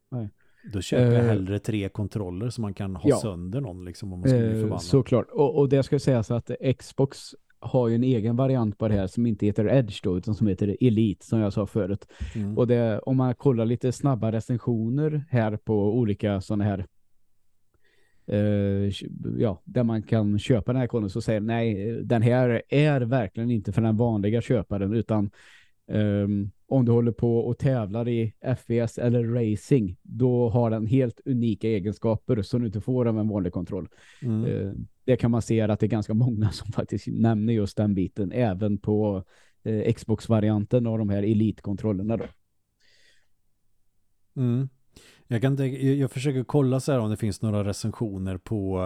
Nej. 0.09 0.29
Då 0.73 0.81
köper 0.81 1.11
jag 1.11 1.23
hellre 1.23 1.59
tre 1.59 1.89
kontroller 1.89 2.49
så 2.49 2.61
man 2.61 2.73
kan 2.73 2.95
ha 2.95 3.09
ja. 3.09 3.17
sönder 3.17 3.61
någon 3.61 3.85
liksom 3.85 4.13
om 4.13 4.19
man 4.19 4.29
skulle 4.29 4.49
bli 4.49 4.59
förbannad. 4.61 4.81
Såklart. 4.81 5.27
Och, 5.31 5.55
och 5.55 5.69
det 5.69 5.83
ska 5.83 5.99
sägas 5.99 6.31
att 6.31 6.51
Xbox 6.79 7.35
har 7.59 7.87
ju 7.87 7.95
en 7.95 8.03
egen 8.03 8.35
variant 8.35 8.77
på 8.77 8.87
det 8.87 8.93
här 8.93 9.07
som 9.07 9.25
inte 9.25 9.45
heter 9.45 9.65
Edge 9.65 9.99
då, 10.03 10.17
utan 10.17 10.35
som 10.35 10.47
heter 10.47 10.77
Elite 10.81 11.25
som 11.25 11.39
jag 11.39 11.53
sa 11.53 11.65
förut. 11.65 12.07
Mm. 12.35 12.57
Och 12.57 12.67
det, 12.67 12.99
om 12.99 13.17
man 13.17 13.35
kollar 13.35 13.65
lite 13.65 13.91
snabba 13.91 14.31
recensioner 14.31 15.25
här 15.29 15.57
på 15.57 15.97
olika 15.97 16.41
sådana 16.41 16.63
här 16.63 16.85
uh, 18.31 18.91
ja, 19.37 19.61
där 19.63 19.83
man 19.83 20.03
kan 20.03 20.39
köpa 20.39 20.73
den 20.73 20.79
här 20.79 20.87
koden 20.87 21.09
så 21.09 21.21
säger 21.21 21.39
nej, 21.39 21.91
den 22.03 22.21
här 22.21 22.61
är 22.69 23.01
verkligen 23.01 23.51
inte 23.51 23.71
för 23.71 23.81
den 23.81 23.97
vanliga 23.97 24.41
köparen 24.41 24.93
utan 24.93 25.29
um, 25.87 26.51
om 26.67 26.85
du 26.85 26.91
håller 26.91 27.11
på 27.11 27.39
och 27.39 27.57
tävlar 27.57 28.07
i 28.07 28.33
FPS 28.57 28.97
eller 28.97 29.23
racing, 29.23 29.95
då 30.01 30.49
har 30.49 30.69
den 30.69 30.87
helt 30.87 31.21
unika 31.25 31.67
egenskaper 31.67 32.41
som 32.41 32.61
du 32.61 32.65
inte 32.65 32.81
får 32.81 33.07
av 33.07 33.19
en 33.19 33.27
vanlig 33.27 33.53
kontroll. 33.53 33.89
Mm. 34.21 34.45
Uh, 34.45 34.73
det 35.05 35.15
kan 35.15 35.31
man 35.31 35.41
se 35.41 35.61
att 35.61 35.79
det 35.79 35.85
är 35.85 35.87
ganska 35.87 36.13
många 36.13 36.49
som 36.51 36.71
faktiskt 36.71 37.07
nämner 37.07 37.53
just 37.53 37.77
den 37.77 37.93
biten, 37.93 38.31
även 38.31 38.77
på 38.77 39.23
uh, 39.67 39.93
Xbox-varianten 39.93 40.87
av 40.87 40.97
de 40.97 41.09
här 41.09 41.23
Elite-kontrollerna 41.23 42.17
då. 42.17 42.25
Mm. 44.35 44.69
Jag, 45.27 45.41
kan, 45.41 45.57
jag 45.99 46.11
försöker 46.11 46.43
kolla 46.43 46.79
så 46.79 46.91
här 46.91 46.99
om 46.99 47.09
det 47.09 47.17
finns 47.17 47.41
några 47.41 47.63
recensioner 47.63 48.37
på 48.37 48.79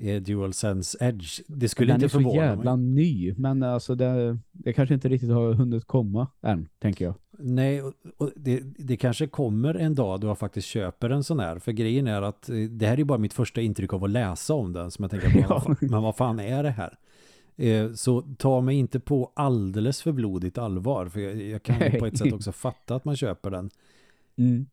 eh, 0.00 0.22
DualSense 0.22 0.98
Edge. 1.00 1.40
Det 1.46 1.68
skulle 1.68 1.94
inte 1.94 2.08
förvåna 2.08 2.34
mig. 2.34 2.40
Den 2.40 2.48
är 2.48 2.54
så 2.54 2.56
jävla 2.56 2.76
mig. 2.76 2.86
ny, 2.86 3.34
men 3.36 3.62
alltså 3.62 3.94
det, 3.94 4.38
det 4.52 4.72
kanske 4.72 4.94
inte 4.94 5.08
riktigt 5.08 5.30
har 5.30 5.52
hunnit 5.52 5.84
komma 5.84 6.26
än, 6.42 6.68
tänker 6.78 7.04
jag. 7.04 7.14
Nej, 7.42 7.82
och 8.16 8.30
det, 8.36 8.62
det 8.78 8.96
kanske 8.96 9.26
kommer 9.26 9.74
en 9.74 9.94
dag 9.94 10.20
då 10.20 10.26
jag 10.26 10.38
faktiskt 10.38 10.68
köper 10.68 11.10
en 11.10 11.24
sån 11.24 11.40
här. 11.40 11.58
För 11.58 11.72
grejen 11.72 12.06
är 12.06 12.22
att 12.22 12.48
eh, 12.48 12.56
det 12.56 12.86
här 12.86 13.00
är 13.00 13.04
bara 13.04 13.18
mitt 13.18 13.32
första 13.32 13.60
intryck 13.60 13.92
av 13.92 14.04
att 14.04 14.10
läsa 14.10 14.54
om 14.54 14.72
den. 14.72 14.90
Som 14.90 15.02
jag 15.02 15.10
tänker, 15.10 15.40
ja. 15.48 15.76
men 15.80 16.02
vad 16.02 16.16
fan 16.16 16.40
är 16.40 16.62
det 16.62 16.70
här? 16.70 16.98
Eh, 17.56 17.92
så 17.92 18.20
ta 18.20 18.60
mig 18.60 18.76
inte 18.76 19.00
på 19.00 19.32
alldeles 19.34 20.02
för 20.02 20.12
blodigt 20.12 20.58
allvar. 20.58 21.06
För 21.06 21.20
jag, 21.20 21.42
jag 21.42 21.62
kan 21.62 21.98
på 21.98 22.06
ett 22.06 22.18
sätt 22.18 22.32
också 22.32 22.52
fatta 22.52 22.94
att 22.94 23.04
man 23.04 23.16
köper 23.16 23.50
den. 23.50 23.70
Mm. 24.36 24.66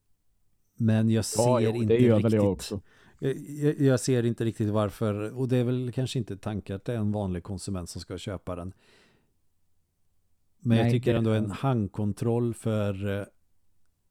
Men 0.77 1.09
jag 1.09 1.25
ser 1.25 1.43
ja, 1.43 1.61
jo, 1.61 1.75
inte 1.75 1.93
det 1.93 1.99
gör 1.99 2.17
riktigt. 2.17 2.33
Jag, 2.33 2.51
också. 2.51 2.81
Jag, 3.19 3.79
jag, 3.79 3.99
ser 3.99 4.25
inte 4.25 4.45
riktigt 4.45 4.69
varför. 4.69 5.37
Och 5.37 5.47
det 5.47 5.57
är 5.57 5.63
väl 5.63 5.91
kanske 5.91 6.19
inte 6.19 6.37
tanken 6.37 6.75
att 6.75 6.85
det 6.85 6.93
är 6.93 6.97
en 6.97 7.11
vanlig 7.11 7.43
konsument 7.43 7.89
som 7.89 8.01
ska 8.01 8.17
köpa 8.17 8.55
den. 8.55 8.73
Men 10.59 10.77
Nej, 10.77 10.85
jag 10.85 10.91
tycker 10.93 11.15
ändå 11.15 11.31
en 11.31 11.51
handkontroll 11.51 12.53
för 12.53 13.19
eh, 13.19 13.25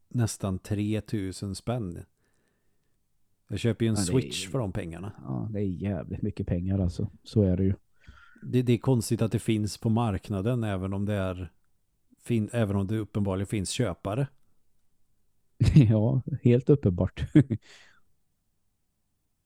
nästan 0.09 0.59
3000 0.59 1.55
spänn. 1.55 2.03
Jag 3.49 3.59
köper 3.59 3.85
ju 3.85 3.89
en 3.89 3.95
ja, 3.95 4.03
Switch 4.03 4.47
är, 4.47 4.51
för 4.51 4.59
de 4.59 4.73
pengarna. 4.73 5.13
Ja, 5.25 5.49
det 5.53 5.59
är 5.59 5.65
jävligt 5.65 6.23
mycket 6.23 6.47
pengar 6.47 6.79
alltså. 6.79 7.11
Så 7.23 7.43
är 7.43 7.57
det 7.57 7.65
ju. 7.65 7.75
Det, 8.43 8.63
det 8.63 8.73
är 8.73 8.79
konstigt 8.79 9.23
att 9.23 9.33
det 9.33 9.39
finns 9.39 9.79
på 9.79 9.89
marknaden 9.89 10.65
även 10.65 10.93
om 10.93 11.05
det 11.05 11.15
är 11.15 11.53
fin, 12.19 12.51
även 12.53 12.77
om 12.77 12.87
det 12.87 12.99
uppenbarligen 12.99 13.47
finns 13.47 13.71
köpare. 13.71 14.27
ja, 15.75 16.23
helt 16.43 16.71
uppenbart. 16.71 17.25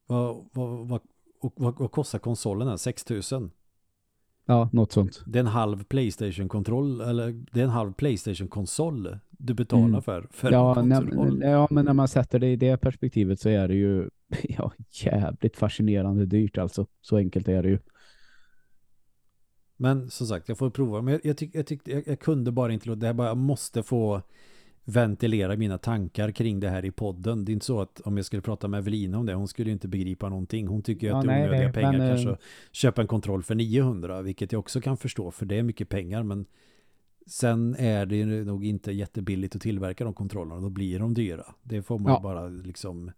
vad, 0.07 0.45
vad, 0.53 0.87
vad, 0.87 1.01
vad, 1.55 1.79
vad 1.79 1.91
kostar 1.91 2.19
konsolen 2.19 2.67
här? 2.67 2.77
6000? 2.77 3.51
Ja, 4.45 4.69
något 4.73 4.91
sånt. 4.91 5.23
Det 5.25 5.39
är 5.39 5.43
en 5.43 5.47
halv 5.47 5.83
Playstation-kontroll 5.83 7.01
eller 7.01 7.45
det 7.51 7.59
är 7.59 7.63
en 7.63 7.69
halv 7.69 7.93
Playstation-konsol 7.93 9.17
du 9.29 9.53
betalar 9.53 9.85
mm. 9.85 10.01
för. 10.01 10.27
för 10.31 10.51
ja, 10.51 10.81
när, 10.81 11.49
ja, 11.49 11.67
men 11.71 11.85
när 11.85 11.93
man 11.93 12.07
sätter 12.07 12.39
det 12.39 12.47
i 12.47 12.55
det 12.55 12.77
perspektivet 12.77 13.39
så 13.39 13.49
är 13.49 13.67
det 13.67 13.75
ju 13.75 14.09
ja, 14.43 14.71
jävligt 14.89 15.57
fascinerande 15.57 16.25
dyrt 16.25 16.57
alltså. 16.57 16.87
Så 17.01 17.17
enkelt 17.17 17.47
är 17.47 17.63
det 17.63 17.69
ju. 17.69 17.79
Men 19.77 20.09
som 20.09 20.27
sagt, 20.27 20.49
jag 20.49 20.57
får 20.57 20.69
prova. 20.69 21.01
Men 21.01 21.13
jag, 21.13 21.25
jag, 21.25 21.37
tyck, 21.37 21.55
jag, 21.55 21.67
tyck, 21.67 21.81
jag, 21.85 22.07
jag 22.07 22.19
kunde 22.19 22.51
bara 22.51 22.73
inte 22.73 22.87
låta 22.89 22.99
det 22.99 23.07
här 23.07 23.13
bara, 23.13 23.27
jag 23.27 23.37
måste 23.37 23.83
få 23.83 24.21
ventilera 24.85 25.55
mina 25.55 25.77
tankar 25.77 26.31
kring 26.31 26.59
det 26.59 26.69
här 26.69 26.85
i 26.85 26.91
podden. 26.91 27.45
Det 27.45 27.51
är 27.51 27.53
inte 27.53 27.65
så 27.65 27.81
att 27.81 28.01
om 28.01 28.17
jag 28.17 28.25
skulle 28.25 28.41
prata 28.41 28.67
med 28.67 28.77
Evelina 28.77 29.19
om 29.19 29.25
det, 29.25 29.33
hon 29.33 29.47
skulle 29.47 29.71
inte 29.71 29.87
begripa 29.87 30.29
någonting. 30.29 30.67
Hon 30.67 30.81
tycker 30.81 31.07
ju 31.07 31.13
ja, 31.13 31.19
att 31.19 31.25
det 31.25 31.33
är 31.33 31.47
onödiga 31.47 31.63
nej, 31.63 31.73
pengar 31.73 31.97
men, 31.97 32.09
kanske 32.09 32.29
eh, 32.29 32.37
köpa 32.71 33.01
en 33.01 33.07
kontroll 33.07 33.43
för 33.43 33.55
900, 33.55 34.21
vilket 34.21 34.51
jag 34.51 34.59
också 34.59 34.81
kan 34.81 34.97
förstå, 34.97 35.31
för 35.31 35.45
det 35.45 35.55
är 35.55 35.63
mycket 35.63 35.89
pengar, 35.89 36.23
men 36.23 36.45
sen 37.27 37.75
är 37.75 38.05
det 38.05 38.25
nog 38.25 38.65
inte 38.65 38.91
jättebilligt 38.91 39.55
att 39.55 39.61
tillverka 39.61 40.03
de 40.03 40.13
kontrollerna, 40.13 40.61
då 40.61 40.69
blir 40.69 40.99
de 40.99 41.13
dyra. 41.13 41.45
Det 41.63 41.81
får 41.81 41.99
man 41.99 42.13
ja. 42.13 42.19
bara 42.19 42.47
liksom, 42.47 43.11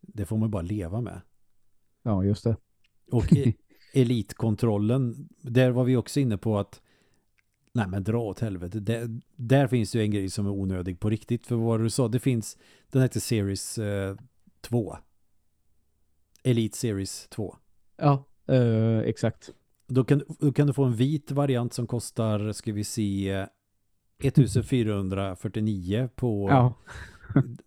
det 0.00 0.26
får 0.26 0.36
man 0.36 0.50
bara 0.50 0.62
leva 0.62 1.00
med. 1.00 1.20
Ja, 2.02 2.24
just 2.24 2.44
det. 2.44 2.56
Och 3.10 3.36
e- 3.36 3.52
elitkontrollen, 3.94 5.28
där 5.40 5.70
var 5.70 5.84
vi 5.84 5.96
också 5.96 6.20
inne 6.20 6.38
på 6.38 6.58
att 6.58 6.80
Nej 7.72 7.86
men 7.88 8.04
dra 8.04 8.20
åt 8.20 8.40
helvete. 8.40 8.80
Där, 8.80 9.20
där 9.36 9.66
finns 9.66 9.94
ju 9.94 10.02
en 10.02 10.10
grej 10.10 10.30
som 10.30 10.46
är 10.46 10.50
onödig 10.50 11.00
på 11.00 11.10
riktigt. 11.10 11.46
För 11.46 11.56
vad 11.56 11.80
du 11.80 11.90
sa, 11.90 12.08
det 12.08 12.18
finns, 12.18 12.58
den 12.90 13.02
heter 13.02 13.20
Series 13.20 13.78
eh, 13.78 14.16
2. 14.60 14.96
Elite 16.42 16.78
Series 16.78 17.28
2. 17.28 17.56
Ja, 17.96 18.24
eh, 18.46 18.98
exakt. 18.98 19.50
Då 19.86 20.04
kan, 20.04 20.22
då 20.38 20.52
kan 20.52 20.66
du 20.66 20.72
få 20.72 20.84
en 20.84 20.94
vit 20.94 21.30
variant 21.30 21.72
som 21.72 21.86
kostar, 21.86 22.52
ska 22.52 22.72
vi 22.72 22.84
se, 22.84 23.46
1449 24.18 26.08
på 26.14 26.48
ja. 26.50 26.74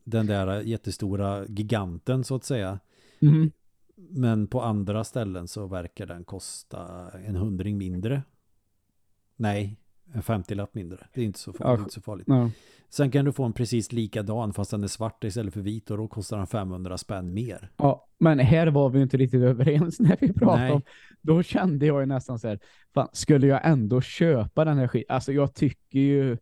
den 0.04 0.26
där 0.26 0.62
jättestora 0.62 1.46
giganten 1.46 2.24
så 2.24 2.36
att 2.36 2.44
säga. 2.44 2.80
Mm. 3.20 3.52
Men 3.96 4.48
på 4.48 4.62
andra 4.62 5.04
ställen 5.04 5.48
så 5.48 5.68
verkar 5.68 6.06
den 6.06 6.24
kosta 6.24 7.12
en 7.12 7.36
hundring 7.36 7.78
mindre. 7.78 8.24
Nej, 9.36 9.78
en 10.14 10.22
50-lapp 10.22 10.76
mindre. 10.76 11.08
Det 11.14 11.22
är 11.22 11.26
inte 11.26 11.40
så 11.40 11.54
farligt. 11.54 11.78
Ja. 11.78 11.80
Inte 11.80 11.94
så 11.94 12.02
farligt. 12.02 12.28
Ja. 12.28 12.50
Sen 12.90 13.12
kan 13.12 13.26
du 13.26 13.32
få 13.32 13.44
en 13.44 13.54
precis 13.54 13.92
likadan 13.92 14.54
fast 14.54 14.72
den 14.72 14.84
är 14.84 14.88
svart 14.88 15.24
istället 15.24 15.54
för 15.54 15.62
vit 15.62 15.92
och 15.92 15.98
då 15.98 16.08
kostar 16.08 16.38
den 16.38 16.48
500 16.48 16.98
spänn 16.98 17.34
mer. 17.34 17.70
Ja, 17.78 18.08
men 18.18 18.40
här 18.40 18.68
var 18.68 18.90
vi 18.90 19.02
inte 19.02 19.18
riktigt 19.18 19.42
överens 19.42 20.00
när 20.00 20.18
vi 20.22 20.34
pratade 20.34 20.64
Nej. 20.64 20.72
om. 20.72 20.82
Då 21.22 21.44
kände 21.44 21.86
jag 21.86 22.00
ju 22.00 22.06
nästan 22.06 22.40
så 22.40 22.48
här, 22.48 22.60
fan, 22.94 23.08
skulle 23.14 23.48
jag 23.48 23.60
ändå 23.64 24.02
köpa 24.02 24.66
den 24.66 24.78
här 24.78 24.88
skiten? 24.88 25.16
Alltså 25.16 25.32
jag 25.34 25.54
tycker 25.56 26.00
ju 26.00 26.38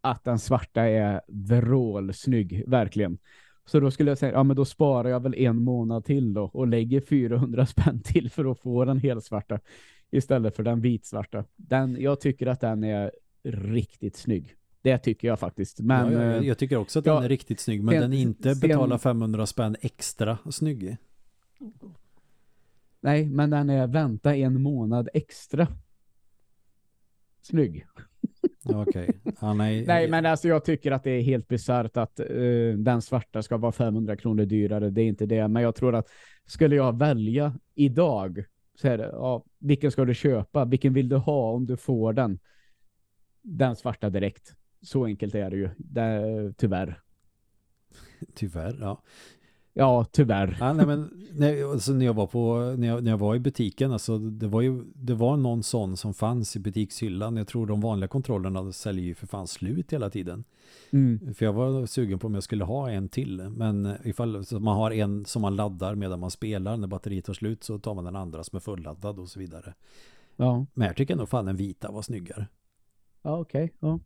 att 0.00 0.24
den 0.24 0.38
svarta 0.38 0.82
är 0.82 1.20
vrålsnygg, 1.28 2.64
verkligen. 2.66 3.18
Så 3.66 3.80
då 3.80 3.90
skulle 3.90 4.10
jag 4.10 4.18
säga, 4.18 4.32
ja 4.32 4.42
men 4.42 4.56
då 4.56 4.64
sparar 4.64 5.08
jag 5.08 5.22
väl 5.22 5.34
en 5.34 5.64
månad 5.64 6.04
till 6.04 6.34
då 6.34 6.42
och 6.42 6.66
lägger 6.66 7.00
400 7.00 7.66
spänn 7.66 8.02
till 8.02 8.30
för 8.30 8.50
att 8.50 8.60
få 8.60 8.84
den 8.84 8.98
helt 8.98 9.24
svarta 9.24 9.58
istället 10.10 10.56
för 10.56 10.62
den 10.62 10.80
vitsvarta. 10.80 11.44
Den, 11.56 11.96
jag 12.00 12.20
tycker 12.20 12.46
att 12.46 12.60
den 12.60 12.84
är 12.84 13.12
riktigt 13.44 14.16
snygg. 14.16 14.54
Det 14.82 14.98
tycker 14.98 15.28
jag 15.28 15.40
faktiskt. 15.40 15.80
Men, 15.80 16.12
ja, 16.12 16.22
jag, 16.22 16.44
jag 16.44 16.58
tycker 16.58 16.76
också 16.76 16.98
att 16.98 17.06
ja, 17.06 17.14
den 17.14 17.24
är 17.24 17.28
riktigt 17.28 17.60
snygg. 17.60 17.84
Men 17.84 17.94
sen, 17.94 18.02
den 18.02 18.12
är 18.12 18.18
inte 18.18 18.54
betala 18.54 18.98
500 18.98 19.46
spänn 19.46 19.76
extra 19.80 20.38
snygg. 20.50 20.96
Nej, 23.00 23.26
men 23.26 23.50
den 23.50 23.70
är 23.70 23.86
vänta 23.86 24.36
en 24.36 24.62
månad 24.62 25.08
extra 25.14 25.68
snygg. 27.42 27.86
Okej. 28.64 29.08
Okay. 29.22 29.32
Ah, 29.38 29.54
nej. 29.54 29.84
nej, 29.86 30.08
men 30.08 30.26
alltså 30.26 30.48
jag 30.48 30.64
tycker 30.64 30.92
att 30.92 31.04
det 31.04 31.10
är 31.10 31.22
helt 31.22 31.48
bisarrt 31.48 31.96
att 31.96 32.20
uh, 32.30 32.78
den 32.78 33.02
svarta 33.02 33.42
ska 33.42 33.56
vara 33.56 33.72
500 33.72 34.16
kronor 34.16 34.44
dyrare. 34.44 34.90
Det 34.90 35.02
är 35.02 35.06
inte 35.06 35.26
det. 35.26 35.48
Men 35.48 35.62
jag 35.62 35.74
tror 35.74 35.94
att 35.94 36.08
skulle 36.44 36.76
jag 36.76 36.98
välja 36.98 37.54
idag 37.74 38.44
så 38.76 38.88
här, 38.88 38.98
ja, 38.98 39.44
vilken 39.58 39.90
ska 39.90 40.04
du 40.04 40.14
köpa? 40.14 40.64
Vilken 40.64 40.92
vill 40.92 41.08
du 41.08 41.16
ha 41.16 41.52
om 41.52 41.66
du 41.66 41.76
får 41.76 42.12
den? 42.12 42.38
Den 43.42 43.76
svarta 43.76 44.10
direkt. 44.10 44.54
Så 44.82 45.04
enkelt 45.04 45.34
är 45.34 45.50
det 45.50 45.56
ju. 45.56 45.70
Det, 45.78 46.52
tyvärr. 46.56 47.00
Tyvärr, 48.34 48.78
ja. 48.80 49.02
Ja, 49.78 50.06
tyvärr. 50.12 50.56
Ja, 50.60 50.72
nej, 50.72 50.86
men, 50.86 51.10
nej, 51.32 51.64
alltså, 51.64 51.92
när, 51.92 52.06
jag 52.06 52.14
var 52.14 52.26
på, 52.26 52.74
när, 52.78 52.88
jag, 52.88 53.04
när 53.04 53.10
jag 53.10 53.18
var 53.18 53.34
i 53.34 53.38
butiken, 53.38 53.92
alltså, 53.92 54.18
det, 54.18 54.46
var 54.46 54.60
ju, 54.60 54.82
det 54.94 55.14
var 55.14 55.36
någon 55.36 55.62
sån 55.62 55.96
som 55.96 56.14
fanns 56.14 56.56
i 56.56 56.58
butikshyllan. 56.58 57.36
Jag 57.36 57.46
tror 57.46 57.66
de 57.66 57.80
vanliga 57.80 58.08
kontrollerna 58.08 58.72
säljer 58.72 59.04
ju 59.04 59.14
för 59.14 59.26
fan 59.26 59.46
slut 59.46 59.92
hela 59.92 60.10
tiden. 60.10 60.44
Mm. 60.90 61.34
För 61.34 61.44
jag 61.44 61.52
var 61.52 61.86
sugen 61.86 62.18
på 62.18 62.26
om 62.26 62.34
jag 62.34 62.42
skulle 62.42 62.64
ha 62.64 62.90
en 62.90 63.08
till. 63.08 63.48
Men 63.50 63.96
ifall 64.04 64.44
man 64.50 64.76
har 64.76 64.90
en 64.90 65.24
som 65.24 65.42
man 65.42 65.56
laddar 65.56 65.94
medan 65.94 66.20
man 66.20 66.30
spelar, 66.30 66.76
när 66.76 66.88
batteriet 66.88 67.24
tar 67.24 67.32
slut 67.32 67.64
så 67.64 67.78
tar 67.78 67.94
man 67.94 68.04
den 68.04 68.16
andra 68.16 68.44
som 68.44 68.56
är 68.56 68.60
fulladdad 68.60 69.18
och 69.18 69.28
så 69.28 69.38
vidare. 69.38 69.74
Ja. 70.36 70.66
Men 70.74 70.86
jag 70.86 70.96
tycker 70.96 71.16
nog 71.16 71.28
fan 71.28 71.46
den 71.46 71.56
vita 71.56 71.90
var 71.90 72.02
snyggare. 72.02 72.46
Ja, 73.22 73.38
okej. 73.38 73.64
Okay. 73.64 73.76
Ja. 73.80 74.00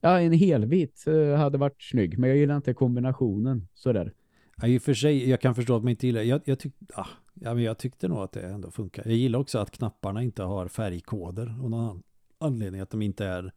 ja, 0.00 0.20
en 0.20 0.32
helvit 0.32 1.04
uh, 1.08 1.34
hade 1.34 1.58
varit 1.58 1.82
snygg. 1.82 2.18
Men 2.18 2.30
jag 2.30 2.38
gillar 2.38 2.56
inte 2.56 2.74
kombinationen 2.74 3.68
sådär. 3.74 4.12
Ja, 4.60 4.68
i 4.68 4.78
och 4.78 4.82
för 4.82 4.94
sig, 4.94 5.30
jag 5.30 5.40
kan 5.40 5.54
förstå 5.54 5.76
att 5.76 5.82
man 5.82 5.90
inte 5.90 6.06
gillar 6.06 6.22
jag, 6.22 6.40
jag, 6.44 6.58
tyck, 6.58 6.74
ah, 6.94 7.06
ja, 7.34 7.54
men 7.54 7.62
jag 7.62 7.78
tyckte 7.78 8.08
nog 8.08 8.18
att 8.18 8.32
det 8.32 8.42
ändå 8.42 8.70
funkar. 8.70 9.02
Jag 9.06 9.16
gillar 9.16 9.38
också 9.38 9.58
att 9.58 9.70
knapparna 9.70 10.22
inte 10.22 10.42
har 10.42 10.68
färgkoder. 10.68 11.62
Och 11.62 11.70
någon 11.70 12.02
anledning 12.38 12.80
att 12.80 12.90
de 12.90 13.02
inte 13.02 13.26
är, 13.26 13.52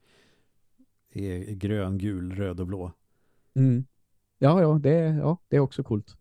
är 1.10 1.54
grön, 1.54 1.98
gul, 1.98 2.32
röd 2.32 2.60
och 2.60 2.68
blå. 2.68 2.92
Mm. 3.56 3.86
Ja, 4.40 4.62
ja, 4.62 4.80
det, 4.80 4.92
ja, 5.00 5.38
det 5.48 5.56
är 5.56 5.60
också 5.60 5.84
coolt. 5.84 6.18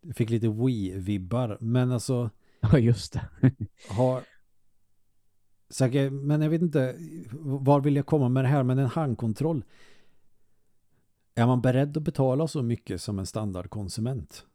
Jag 0.00 0.16
fick 0.16 0.30
lite 0.30 0.46
Wii-vibbar, 0.46 1.56
men 1.60 1.92
alltså... 1.92 2.30
Ja, 2.60 2.78
just 2.78 3.12
det. 3.12 3.28
har... 3.90 4.22
Säkert, 5.70 6.12
men 6.12 6.42
jag 6.42 6.50
vet 6.50 6.62
inte, 6.62 6.96
var 7.40 7.80
vill 7.80 7.96
jag 7.96 8.06
komma 8.06 8.28
med 8.28 8.44
det 8.44 8.48
här? 8.48 8.62
Men 8.62 8.78
en 8.78 8.86
handkontroll. 8.86 9.64
Är 11.38 11.46
man 11.46 11.60
beredd 11.60 11.96
att 11.96 12.02
betala 12.02 12.48
så 12.48 12.62
mycket 12.62 13.02
som 13.02 13.18
en 13.18 13.26
standardkonsument? 13.26 14.46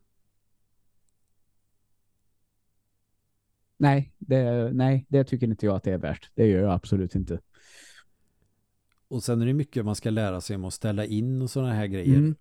Nej 3.77 4.13
det, 4.17 4.71
nej, 4.73 5.05
det 5.09 5.23
tycker 5.23 5.47
inte 5.47 5.65
jag 5.65 5.75
att 5.75 5.83
det 5.83 5.91
är 5.91 5.97
värt. 5.97 6.29
Det 6.35 6.47
gör 6.47 6.61
jag 6.61 6.71
absolut 6.71 7.15
inte. 7.15 7.39
Och 9.07 9.23
sen 9.23 9.41
är 9.41 9.45
det 9.45 9.53
mycket 9.53 9.85
man 9.85 9.95
ska 9.95 10.09
lära 10.09 10.41
sig 10.41 10.55
om 10.55 10.65
att 10.65 10.73
ställa 10.73 11.05
in 11.05 11.41
och 11.41 11.49
sådana 11.49 11.73
här 11.73 11.87
grejer. 11.87 12.17
Mm. 12.17 12.35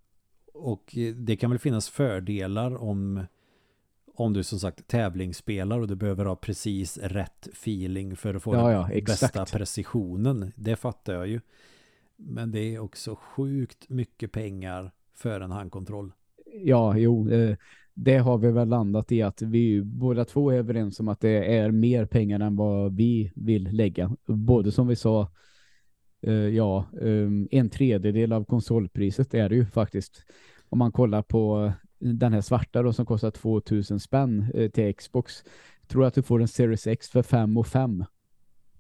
Och 0.55 0.97
det 1.17 1.37
kan 1.37 1.51
väl 1.51 1.59
finnas 1.59 1.89
fördelar 1.89 2.77
om 2.77 3.25
om 4.15 4.33
du 4.33 4.43
som 4.43 4.59
sagt 4.59 4.87
tävlingsspelar 4.87 5.81
och 5.81 5.89
du 5.89 5.95
behöver 5.95 6.25
ha 6.25 6.37
precis 6.37 6.99
rätt 6.99 7.47
feeling 7.47 8.17
för 8.17 8.35
att 8.35 8.43
få 8.43 8.55
ja, 8.55 8.73
ja, 8.73 8.89
den 8.95 9.05
bästa 9.05 9.45
precisionen. 9.47 10.53
Det 10.57 10.77
fattar 10.77 11.15
jag 11.15 11.29
ju. 11.29 11.41
Men 12.17 12.51
det 12.51 12.75
är 12.75 12.79
också 12.79 13.17
sjukt 13.17 13.89
mycket 13.89 14.33
pengar 14.33 14.93
för 15.15 15.41
en 15.41 15.51
handkontroll. 15.51 16.13
Ja, 16.55 16.99
jo, 16.99 17.31
eh, 17.31 17.57
det 17.95 18.17
har 18.17 18.39
vi 18.39 18.51
väl 18.51 18.69
landat 18.69 19.13
i 19.13 19.23
att 19.23 19.43
vi 19.43 19.83
båda 19.83 20.25
två 20.25 20.51
är 20.51 20.57
överens 20.57 21.01
om 21.01 21.09
att 21.09 21.21
det 21.21 21.57
är 21.57 21.71
mer 21.71 22.07
pengar 22.07 22.41
än 22.41 22.57
vad 22.57 22.97
vi 22.97 23.33
vill 23.35 23.77
lägga. 23.77 24.17
Både 24.27 24.73
som 24.73 24.89
vi 24.89 24.97
sa, 24.97 25.31
eh, 26.23 26.33
ja, 26.33 26.87
ehm, 27.03 27.49
en 27.51 27.71
tredjedel 27.71 28.33
av 28.33 28.45
konsolpriset 28.45 29.35
är 29.35 29.49
det 29.49 29.55
ju 29.55 29.67
faktiskt. 29.67 30.25
Om 30.69 30.79
man 30.79 30.93
kollar 30.93 31.23
på 31.23 31.65
eh, 31.65 31.73
den 31.99 32.33
här 32.33 32.41
svarta 32.41 32.83
då 32.83 32.93
som 32.93 33.07
kostar 33.07 33.31
2000 33.31 34.01
spänn 34.01 34.71
till 34.73 34.95
Xbox. 34.95 35.45
Tror 35.87 36.05
att 36.05 36.15
du 36.15 36.23
får 36.23 36.41
en 36.41 36.49
Series 36.49 36.87
X 36.87 37.09
för 37.09 37.23
5 37.23 37.57
och 37.57 37.67
5. 37.67 38.05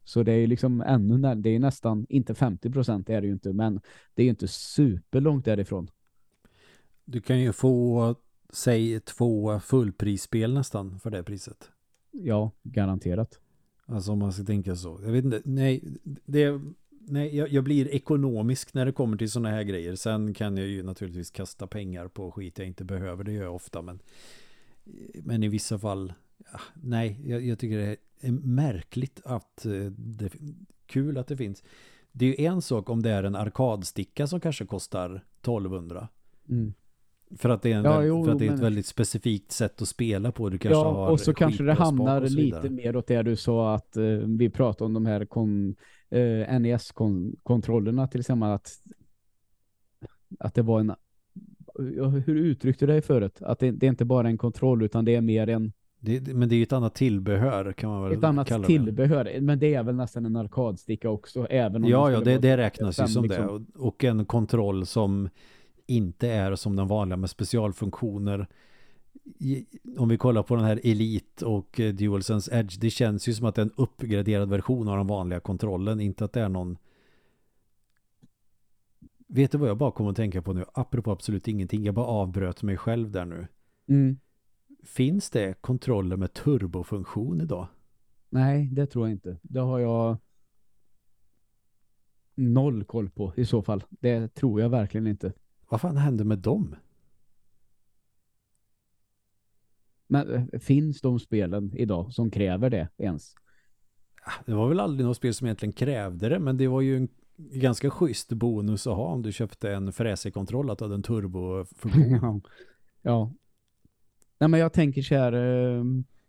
Så 0.04 0.22
det 0.22 0.32
är 0.32 0.46
liksom 0.46 0.80
ännu 0.80 1.34
det 1.34 1.50
är 1.50 1.58
nästan, 1.58 2.06
inte 2.08 2.32
50% 2.32 3.10
är 3.10 3.20
det 3.20 3.26
ju 3.26 3.32
inte, 3.32 3.52
men 3.52 3.80
det 4.14 4.22
är 4.22 4.24
ju 4.24 4.30
inte 4.30 4.48
superlångt 4.48 5.44
därifrån. 5.44 5.90
Du 7.04 7.20
kan 7.20 7.40
ju 7.40 7.52
få, 7.52 8.14
säg 8.52 9.00
två 9.00 9.60
fullprisspel 9.60 10.54
nästan 10.54 11.00
för 11.00 11.10
det 11.10 11.22
priset. 11.22 11.70
Ja, 12.10 12.50
garanterat. 12.62 13.40
Alltså 13.86 14.12
om 14.12 14.18
man 14.18 14.32
ska 14.32 14.44
tänka 14.44 14.76
så. 14.76 15.00
Jag 15.02 15.12
vet 15.12 15.24
inte, 15.24 15.42
nej, 15.44 15.84
det, 16.02 16.60
nej 16.90 17.36
jag, 17.36 17.48
jag 17.48 17.64
blir 17.64 17.88
ekonomisk 17.88 18.74
när 18.74 18.86
det 18.86 18.92
kommer 18.92 19.16
till 19.16 19.30
sådana 19.30 19.50
här 19.50 19.62
grejer. 19.62 19.94
Sen 19.94 20.34
kan 20.34 20.56
jag 20.56 20.66
ju 20.66 20.82
naturligtvis 20.82 21.30
kasta 21.30 21.66
pengar 21.66 22.08
på 22.08 22.32
skit 22.32 22.58
jag 22.58 22.66
inte 22.66 22.84
behöver, 22.84 23.24
det 23.24 23.32
gör 23.32 23.42
jag 23.42 23.54
ofta, 23.54 23.82
men, 23.82 23.98
men 25.14 25.42
i 25.42 25.48
vissa 25.48 25.78
fall, 25.78 26.12
ja, 26.52 26.60
nej, 26.74 27.20
jag, 27.24 27.46
jag 27.46 27.58
tycker 27.58 27.78
det 27.78 27.96
är 28.20 28.32
märkligt 28.32 29.20
att 29.24 29.66
eh, 29.66 29.84
det 29.96 30.32
kul 30.86 31.18
att 31.18 31.26
det 31.26 31.36
finns. 31.36 31.62
Det 32.12 32.24
är 32.24 32.28
ju 32.28 32.46
en 32.46 32.62
sak 32.62 32.90
om 32.90 33.02
det 33.02 33.10
är 33.10 33.24
en 33.24 33.36
arkadsticka 33.36 34.26
som 34.26 34.40
kanske 34.40 34.66
kostar 34.66 35.24
1200. 35.40 36.08
Mm. 36.48 36.74
För 37.36 37.48
att 37.48 37.62
det 37.62 37.72
är, 37.72 37.76
en 37.76 37.84
ja, 37.84 38.04
jo, 38.04 38.24
för 38.24 38.32
att 38.32 38.38
det 38.38 38.44
är 38.44 38.48
ett 38.48 38.54
men... 38.54 38.62
väldigt 38.62 38.86
specifikt 38.86 39.52
sätt 39.52 39.82
att 39.82 39.88
spela 39.88 40.32
på. 40.32 40.48
Du 40.48 40.58
kanske 40.58 40.78
ja, 40.78 40.92
har 40.92 41.10
och 41.10 41.20
så 41.20 41.34
kanske 41.34 41.64
det 41.64 41.72
hamnar 41.72 42.20
lite 42.20 42.70
mer 42.70 42.96
åt 42.96 43.06
det 43.06 43.22
du 43.22 43.36
sa 43.36 43.74
att 43.74 43.96
uh, 43.96 44.18
vi 44.18 44.50
pratade 44.50 44.86
om 44.86 44.94
de 44.94 45.06
här 45.06 45.24
kon, 45.24 45.76
eh, 46.10 46.60
NES-kontrollerna 46.60 48.08
till 48.08 48.20
exempel 48.20 48.48
att, 48.48 48.70
att 50.38 50.54
det 50.54 50.62
var 50.62 50.80
en 50.80 50.94
hur 52.26 52.36
uttryckte 52.36 52.86
du 52.86 52.92
dig 52.92 53.02
förut? 53.02 53.42
Att 53.42 53.58
det, 53.58 53.70
det 53.70 53.86
är 53.86 53.90
inte 53.90 54.04
bara 54.04 54.28
en 54.28 54.38
kontroll 54.38 54.82
utan 54.82 55.04
det 55.04 55.14
är 55.14 55.20
mer 55.20 55.48
en 55.48 55.72
det, 56.04 56.34
men 56.34 56.48
det 56.48 56.54
är 56.54 56.56
ju 56.56 56.62
ett 56.62 56.72
annat 56.72 56.94
tillbehör 56.94 57.72
kan 57.72 57.90
man 57.90 58.02
väl 58.02 58.12
Ett 58.12 58.24
annat 58.24 58.64
tillbehör, 58.66 59.24
det. 59.24 59.40
men 59.40 59.58
det 59.58 59.74
är 59.74 59.82
väl 59.82 59.94
nästan 59.94 60.26
en 60.26 60.36
arkadsticka 60.36 61.10
också. 61.10 61.46
Även 61.50 61.84
om 61.84 61.90
ja, 61.90 62.10
ja 62.10 62.20
det, 62.20 62.38
det 62.38 62.56
räknas 62.56 63.00
ju 63.00 63.06
som 63.06 63.24
liksom. 63.24 63.66
det. 63.74 63.78
Och 63.78 64.04
en 64.04 64.24
kontroll 64.24 64.86
som 64.86 65.28
inte 65.86 66.28
är 66.28 66.54
som 66.54 66.76
den 66.76 66.86
vanliga 66.86 67.16
med 67.16 67.30
specialfunktioner. 67.30 68.46
Om 69.98 70.08
vi 70.08 70.16
kollar 70.16 70.42
på 70.42 70.56
den 70.56 70.64
här 70.64 70.80
Elite 70.84 71.46
och 71.46 71.80
eh, 71.80 71.94
DualSense 71.94 72.58
Edge, 72.58 72.78
det 72.80 72.90
känns 72.90 73.28
ju 73.28 73.34
som 73.34 73.46
att 73.46 73.54
det 73.54 73.62
är 73.62 73.66
en 73.66 73.72
uppgraderad 73.76 74.48
version 74.48 74.88
av 74.88 74.96
den 74.96 75.06
vanliga 75.06 75.40
kontrollen, 75.40 76.00
inte 76.00 76.24
att 76.24 76.32
det 76.32 76.40
är 76.40 76.48
någon 76.48 76.78
Vet 79.26 79.52
du 79.52 79.58
vad 79.58 79.68
jag 79.68 79.76
bara 79.76 79.90
kommer 79.90 80.10
att 80.10 80.16
tänka 80.16 80.42
på 80.42 80.52
nu? 80.52 80.64
Apropå 80.74 81.10
absolut 81.10 81.48
ingenting, 81.48 81.84
jag 81.84 81.94
bara 81.94 82.06
avbröt 82.06 82.62
mig 82.62 82.76
själv 82.76 83.10
där 83.10 83.24
nu. 83.24 83.46
Mm. 83.88 84.18
Finns 84.82 85.30
det 85.30 85.54
kontroller 85.60 86.16
med 86.16 86.32
turbofunktion 86.32 87.40
idag? 87.40 87.68
Nej, 88.28 88.68
det 88.72 88.86
tror 88.86 89.06
jag 89.08 89.12
inte. 89.12 89.38
Det 89.42 89.60
har 89.60 89.78
jag 89.78 90.16
noll 92.34 92.84
koll 92.84 93.10
på 93.10 93.32
i 93.36 93.44
så 93.44 93.62
fall. 93.62 93.84
Det 93.90 94.34
tror 94.34 94.60
jag 94.60 94.68
verkligen 94.68 95.06
inte. 95.06 95.32
Vad 95.68 95.80
fan 95.80 95.96
hände 95.96 96.24
med 96.24 96.38
dem? 96.38 96.76
Men 100.06 100.30
eh, 100.30 100.60
finns 100.60 101.00
de 101.00 101.20
spelen 101.20 101.76
idag 101.76 102.12
som 102.12 102.30
kräver 102.30 102.70
det 102.70 102.88
ens? 102.98 103.34
Det 104.46 104.54
var 104.54 104.68
väl 104.68 104.80
aldrig 104.80 105.06
något 105.06 105.16
spel 105.16 105.34
som 105.34 105.46
egentligen 105.46 105.72
krävde 105.72 106.28
det, 106.28 106.38
men 106.38 106.56
det 106.56 106.68
var 106.68 106.80
ju 106.80 106.96
en 106.96 107.08
ganska 107.36 107.90
schysst 107.90 108.32
bonus 108.32 108.86
att 108.86 108.96
ha 108.96 109.06
om 109.06 109.22
du 109.22 109.32
köpte 109.32 109.72
en 109.72 109.92
fräsekontroll 109.92 110.70
att 110.70 110.80
hade 110.80 110.94
en 110.94 111.02
turbofunktion. 111.02 112.42
ja, 113.02 113.32
Nej 114.42 114.48
men 114.48 114.60
jag 114.60 114.72
tänker 114.72 115.02
så 115.02 115.14
här, 115.14 115.32
eh, 115.32 115.84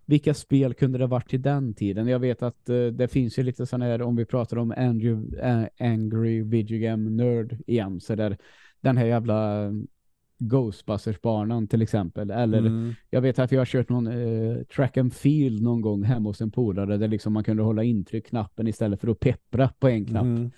vilka 0.06 0.34
spel 0.34 0.74
kunde 0.74 0.98
det 0.98 1.08
varit 1.08 1.34
i 1.34 1.38
den 1.38 1.74
tiden? 1.74 2.08
Jag 2.08 2.20
vet 2.20 2.44
att 2.44 2.70
eh, 2.70 2.86
det 2.86 3.08
finns 3.08 3.40
ju 3.40 3.44
lite 3.44 3.66
sådana 3.66 3.86
här, 3.86 4.02
om 4.02 4.16
vi 4.16 4.26
pratar 4.26 4.58
om 4.58 4.74
Andrew, 4.78 5.38
eh, 5.48 5.92
Angry 5.94 6.44
Video 6.44 6.80
Game 6.80 7.10
Nerd 7.10 7.58
igen, 7.68 8.02
så 8.02 8.16
där 8.16 8.38
den 8.82 8.98
här 8.98 9.06
jävla 9.06 9.70
Ghostbusters-banan 10.38 11.68
till 11.68 11.82
exempel. 11.82 12.32
Eller 12.32 12.58
mm. 12.58 12.94
jag 13.10 13.22
vet 13.22 13.40
att 13.40 13.52
jag 13.52 13.60
har 13.60 13.66
kört 13.66 13.90
någon 13.90 14.08
eh, 14.08 14.64
track 14.64 14.98
and 14.98 15.14
field 15.14 15.62
någon 15.62 15.82
gång 15.82 16.04
hemma 16.04 16.30
hos 16.30 16.42
en 16.42 16.52
polare 16.52 16.98
där 16.98 17.08
liksom 17.08 17.34
man 17.34 17.44
kunde 17.44 17.64
hålla 17.64 17.84
intryck-knappen 17.84 18.68
istället 18.68 19.02
för 19.02 19.08
att 19.08 19.20
peppra 19.20 19.70
på 19.80 19.88
en 19.88 20.06
knapp. 20.06 20.24
Mm. 20.24 20.52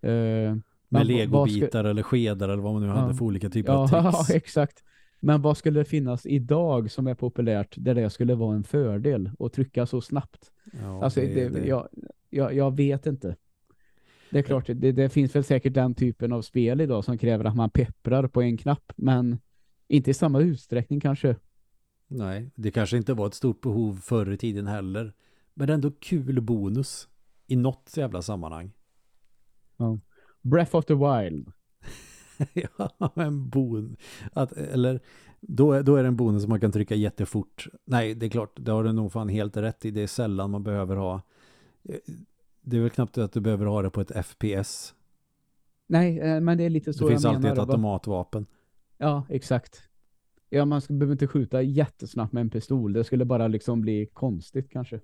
Eh, 0.00 0.56
Med 0.88 1.06
legobitar 1.06 1.68
ska... 1.68 1.78
eller 1.78 2.02
skedar 2.02 2.48
eller 2.48 2.62
vad 2.62 2.72
man 2.72 2.82
nu 2.82 2.88
ja. 2.88 2.94
hade 2.94 3.14
för 3.14 3.24
olika 3.24 3.50
typer 3.50 3.72
ja, 3.72 3.78
av 3.78 3.88
tricks. 3.88 4.28
Ja, 4.28 4.36
exakt. 4.36 4.84
Men 5.24 5.42
vad 5.42 5.56
skulle 5.56 5.80
det 5.80 5.84
finnas 5.84 6.26
idag 6.26 6.90
som 6.90 7.06
är 7.06 7.14
populärt 7.14 7.74
där 7.78 7.94
det 7.94 8.10
skulle 8.10 8.34
vara 8.34 8.56
en 8.56 8.64
fördel 8.64 9.30
att 9.38 9.52
trycka 9.52 9.86
så 9.86 10.00
snabbt? 10.00 10.52
Ja, 10.82 11.04
alltså, 11.04 11.20
det, 11.20 11.48
det. 11.48 11.66
Jag, 11.66 11.88
jag, 12.30 12.54
jag, 12.54 12.76
vet 12.76 13.06
inte. 13.06 13.36
Det 14.30 14.38
är 14.38 14.42
klart, 14.42 14.66
det, 14.66 14.92
det, 14.92 15.08
finns 15.08 15.36
väl 15.36 15.44
säkert 15.44 15.74
den 15.74 15.94
typen 15.94 16.32
av 16.32 16.42
spel 16.42 16.80
idag 16.80 17.04
som 17.04 17.18
kräver 17.18 17.44
att 17.44 17.56
man 17.56 17.70
pepprar 17.70 18.26
på 18.28 18.42
en 18.42 18.56
knapp, 18.56 18.92
men 18.96 19.38
inte 19.88 20.10
i 20.10 20.14
samma 20.14 20.40
utsträckning 20.40 21.00
kanske. 21.00 21.36
Nej, 22.06 22.50
det 22.54 22.70
kanske 22.70 22.96
inte 22.96 23.14
var 23.14 23.26
ett 23.26 23.34
stort 23.34 23.60
behov 23.60 24.00
förr 24.02 24.32
i 24.32 24.36
tiden 24.36 24.66
heller. 24.66 25.12
Men 25.54 25.70
ändå 25.70 25.90
kul 25.90 26.40
bonus 26.40 27.08
i 27.46 27.56
något 27.56 27.92
jävla 27.96 28.22
sammanhang. 28.22 28.72
Ja. 29.76 29.98
Breath 30.42 30.76
of 30.76 30.84
the 30.84 30.94
Wild. 30.94 31.52
ja, 32.52 33.12
en 33.14 33.48
bon. 33.48 33.96
Att, 34.32 34.52
eller 34.52 35.00
då, 35.40 35.82
då 35.82 35.96
är 35.96 36.02
det 36.02 36.08
en 36.08 36.16
bonus 36.16 36.42
som 36.42 36.50
man 36.50 36.60
kan 36.60 36.72
trycka 36.72 36.94
jättefort. 36.94 37.66
Nej, 37.84 38.14
det 38.14 38.26
är 38.26 38.30
klart, 38.30 38.52
det 38.56 38.72
har 38.72 38.84
du 38.84 38.92
nog 38.92 39.12
fan 39.12 39.28
helt 39.28 39.56
rätt 39.56 39.84
i. 39.84 39.90
Det 39.90 40.02
är 40.02 40.06
sällan 40.06 40.50
man 40.50 40.62
behöver 40.62 40.96
ha. 40.96 41.22
Eh, 41.82 41.96
det 42.62 42.76
är 42.76 42.80
väl 42.80 42.90
knappt 42.90 43.18
att 43.18 43.32
du 43.32 43.40
behöver 43.40 43.66
ha 43.66 43.82
det 43.82 43.90
på 43.90 44.00
ett 44.00 44.26
FPS. 44.26 44.94
Nej, 45.86 46.18
eh, 46.18 46.40
men 46.40 46.58
det 46.58 46.64
är 46.64 46.70
lite 46.70 46.92
så 46.92 47.04
Det 47.04 47.10
finns 47.10 47.24
alltid 47.24 47.50
ett 47.50 47.58
automatvapen. 47.58 48.46
Ja, 48.98 49.26
exakt. 49.28 49.82
Ja, 50.50 50.64
man 50.64 50.82
behöver 50.88 51.12
inte 51.12 51.26
skjuta 51.26 51.62
jättesnabbt 51.62 52.32
med 52.32 52.40
en 52.40 52.50
pistol. 52.50 52.92
Det 52.92 53.04
skulle 53.04 53.24
bara 53.24 53.48
liksom 53.48 53.80
bli 53.80 54.06
konstigt 54.06 54.70
kanske. 54.70 55.00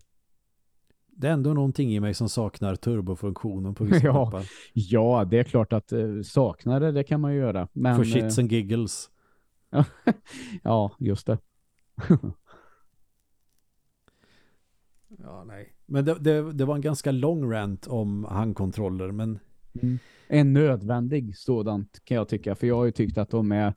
Det 1.20 1.28
är 1.28 1.32
ändå 1.32 1.54
någonting 1.54 1.92
i 1.92 2.00
mig 2.00 2.14
som 2.14 2.28
saknar 2.28 2.74
turbofunktionen 2.74 3.74
på 3.74 3.84
vissa 3.84 4.06
ja, 4.06 4.28
appar. 4.28 4.44
Ja, 4.72 5.26
det 5.30 5.38
är 5.38 5.44
klart 5.44 5.72
att 5.72 5.92
uh, 5.92 6.22
saknar 6.22 6.80
det, 6.80 6.92
det 6.92 7.04
kan 7.04 7.20
man 7.20 7.32
ju 7.32 7.38
göra. 7.38 7.68
Men, 7.72 7.96
For 7.96 8.04
shits 8.04 8.38
uh, 8.38 8.42
and 8.42 8.52
giggles. 8.52 9.10
ja, 10.62 10.92
just 10.98 11.26
det. 11.26 11.38
ja, 15.18 15.44
nej. 15.44 15.74
Men 15.86 16.04
det, 16.04 16.14
det, 16.20 16.52
det, 16.52 16.64
var 16.64 16.74
en 16.74 16.80
ganska 16.80 17.10
lång 17.10 17.52
rant 17.52 17.86
om 17.86 18.24
handkontroller, 18.24 19.10
men... 19.10 19.38
Mm. 19.82 19.98
En 20.28 20.52
nödvändig 20.52 21.36
sådant 21.36 22.04
kan 22.04 22.16
jag 22.16 22.28
tycka, 22.28 22.54
för 22.54 22.66
jag 22.66 22.76
har 22.76 22.84
ju 22.84 22.92
tyckt 22.92 23.18
att 23.18 23.30
de 23.30 23.52
är... 23.52 23.74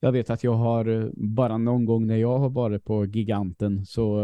Jag 0.00 0.12
vet 0.12 0.30
att 0.30 0.44
jag 0.44 0.54
har 0.54 0.86
eh, 0.86 1.08
bara 1.14 1.58
någon 1.58 1.84
gång 1.84 2.06
när 2.06 2.16
jag 2.16 2.38
har 2.38 2.50
varit 2.50 2.84
på 2.84 3.04
giganten 3.04 3.86
så 3.86 4.20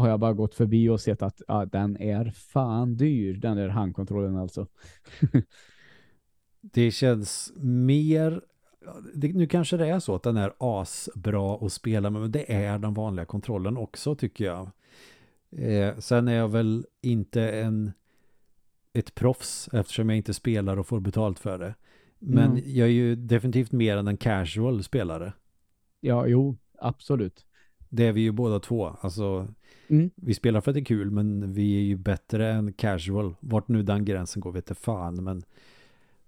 har 0.00 0.08
jag 0.08 0.20
bara 0.20 0.32
gått 0.32 0.54
förbi 0.54 0.88
och 0.88 1.00
sett 1.00 1.22
att 1.22 1.42
ja, 1.48 1.64
den 1.64 1.96
är 1.96 2.30
fan 2.30 2.96
dyr, 2.96 3.36
den 3.36 3.56
där 3.56 3.68
handkontrollen 3.68 4.36
alltså. 4.36 4.66
det 6.60 6.90
känns 6.90 7.52
mer 7.62 8.40
det, 9.14 9.32
nu 9.32 9.46
kanske 9.46 9.76
det 9.76 9.86
är 9.86 9.98
så 9.98 10.14
att 10.14 10.22
den 10.22 10.36
är 10.36 10.52
asbra 10.58 11.66
att 11.66 11.72
spela 11.72 12.10
med, 12.10 12.22
men 12.22 12.32
det 12.32 12.52
är 12.52 12.78
den 12.78 12.94
vanliga 12.94 13.26
kontrollen 13.26 13.76
också 13.76 14.14
tycker 14.14 14.44
jag. 14.44 14.70
Eh, 15.50 15.98
sen 15.98 16.28
är 16.28 16.34
jag 16.34 16.48
väl 16.48 16.86
inte 17.00 17.50
en 17.50 17.92
ett 18.92 19.14
proffs 19.14 19.68
eftersom 19.72 20.08
jag 20.08 20.16
inte 20.16 20.34
spelar 20.34 20.76
och 20.76 20.86
får 20.86 21.00
betalt 21.00 21.38
för 21.38 21.58
det. 21.58 21.74
Men 22.18 22.50
mm. 22.50 22.62
jag 22.66 22.88
är 22.88 22.92
ju 22.92 23.16
definitivt 23.16 23.72
mer 23.72 23.96
än 23.96 24.08
en 24.08 24.16
casual 24.16 24.82
spelare. 24.82 25.32
Ja, 26.00 26.26
jo, 26.26 26.56
absolut. 26.78 27.46
Det 27.88 28.06
är 28.06 28.12
vi 28.12 28.20
ju 28.20 28.32
båda 28.32 28.60
två. 28.60 28.96
Alltså, 29.00 29.54
mm. 29.90 30.10
vi 30.16 30.34
spelar 30.34 30.60
för 30.60 30.70
att 30.70 30.74
det 30.74 30.80
är 30.80 30.84
kul, 30.84 31.10
men 31.10 31.52
vi 31.52 31.76
är 31.76 31.82
ju 31.82 31.96
bättre 31.96 32.52
än 32.52 32.72
casual. 32.72 33.34
Vart 33.40 33.68
nu 33.68 33.82
den 33.82 34.04
gränsen 34.04 34.40
går 34.40 34.52
vet 34.52 34.68
jag 34.68 34.78
fan, 34.78 35.24
men... 35.24 35.42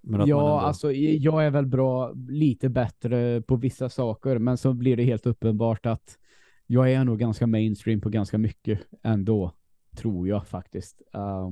men 0.00 0.20
ja, 0.20 0.24
ändå... 0.24 0.66
alltså 0.66 0.92
jag 0.92 1.46
är 1.46 1.50
väl 1.50 1.66
bra, 1.66 2.12
lite 2.28 2.68
bättre 2.68 3.42
på 3.42 3.56
vissa 3.56 3.88
saker, 3.88 4.38
men 4.38 4.56
så 4.56 4.72
blir 4.72 4.96
det 4.96 5.04
helt 5.04 5.26
uppenbart 5.26 5.86
att 5.86 6.18
jag 6.66 6.92
är 6.92 7.04
nog 7.04 7.18
ganska 7.18 7.46
mainstream 7.46 8.00
på 8.00 8.08
ganska 8.08 8.38
mycket 8.38 8.80
ändå, 9.02 9.52
tror 9.96 10.28
jag 10.28 10.46
faktiskt. 10.46 11.02
Uh, 11.16 11.50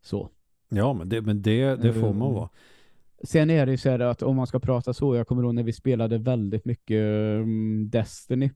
så. 0.00 0.30
Ja, 0.68 0.92
men 0.92 1.08
det, 1.08 1.22
men 1.22 1.42
det, 1.42 1.76
det 1.76 1.92
får 1.92 2.12
man 2.12 2.34
vara. 2.34 2.48
Sen 3.24 3.50
är 3.50 3.66
det 3.66 3.72
ju 3.72 3.78
så 3.78 3.90
här 3.90 4.00
att 4.00 4.22
om 4.22 4.36
man 4.36 4.46
ska 4.46 4.58
prata 4.58 4.94
så, 4.94 5.16
jag 5.16 5.26
kommer 5.26 5.42
ihåg 5.42 5.54
när 5.54 5.62
vi 5.62 5.72
spelade 5.72 6.18
väldigt 6.18 6.64
mycket 6.64 7.02
um, 7.40 7.90
Destiny. 7.90 8.50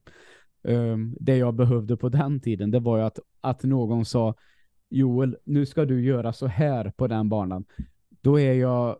Um, 0.61 1.15
det 1.19 1.37
jag 1.37 1.53
behövde 1.53 1.97
på 1.97 2.09
den 2.09 2.39
tiden, 2.39 2.71
det 2.71 2.79
var 2.79 2.97
ju 2.97 3.03
att, 3.03 3.19
att 3.41 3.63
någon 3.63 4.05
sa 4.05 4.35
Joel, 4.89 5.37
nu 5.43 5.65
ska 5.65 5.85
du 5.85 6.01
göra 6.01 6.33
så 6.33 6.47
här 6.47 6.91
på 6.97 7.07
den 7.07 7.29
banan. 7.29 7.65
Då 8.21 8.39
är 8.39 8.53
jag 8.53 8.97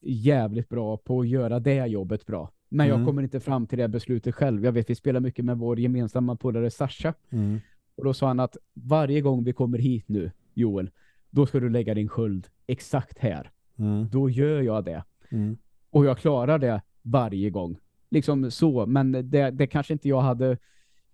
jävligt 0.00 0.68
bra 0.68 0.96
på 0.96 1.20
att 1.20 1.28
göra 1.28 1.60
det 1.60 1.86
jobbet 1.86 2.26
bra. 2.26 2.50
Men 2.68 2.86
mm. 2.86 2.98
jag 2.98 3.06
kommer 3.06 3.22
inte 3.22 3.40
fram 3.40 3.66
till 3.66 3.78
det 3.78 3.88
beslutet 3.88 4.34
själv. 4.34 4.64
Jag 4.64 4.72
vet, 4.72 4.90
vi 4.90 4.94
spelar 4.94 5.20
mycket 5.20 5.44
med 5.44 5.58
vår 5.58 5.80
gemensamma 5.80 6.36
polare 6.36 6.70
Sasha. 6.70 7.14
Mm. 7.30 7.60
Och 7.96 8.04
då 8.04 8.14
sa 8.14 8.26
han 8.26 8.40
att 8.40 8.56
varje 8.74 9.20
gång 9.20 9.44
vi 9.44 9.52
kommer 9.52 9.78
hit 9.78 10.04
nu, 10.08 10.30
Joel, 10.54 10.90
då 11.30 11.46
ska 11.46 11.60
du 11.60 11.68
lägga 11.68 11.94
din 11.94 12.08
sköld 12.08 12.46
exakt 12.66 13.18
här. 13.18 13.50
Mm. 13.78 14.08
Då 14.08 14.30
gör 14.30 14.62
jag 14.62 14.84
det. 14.84 15.04
Mm. 15.30 15.58
Och 15.90 16.04
jag 16.04 16.18
klarar 16.18 16.58
det 16.58 16.82
varje 17.02 17.50
gång. 17.50 17.78
Liksom 18.10 18.50
så, 18.50 18.86
men 18.86 19.12
det, 19.12 19.50
det 19.50 19.66
kanske 19.66 19.92
inte 19.92 20.08
jag 20.08 20.20
hade 20.20 20.58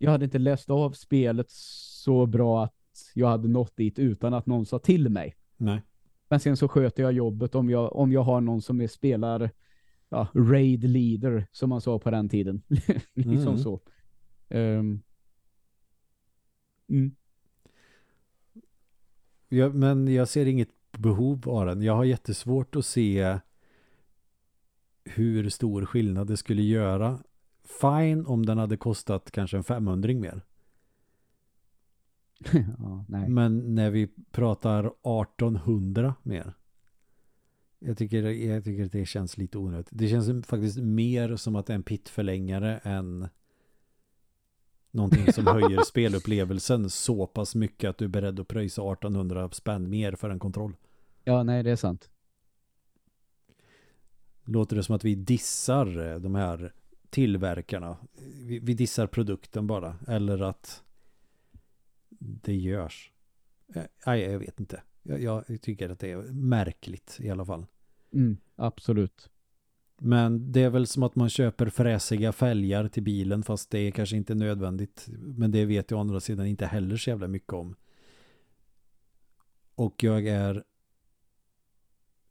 jag 0.05 0.11
hade 0.11 0.25
inte 0.25 0.39
läst 0.39 0.71
av 0.71 0.91
spelet 0.91 1.51
så 1.51 2.27
bra 2.27 2.65
att 2.65 2.75
jag 3.15 3.29
hade 3.29 3.49
nått 3.49 3.77
dit 3.77 3.99
utan 3.99 4.35
att 4.35 4.47
någon 4.47 4.67
sa 4.67 4.79
till 4.79 5.09
mig. 5.09 5.37
Nej. 5.57 5.83
Men 6.29 6.41
sen 6.41 6.57
så 6.57 6.69
sköter 6.69 7.03
jag 7.03 7.13
jobbet 7.13 7.55
om 7.55 7.71
jag, 7.71 7.97
om 7.97 8.13
jag 8.13 8.23
har 8.23 8.41
någon 8.41 8.63
som 8.63 8.81
är 8.81 8.87
spelar 8.87 9.51
ja, 10.09 10.29
raid 10.35 10.85
leader 10.85 11.47
som 11.53 11.71
man 11.71 11.81
sa 11.81 11.99
på 11.99 12.11
den 12.11 12.29
tiden. 12.29 12.63
liksom 13.15 13.49
mm. 13.49 13.59
så. 13.59 13.81
Um, 14.49 15.03
mm. 16.89 17.17
Ja, 19.49 19.69
men 19.69 20.09
jag 20.09 20.29
ser 20.29 20.47
inget 20.47 20.69
behov 20.99 21.49
av 21.49 21.67
den. 21.67 21.83
Jag 21.83 21.97
har 21.97 22.05
jättesvårt 22.05 22.77
att 22.77 22.87
se 22.87 23.39
hur 25.05 25.49
stor 25.49 25.85
skillnad 25.85 26.27
det 26.27 26.37
skulle 26.37 26.63
göra. 26.63 27.19
Fine 27.65 28.27
om 28.27 28.47
den 28.47 28.59
hade 28.59 28.77
kostat 28.77 29.31
kanske 29.31 29.57
en 29.57 29.65
500 29.65 30.15
mer. 30.15 30.43
ja, 32.79 33.05
men 33.29 33.75
när 33.75 33.91
vi 33.91 34.09
pratar 34.31 34.85
1800 34.85 36.15
mer. 36.23 36.55
Jag 37.79 37.99
tycker, 37.99 38.23
jag 38.23 38.65
tycker 38.65 38.85
att 38.85 38.93
det 38.93 39.07
känns 39.07 39.37
lite 39.37 39.59
onödigt. 39.59 39.89
Det 39.91 40.09
känns 40.09 40.47
faktiskt 40.47 40.79
mer 40.79 41.37
som 41.37 41.57
att 41.57 41.67
det 41.67 41.73
är 41.73 41.75
en 41.75 41.83
pittförlängare 41.83 42.79
än 42.79 43.29
någonting 44.91 45.33
som 45.33 45.47
höjer 45.47 45.83
spelupplevelsen 45.87 46.91
så 46.91 47.27
pass 47.27 47.55
mycket 47.55 47.91
att 47.91 47.99
du 47.99 48.05
är 48.05 48.09
beredd 48.09 48.41
att 48.41 48.49
pröjsa 48.49 48.83
1800 48.93 49.51
spänn 49.51 49.91
mer 49.91 50.13
för 50.13 50.31
en 50.31 50.39
kontroll. 50.39 50.77
Ja, 51.25 51.43
nej, 51.43 51.63
det 51.63 51.71
är 51.71 51.77
sant. 51.77 52.11
Låter 54.45 54.77
det 54.77 54.83
som 54.83 54.95
att 54.95 55.05
vi 55.05 55.15
dissar 55.15 56.13
eh, 56.13 56.21
de 56.21 56.35
här 56.35 56.73
tillverkarna. 57.15 57.97
Vi, 58.45 58.59
vi 58.59 58.75
dissar 58.75 59.07
produkten 59.07 59.67
bara. 59.67 59.97
Eller 60.09 60.43
att 60.43 60.83
det 62.19 62.55
görs. 62.55 63.13
Eh, 63.75 63.83
nej, 64.07 64.21
jag 64.21 64.39
vet 64.39 64.61
inte. 64.61 64.83
Jag, 65.03 65.23
jag, 65.23 65.61
tycker 65.63 65.91
att 65.91 65.99
det 65.99 66.11
är 66.11 66.17
märkligt 66.33 67.17
i 67.21 67.31
alla 67.31 67.45
fall. 67.45 67.67
Mm, 68.13 68.37
absolut. 68.57 69.31
Men 69.99 70.53
det 70.53 70.63
är 70.63 70.71
väl 70.71 70.87
som 70.87 71.03
att 71.03 71.15
man 71.15 71.31
köper 71.31 71.67
fräsiga 71.69 72.33
fälgar 72.33 72.89
till 72.89 73.03
bilen 73.03 73.43
fast 73.43 73.71
det 73.71 73.79
är 73.79 73.91
kanske 73.91 74.17
inte 74.17 74.35
nödvändigt. 74.35 75.07
Men 75.19 75.51
det 75.51 75.65
vet 75.65 75.91
jag 75.91 75.99
å 75.99 76.01
andra 76.01 76.21
sidan 76.21 76.47
inte 76.47 76.67
heller 76.67 76.97
så 76.97 77.11
jävla 77.11 77.29
mycket 77.29 77.53
om. 77.53 77.77
Och 79.75 80.03
jag 80.03 80.27
är 80.27 80.65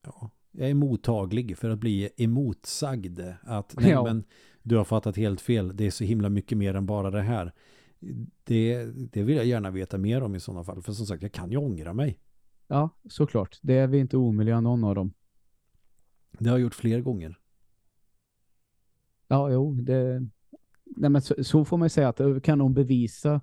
ja, 0.02 0.30
jag 0.52 0.70
är 0.70 0.74
mottaglig 0.74 1.58
för 1.58 1.70
att 1.70 1.80
bli 1.80 2.10
emotsagd. 2.18 3.20
Att 3.42 3.76
nej 3.80 3.92
ja. 3.92 4.04
men 4.04 4.24
du 4.64 4.78
har 4.78 4.84
fattat 4.84 5.18
helt 5.18 5.42
fel. 5.42 5.76
Det 5.76 5.86
är 5.86 5.92
så 5.92 6.04
himla 6.04 6.30
mycket 6.30 6.58
mer 6.58 6.76
än 6.76 6.86
bara 6.86 7.12
det 7.12 7.22
här. 7.22 7.54
Det, 8.44 8.86
det 8.86 9.24
vill 9.24 9.36
jag 9.36 9.46
gärna 9.46 9.72
veta 9.72 9.98
mer 9.98 10.24
om 10.24 10.36
i 10.36 10.40
sådana 10.40 10.64
fall. 10.64 10.82
För 10.82 10.94
som 10.94 11.06
sagt, 11.06 11.24
jag 11.24 11.32
kan 11.32 11.52
ju 11.52 11.58
ångra 11.58 11.94
mig. 11.94 12.20
Ja, 12.68 12.90
såklart. 13.10 13.60
Det 13.62 13.74
är 13.74 13.88
vi 13.88 13.98
inte 13.98 14.18
omöjliga 14.18 14.62
någon 14.62 14.84
av 14.84 14.96
dem. 14.96 15.14
Det 16.32 16.50
har 16.50 16.58
jag 16.58 16.64
gjort 16.64 16.76
fler 16.76 17.02
gånger. 17.02 17.40
Ja, 19.28 19.52
jo, 19.52 19.74
det... 19.74 20.28
Nej, 20.86 21.10
men 21.10 21.22
så, 21.22 21.44
så 21.44 21.66
får 21.66 21.78
man 21.78 21.90
säga 21.90 22.10
att 22.10 22.44
kan 22.44 22.60
de 22.60 22.74
bevisa 22.74 23.42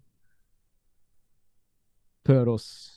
för 2.25 2.49
oss 2.49 2.97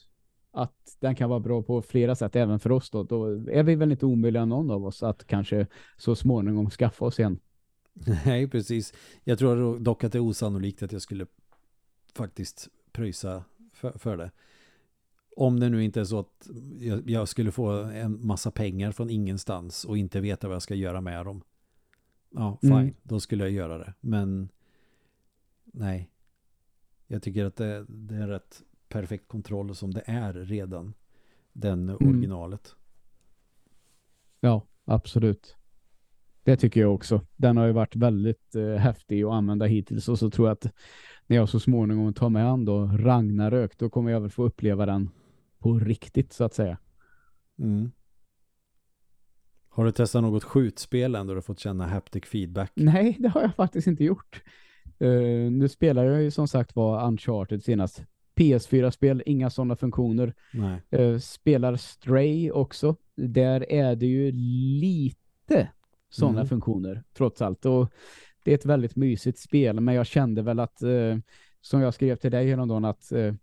att 0.51 0.97
den 0.99 1.15
kan 1.15 1.30
vara 1.30 1.39
bra 1.39 1.63
på 1.63 1.82
flera 1.82 2.15
sätt 2.15 2.36
även 2.36 2.59
för 2.59 2.71
oss 2.71 2.89
då. 2.89 3.03
Då 3.03 3.26
är 3.49 3.63
vi 3.63 3.76
väl 3.76 3.91
inte 3.91 4.05
omöjliga 4.05 4.45
någon 4.45 4.71
av 4.71 4.86
oss 4.86 5.03
att 5.03 5.28
kanske 5.28 5.67
så 5.97 6.15
småningom 6.15 6.69
skaffa 6.69 7.05
oss 7.05 7.19
en. 7.19 7.39
Nej, 8.25 8.47
precis. 8.47 8.93
Jag 9.23 9.39
tror 9.39 9.79
dock 9.79 10.03
att 10.03 10.11
det 10.11 10.17
är 10.17 10.23
osannolikt 10.23 10.83
att 10.83 10.91
jag 10.91 11.01
skulle 11.01 11.25
faktiskt 12.13 12.69
pröjsa 12.91 13.43
för, 13.73 13.91
för 13.91 14.17
det. 14.17 14.31
Om 15.35 15.59
det 15.59 15.69
nu 15.69 15.83
inte 15.83 15.99
är 15.99 16.05
så 16.05 16.19
att 16.19 16.49
jag, 16.79 17.09
jag, 17.09 17.27
skulle 17.27 17.51
få 17.51 17.71
en 17.71 18.27
massa 18.27 18.51
pengar 18.51 18.91
från 18.91 19.09
ingenstans 19.09 19.85
och 19.85 19.97
inte 19.97 20.21
veta 20.21 20.47
vad 20.47 20.55
jag 20.55 20.61
ska 20.61 20.75
göra 20.75 21.01
med 21.01 21.25
dem. 21.25 21.41
Ja, 22.29 22.57
fine. 22.61 22.71
Mm. 22.71 22.95
Då 23.03 23.19
skulle 23.19 23.43
jag 23.43 23.51
göra 23.51 23.77
det. 23.77 23.93
Men 23.99 24.49
nej. 25.65 26.09
Jag 27.07 27.23
tycker 27.23 27.45
att 27.45 27.55
det, 27.55 27.85
det 27.89 28.15
är 28.15 28.27
rätt 28.27 28.63
perfekt 28.89 29.27
kontroll 29.27 29.75
som 29.75 29.93
det 29.93 30.03
är 30.05 30.33
redan. 30.33 30.93
Den 31.53 31.89
mm. 31.89 32.09
originalet. 32.09 32.75
Ja, 34.39 34.61
absolut. 34.85 35.55
Det 36.43 36.57
tycker 36.57 36.81
jag 36.81 36.93
också. 36.93 37.21
Den 37.35 37.57
har 37.57 37.65
ju 37.65 37.71
varit 37.71 37.95
väldigt 37.95 38.55
eh, 38.55 38.75
häftig 38.75 39.23
att 39.23 39.31
använda 39.31 39.65
hittills 39.65 40.09
och 40.09 40.19
så 40.19 40.29
tror 40.29 40.47
jag 40.47 40.53
att 40.53 40.73
när 41.27 41.37
jag 41.37 41.49
så 41.49 41.59
småningom 41.59 42.13
tar 42.13 42.29
mig 42.29 42.43
an 42.43 42.65
då 42.65 42.85
Ragnarök 42.85 43.77
då 43.77 43.89
kommer 43.89 44.11
jag 44.11 44.21
väl 44.21 44.29
få 44.29 44.43
uppleva 44.43 44.85
den 44.85 45.09
på 45.59 45.79
riktigt 45.79 46.33
så 46.33 46.43
att 46.43 46.53
säga. 46.53 46.77
Mm. 47.59 47.91
Har 49.69 49.85
du 49.85 49.91
testat 49.91 50.21
något 50.21 50.43
skjutspel 50.43 51.15
ändå 51.15 51.33
du 51.33 51.41
fått 51.41 51.59
känna 51.59 51.87
haptic 51.87 52.25
feedback? 52.25 52.71
Nej, 52.75 53.17
det 53.19 53.29
har 53.29 53.41
jag 53.41 53.55
faktiskt 53.55 53.87
inte 53.87 54.03
gjort. 54.03 54.43
Uh, 55.01 55.51
nu 55.51 55.69
spelar 55.69 56.03
jag 56.03 56.23
ju 56.23 56.31
som 56.31 56.47
sagt 56.47 56.75
var 56.75 57.07
Uncharted 57.07 57.63
senast. 57.63 58.03
PS4-spel, 58.35 59.23
inga 59.25 59.49
sådana 59.49 59.75
funktioner. 59.75 60.33
Uh, 60.99 61.17
spelar 61.17 61.75
Stray 61.75 62.51
också. 62.51 62.95
Där 63.15 63.71
är 63.71 63.95
det 63.95 64.05
ju 64.05 64.31
lite 64.81 65.69
sådana 66.14 66.39
mm. 66.39 66.47
funktioner, 66.47 67.03
trots 67.14 67.41
allt. 67.41 67.66
Och 67.66 67.91
det 68.43 68.51
är 68.51 68.55
ett 68.55 68.66
väldigt 68.66 68.95
mysigt 68.95 69.39
spel, 69.39 69.80
men 69.80 69.95
jag 69.95 70.05
kände 70.05 70.41
väl 70.41 70.59
att, 70.59 70.84
uh, 70.84 71.18
som 71.61 71.82
jag 71.82 71.93
skrev 71.93 72.16
till 72.16 72.32
dig 72.32 72.49
häromdagen, 72.49 72.86
att 72.86 73.11
uh, 73.16 73.34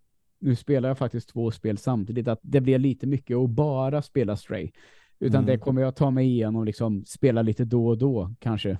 nu 0.41 0.57
spelar 0.57 0.89
jag 0.89 0.99
faktiskt 0.99 1.29
två 1.29 1.51
spel 1.51 1.79
samtidigt, 1.79 2.29
att 2.29 2.41
det 2.43 2.61
blir 2.61 2.79
lite 2.79 3.07
mycket 3.07 3.37
att 3.37 3.51
bara 3.51 4.03
spela 4.03 4.37
Stray. 4.37 4.71
Utan 5.19 5.43
mm. 5.43 5.47
det 5.47 5.59
kommer 5.59 5.83
jag 5.83 5.97
ta 5.97 6.11
mig 6.11 6.27
igenom 6.27 6.65
liksom 6.65 7.05
spela 7.05 7.43
lite 7.43 7.65
då 7.65 7.89
och 7.89 7.99
då, 7.99 8.35
kanske. 8.39 8.79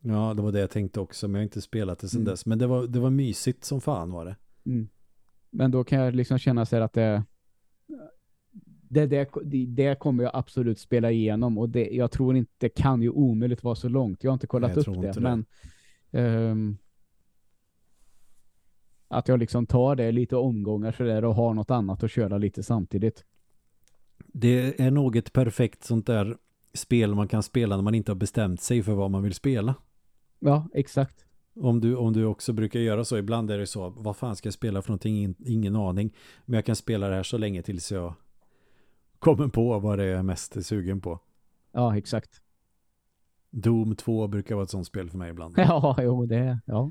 Ja, 0.00 0.34
det 0.34 0.42
var 0.42 0.52
det 0.52 0.60
jag 0.60 0.70
tänkte 0.70 1.00
också, 1.00 1.28
men 1.28 1.34
jag 1.34 1.40
har 1.40 1.44
inte 1.44 1.60
spelat 1.60 1.98
det 1.98 2.08
sedan 2.08 2.20
mm. 2.20 2.30
dess. 2.30 2.46
Men 2.46 2.58
det 2.58 2.66
var, 2.66 2.86
det 2.86 3.00
var 3.00 3.10
mysigt 3.10 3.64
som 3.64 3.80
fan 3.80 4.12
var 4.12 4.24
det. 4.24 4.36
Mm. 4.66 4.88
Men 5.50 5.70
då 5.70 5.84
kan 5.84 5.98
jag 5.98 6.14
liksom 6.14 6.38
känna 6.38 6.66
sig 6.66 6.82
att 6.82 6.92
det, 6.92 7.24
det, 8.92 9.06
det, 9.06 9.66
det 9.66 9.98
kommer 9.98 10.24
jag 10.24 10.30
absolut 10.34 10.78
spela 10.78 11.10
igenom 11.10 11.58
och 11.58 11.68
det, 11.68 11.88
jag 11.90 12.10
tror 12.10 12.36
inte 12.36 12.52
det 12.58 12.68
kan 12.68 13.02
ju 13.02 13.10
omöjligt 13.10 13.64
vara 13.64 13.74
så 13.74 13.88
långt. 13.88 14.24
Jag 14.24 14.30
har 14.30 14.34
inte 14.34 14.46
kollat 14.46 14.76
Nej, 14.76 14.84
upp 14.86 15.14
det, 15.14 15.20
men 15.20 15.44
um, 16.10 16.78
att 19.08 19.28
jag 19.28 19.38
liksom 19.38 19.66
tar 19.66 19.96
det 19.96 20.12
lite 20.12 20.36
omgångar 20.36 20.92
för 20.92 21.04
det 21.04 21.26
och 21.26 21.34
har 21.34 21.54
något 21.54 21.70
annat 21.70 22.02
att 22.02 22.10
köra 22.10 22.38
lite 22.38 22.62
samtidigt. 22.62 23.24
Det 24.26 24.80
är 24.80 24.90
nog 24.90 25.16
ett 25.16 25.32
perfekt 25.32 25.84
sånt 25.84 26.06
där 26.06 26.36
spel 26.74 27.14
man 27.14 27.28
kan 27.28 27.42
spela 27.42 27.76
när 27.76 27.82
man 27.82 27.94
inte 27.94 28.10
har 28.10 28.16
bestämt 28.16 28.60
sig 28.60 28.82
för 28.82 28.92
vad 28.92 29.10
man 29.10 29.22
vill 29.22 29.34
spela. 29.34 29.74
Ja, 30.38 30.68
exakt. 30.74 31.24
Om 31.54 31.80
du, 31.80 31.96
om 31.96 32.12
du 32.12 32.24
också 32.24 32.52
brukar 32.52 32.80
göra 32.80 33.04
så, 33.04 33.18
ibland 33.18 33.50
är 33.50 33.58
det 33.58 33.66
så, 33.66 33.88
vad 33.88 34.16
fan 34.16 34.36
ska 34.36 34.46
jag 34.46 34.54
spela 34.54 34.82
för 34.82 34.88
någonting, 34.88 35.34
ingen 35.38 35.76
aning. 35.76 36.14
Men 36.44 36.54
jag 36.54 36.64
kan 36.64 36.76
spela 36.76 37.08
det 37.08 37.14
här 37.14 37.22
så 37.22 37.38
länge 37.38 37.62
tills 37.62 37.92
jag 37.92 38.14
kommer 39.22 39.48
på 39.48 39.78
vad 39.78 39.98
det 39.98 40.04
är 40.04 40.22
mest 40.22 40.66
sugen 40.66 41.00
på. 41.00 41.20
Ja, 41.72 41.96
exakt. 41.96 42.40
Doom 43.50 43.96
2 43.96 44.28
brukar 44.28 44.54
vara 44.54 44.64
ett 44.64 44.70
sånt 44.70 44.86
spel 44.86 45.10
för 45.10 45.18
mig 45.18 45.30
ibland. 45.30 45.54
Ja, 45.58 45.96
jo, 45.98 46.26
det 46.26 46.36
är, 46.36 46.58
ja. 46.66 46.90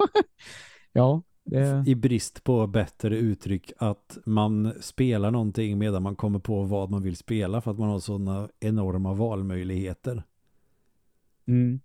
ja, 0.93 1.23
det, 1.51 1.85
I 1.87 1.95
brist 1.95 2.45
på 2.45 2.67
bättre 2.67 3.17
uttryck 3.19 3.73
att 3.79 4.19
man 4.27 4.73
spelar 4.81 5.31
någonting 5.31 5.79
medan 5.79 6.03
man 6.03 6.17
kommer 6.17 6.39
på 6.39 6.63
vad 6.63 6.91
man 6.91 7.03
vill 7.03 7.17
spela 7.17 7.61
för 7.61 7.71
att 7.71 7.79
man 7.79 7.89
har 7.89 7.99
sådana 8.01 8.49
enorma 8.61 9.15
valmöjligheter. 9.15 10.23
mm. 11.47 11.81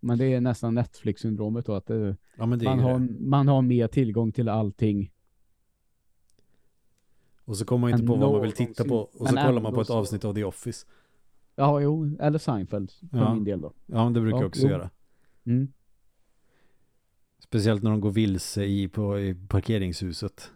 Men 0.00 0.18
det 0.18 0.24
är 0.34 0.40
nästan 0.40 0.74
Netflix-syndromet 0.74 1.66
då, 1.66 1.74
att 1.74 1.86
det, 1.86 2.16
Ja 2.36 2.46
men 2.46 2.58
det 2.58 2.64
man, 2.64 2.78
har, 2.78 2.98
det. 2.98 3.20
man 3.20 3.48
har 3.48 3.62
mer 3.62 3.88
tillgång 3.88 4.32
till 4.32 4.48
allting. 4.48 5.10
Och 7.44 7.56
så 7.56 7.64
kommer 7.64 7.80
man 7.80 7.90
inte 7.90 8.02
än 8.02 8.06
på 8.06 8.14
vad 8.16 8.32
man 8.32 8.42
vill 8.42 8.52
titta 8.52 8.84
på. 8.84 8.96
Och 8.96 9.28
så 9.28 9.36
kollar 9.36 9.60
man 9.62 9.74
på 9.74 9.80
ett 9.80 9.86
så- 9.86 9.94
avsnitt 9.98 10.24
av 10.24 10.34
The 10.34 10.44
Office. 10.44 10.86
Ja, 11.56 11.80
jo, 11.80 12.16
eller 12.20 12.38
Seinfeld 12.38 12.90
för 13.10 13.18
Ja. 13.18 13.34
min 13.34 13.44
del 13.44 13.60
då. 13.60 13.72
Ja 13.86 14.04
men 14.04 14.12
det 14.12 14.20
brukar 14.20 14.36
Ja, 14.36 14.42
jag 14.42 14.48
också 14.48 14.62
jo. 14.62 14.68
göra. 14.68 14.90
Mm. 15.44 15.72
Speciellt 17.54 17.82
när 17.82 17.90
de 17.90 18.00
går 18.00 18.10
vilse 18.10 18.64
i, 18.64 18.88
på, 18.88 19.20
i 19.20 19.34
parkeringshuset. 19.34 20.50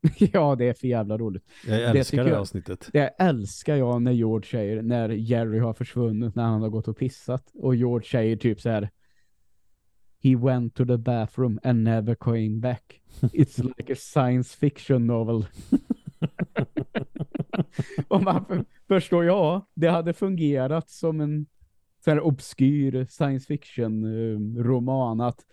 ja, 0.18 0.54
det 0.54 0.64
är 0.68 0.72
för 0.74 0.86
jävla 0.88 1.18
roligt. 1.18 1.42
Jag 1.66 1.78
Det 1.78 1.84
älskar 1.86 2.04
tycker 2.04 2.24
det, 2.24 2.30
jag- 2.30 2.40
avsnittet. 2.40 2.88
Det 2.92 3.06
älskar 3.18 3.76
jag 3.76 4.02
när 4.02 4.12
George 4.12 4.50
säger, 4.50 4.82
när 4.82 5.08
Jerry 5.08 5.58
har 5.58 5.72
försvunnit, 5.74 6.34
när 6.34 6.42
han 6.44 6.62
har 6.62 6.68
gått 6.68 6.88
och 6.88 6.96
pissat. 6.98 7.50
Och 7.54 7.76
George 7.76 8.08
säger 8.08 8.36
typ 8.36 8.60
så 8.60 8.68
här. 8.70 8.90
He 10.22 10.36
went 10.36 10.74
to 10.74 10.84
the 10.86 10.96
bathroom 10.96 11.58
and 11.62 11.82
never 11.84 12.14
came 12.14 12.50
back. 12.60 13.00
It's 13.20 13.74
like 13.78 13.92
a 13.92 13.96
science 13.98 14.56
fiction 14.58 15.06
novel. 15.06 15.46
och 18.08 18.22
man 18.22 18.44
för, 18.44 18.64
förstår 18.88 19.24
jag, 19.24 19.66
det 19.74 19.88
hade 19.88 20.12
fungerat 20.12 20.90
som 20.90 21.20
en 21.20 21.46
så 22.08 22.12
här 22.12 22.20
obskyr 22.20 23.06
science 23.10 23.46
fiction 23.46 24.04
eh, 24.04 24.62
roman 24.62 25.20
att 25.20 25.46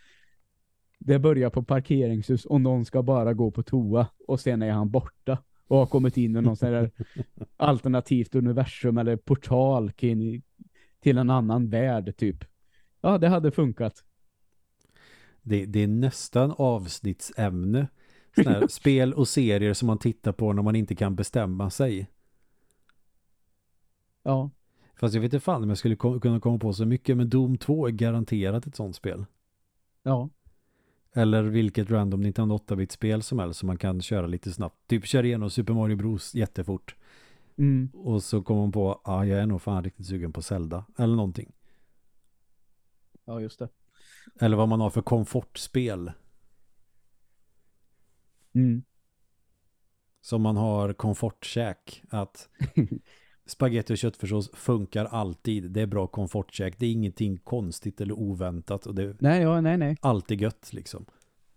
det 1.00 1.20
börjar 1.20 1.50
på 1.50 1.64
parkeringshus 1.64 2.46
och 2.46 2.62
någon 2.62 2.86
ska 2.86 3.04
bara 3.04 3.34
gå 3.34 3.52
på 3.52 3.64
toa 3.64 4.08
och 4.28 4.40
sen 4.40 4.62
är 4.62 4.72
han 4.72 4.92
borta 4.92 5.44
och 5.68 5.78
har 5.78 5.86
kommit 5.86 6.18
in 6.18 6.36
i 6.36 6.42
någon 6.42 6.58
sån 6.58 6.74
här 6.74 6.92
alternativt 7.58 8.36
universum 8.36 8.98
eller 8.98 9.18
portal 9.18 9.92
till, 9.92 10.42
en 11.04 11.30
annan 11.30 11.70
värld 11.70 12.18
typ. 12.18 12.46
Ja, 13.02 13.18
det 13.18 13.28
hade 13.28 13.52
funkat. 13.52 14.04
Det, 15.42 15.66
det 15.66 15.84
är 15.84 15.88
nästan 15.88 16.54
avsnittsämne. 16.58 17.88
Såna 18.36 18.68
spel 18.70 19.14
och 19.14 19.28
serier 19.28 19.74
som 19.74 19.88
man 19.88 20.00
tittar 20.00 20.32
på 20.32 20.54
när 20.54 20.64
man 20.64 20.76
inte 20.76 20.96
kan 20.96 21.16
bestämma 21.16 21.70
sig. 21.70 22.10
Ja, 24.24 24.50
Fast 24.96 25.16
jag 25.16 25.22
vet 25.22 25.34
inte 25.34 25.44
fan 25.44 25.64
om 25.64 25.70
jag 25.70 25.78
skulle 25.78 25.96
ko- 25.96 26.20
kunna 26.20 26.40
komma 26.40 26.60
på 26.60 26.74
så 26.74 26.86
mycket. 26.86 27.18
Men 27.18 27.30
Doom 27.30 27.58
2 27.58 27.88
är 27.88 27.92
garanterat 27.92 28.68
ett 28.68 28.76
sånt 28.76 28.96
spel. 28.96 29.26
ja, 30.04 30.30
Eller 31.14 31.44
vilket 31.44 31.92
random 31.92 32.22
Nintendo 32.22 32.56
8-bit-spel 32.58 33.22
som 33.24 33.40
helst 33.40 33.60
som 33.60 33.68
man 33.68 33.78
kan 33.78 34.02
köra 34.02 34.28
lite 34.28 34.52
snabbt. 34.52 34.88
Typ 34.88 35.06
köra 35.06 35.26
igenom 35.28 35.50
Super 35.50 35.74
Mario 35.74 35.96
Bros 35.96 36.36
jättefort. 36.36 36.96
mm, 37.58 37.90
Och 37.94 38.24
så 38.24 38.42
kommer 38.42 38.62
man 38.62 38.72
på, 38.72 39.02
ja 39.04 39.12
ah, 39.14 39.26
jag 39.26 39.40
är 39.40 39.46
nog 39.46 39.62
fan 39.62 39.84
riktigt 39.84 40.06
sugen 40.08 40.34
på 40.34 40.42
Zelda. 40.42 40.86
Eller 40.98 41.16
någonting. 41.16 41.52
ja 43.26 43.42
just 43.42 43.60
det. 43.60 43.70
Eller 44.40 44.58
vad 44.58 44.70
man 44.70 44.80
har 44.82 44.90
för 44.90 45.02
komfortspel. 45.02 46.12
Mm. 48.56 48.84
Som 50.22 50.42
man 50.42 50.58
har 50.58 50.94
komfortkäk. 50.94 52.04
Att 52.10 52.50
spaghetti 53.46 53.94
och 53.94 53.98
köttfärssås 53.98 54.50
funkar 54.54 55.06
alltid. 55.06 55.72
Det 55.72 55.82
är 55.82 55.86
bra 55.86 56.08
komfortkäk. 56.08 56.80
Det 56.80 56.86
är 56.86 56.92
ingenting 56.92 57.38
konstigt 57.38 58.02
eller 58.02 58.14
oväntat. 58.14 58.86
Och 58.86 58.96
det 58.96 59.04
är 59.04 59.16
Nej, 59.20 59.42
ja, 59.42 59.62
nej, 59.62 59.78
nej. 59.78 59.98
alltid 60.02 60.42
gött 60.42 60.74
liksom. 60.74 61.06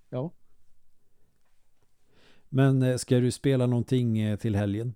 Ja. 0.09 0.33
Men 2.49 2.83
eh, 2.83 2.97
ska 2.97 3.19
du 3.19 3.31
spela 3.31 3.67
någonting 3.67 4.19
eh, 4.19 4.39
till 4.39 4.57
helgen? 4.57 4.95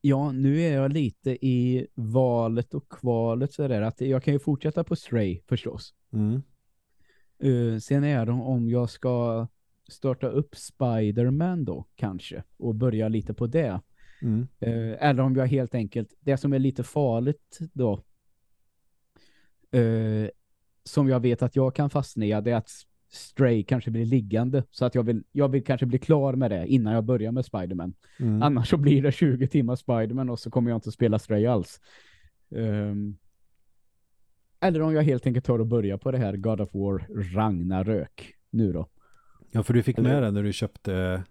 Ja, 0.00 0.32
nu 0.32 0.60
är 0.60 0.74
jag 0.74 0.92
lite 0.92 1.46
i 1.46 1.86
valet 1.94 2.74
och 2.74 2.88
kvalet 2.88 3.52
så 3.52 3.68
där 3.68 3.82
att 3.82 4.00
jag 4.00 4.22
kan 4.22 4.34
ju 4.34 4.38
fortsätta 4.38 4.84
på 4.84 4.96
Stray 4.96 5.40
förstås. 5.46 5.94
Mm. 6.12 6.42
Uh, 7.44 7.78
sen 7.78 8.04
är 8.04 8.26
det 8.26 8.32
om 8.32 8.68
jag 8.68 8.90
ska 8.90 9.46
starta 9.88 10.26
upp 10.28 10.56
Spider-Man 10.56 11.64
då 11.64 11.86
kanske 11.94 12.42
och 12.56 12.74
börja 12.74 13.08
lite 13.08 13.34
på 13.34 13.46
det. 13.46 13.80
Mm. 14.22 14.46
Eh, 14.60 15.08
eller 15.08 15.22
om 15.22 15.36
jag 15.36 15.46
helt 15.46 15.74
enkelt, 15.74 16.14
det 16.20 16.36
som 16.36 16.52
är 16.52 16.58
lite 16.58 16.82
farligt 16.82 17.58
då, 17.72 17.92
eh, 19.70 20.28
som 20.84 21.08
jag 21.08 21.20
vet 21.20 21.42
att 21.42 21.56
jag 21.56 21.74
kan 21.74 21.90
fastna 21.90 22.24
i, 22.24 22.28
det 22.28 22.50
är 22.50 22.56
att 22.56 22.70
Stray 23.08 23.62
kanske 23.64 23.90
blir 23.90 24.04
liggande. 24.04 24.64
Så 24.70 24.84
att 24.84 24.94
jag 24.94 25.02
vill, 25.02 25.24
jag 25.32 25.48
vill 25.48 25.64
kanske 25.64 25.86
bli 25.86 25.98
klar 25.98 26.34
med 26.34 26.50
det 26.50 26.66
innan 26.66 26.92
jag 26.92 27.04
börjar 27.04 27.32
med 27.32 27.44
Spider-Man. 27.44 27.94
Mm. 28.18 28.42
Annars 28.42 28.68
så 28.68 28.76
blir 28.76 29.02
det 29.02 29.12
20 29.12 29.46
timmar 29.46 29.76
Spider-Man 29.76 30.30
och 30.30 30.38
så 30.38 30.50
kommer 30.50 30.70
jag 30.70 30.76
inte 30.76 30.92
spela 30.92 31.18
Stray 31.18 31.46
alls. 31.46 31.80
Ehm, 32.50 33.16
eller 34.60 34.80
om 34.82 34.94
jag 34.94 35.02
helt 35.02 35.26
enkelt 35.26 35.44
tar 35.46 35.58
och 35.58 35.66
börjar 35.66 35.98
på 35.98 36.10
det 36.10 36.18
här 36.18 36.36
God 36.36 36.60
of 36.60 36.74
War 36.74 37.06
Ragnarök 37.34 38.34
nu 38.50 38.72
då. 38.72 38.88
Ja, 39.50 39.62
för 39.62 39.74
du 39.74 39.82
fick 39.82 39.98
Eller- 39.98 40.10
med 40.10 40.22
den 40.22 40.34
när 40.34 40.42
du 40.42 40.52
köpte 40.52 41.24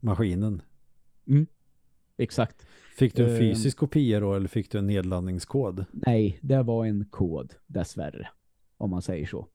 maskinen. 0.00 0.62
Exakt. 2.20 2.66
Fick 2.96 3.14
du 3.16 3.24
en 3.24 3.30
Ehm. 3.30 3.38
fysisk 3.38 3.76
kopia 3.78 4.20
då 4.20 4.34
eller 4.34 4.48
fick 4.48 4.70
du 4.70 4.78
en 4.78 4.86
nedladdningskod? 4.86 5.84
Nej, 5.92 6.38
det 6.42 6.62
var 6.62 6.86
en 6.86 7.04
kod 7.04 7.54
dessvärre. 7.66 8.28
Om 8.76 8.90
man 8.90 9.02
säger 9.02 9.26
så. 9.26 9.48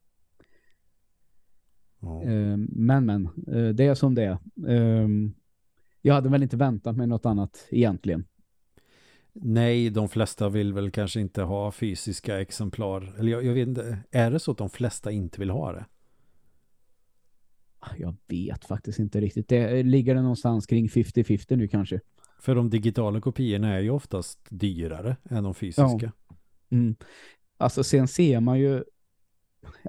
Ja. 2.01 2.23
Ehm, 2.23 2.67
men 2.71 3.05
men, 3.05 3.25
eh, 3.25 3.69
det 3.75 3.83
är 3.85 3.95
som 3.95 4.15
det 4.15 4.23
är. 4.23 4.37
Ehm, 4.71 5.33
jag 6.01 6.13
hade 6.13 6.29
väl 6.29 6.43
inte 6.43 6.57
väntat 6.57 6.95
mig 6.97 7.07
något 7.07 7.25
annat 7.25 7.67
egentligen. 7.71 8.25
Nej, 9.33 9.89
de 9.89 10.09
flesta 10.09 10.49
vill 10.49 10.73
väl 10.73 10.91
kanske 10.91 11.19
inte 11.19 11.41
ha 11.41 11.71
fysiska 11.71 12.41
exemplar. 12.41 13.15
Eller 13.19 13.31
jag, 13.31 13.45
jag 13.45 13.53
vet 13.53 13.67
inte, 13.67 13.97
är 14.11 14.31
det 14.31 14.39
så 14.39 14.51
att 14.51 14.57
de 14.57 14.69
flesta 14.69 15.11
inte 15.11 15.39
vill 15.39 15.49
ha 15.49 15.71
det? 15.71 15.85
Jag 17.97 18.15
vet 18.27 18.65
faktiskt 18.65 18.99
inte 18.99 19.21
riktigt. 19.21 19.47
Det 19.49 19.83
ligger 19.83 20.15
det 20.15 20.21
någonstans 20.21 20.65
kring 20.67 20.87
50-50 20.87 21.55
nu 21.55 21.67
kanske. 21.67 21.99
För 22.39 22.55
de 22.55 22.69
digitala 22.69 23.21
kopiorna 23.21 23.73
är 23.73 23.79
ju 23.79 23.89
oftast 23.89 24.39
dyrare 24.49 25.17
än 25.29 25.43
de 25.43 25.53
fysiska. 25.53 26.11
Mm. 26.69 26.95
Alltså 27.57 27.83
sen 27.83 28.07
ser 28.07 28.39
man 28.39 28.59
ju 28.59 28.83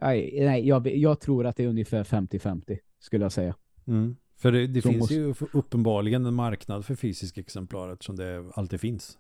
nej, 0.01 0.39
nej 0.41 0.69
jag, 0.69 0.87
jag 0.87 1.21
tror 1.21 1.47
att 1.47 1.57
det 1.57 1.65
är 1.65 1.69
ungefär 1.69 2.05
50-50 2.05 2.79
skulle 2.99 3.25
jag 3.25 3.33
säga. 3.33 3.55
Mm. 3.87 4.17
För 4.37 4.53
det, 4.53 4.67
det 4.67 4.83
finns 4.83 4.97
måste- 4.99 5.15
ju 5.15 5.35
uppenbarligen 5.53 6.27
en 6.27 6.35
marknad 6.35 6.85
för 6.87 6.95
fysiska 6.95 7.41
exemplar 7.41 7.93
eftersom 7.93 8.17
det 8.17 8.45
alltid 8.55 8.81
finns. 8.81 9.19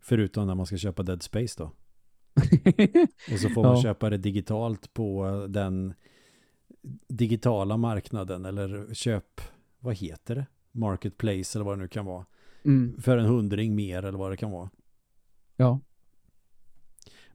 Förutom 0.00 0.46
när 0.46 0.54
man 0.54 0.66
ska 0.66 0.76
köpa 0.76 1.02
Dead 1.02 1.22
Space 1.22 1.54
då. 1.58 1.64
Och 3.32 3.38
så 3.40 3.48
får 3.48 3.62
man 3.62 3.76
Ja. 3.76 3.82
köpa 3.82 4.10
det 4.10 4.16
digitalt 4.18 4.94
på 4.94 5.46
den 5.48 5.94
digitala 7.08 7.76
marknaden 7.76 8.44
eller 8.44 8.94
köp, 8.94 9.40
vad 9.80 9.94
heter 9.96 10.34
det? 10.34 10.46
Marketplace 10.72 11.58
eller 11.58 11.64
vad 11.64 11.78
det 11.78 11.82
nu 11.82 11.88
kan 11.88 12.04
vara. 12.06 12.26
Mm. 12.68 13.00
För 13.00 13.18
en 13.18 13.26
hundring 13.26 13.74
mer 13.74 14.02
eller 14.02 14.18
vad 14.18 14.30
det 14.32 14.36
kan 14.36 14.50
vara. 14.50 14.70
Ja. 15.56 15.80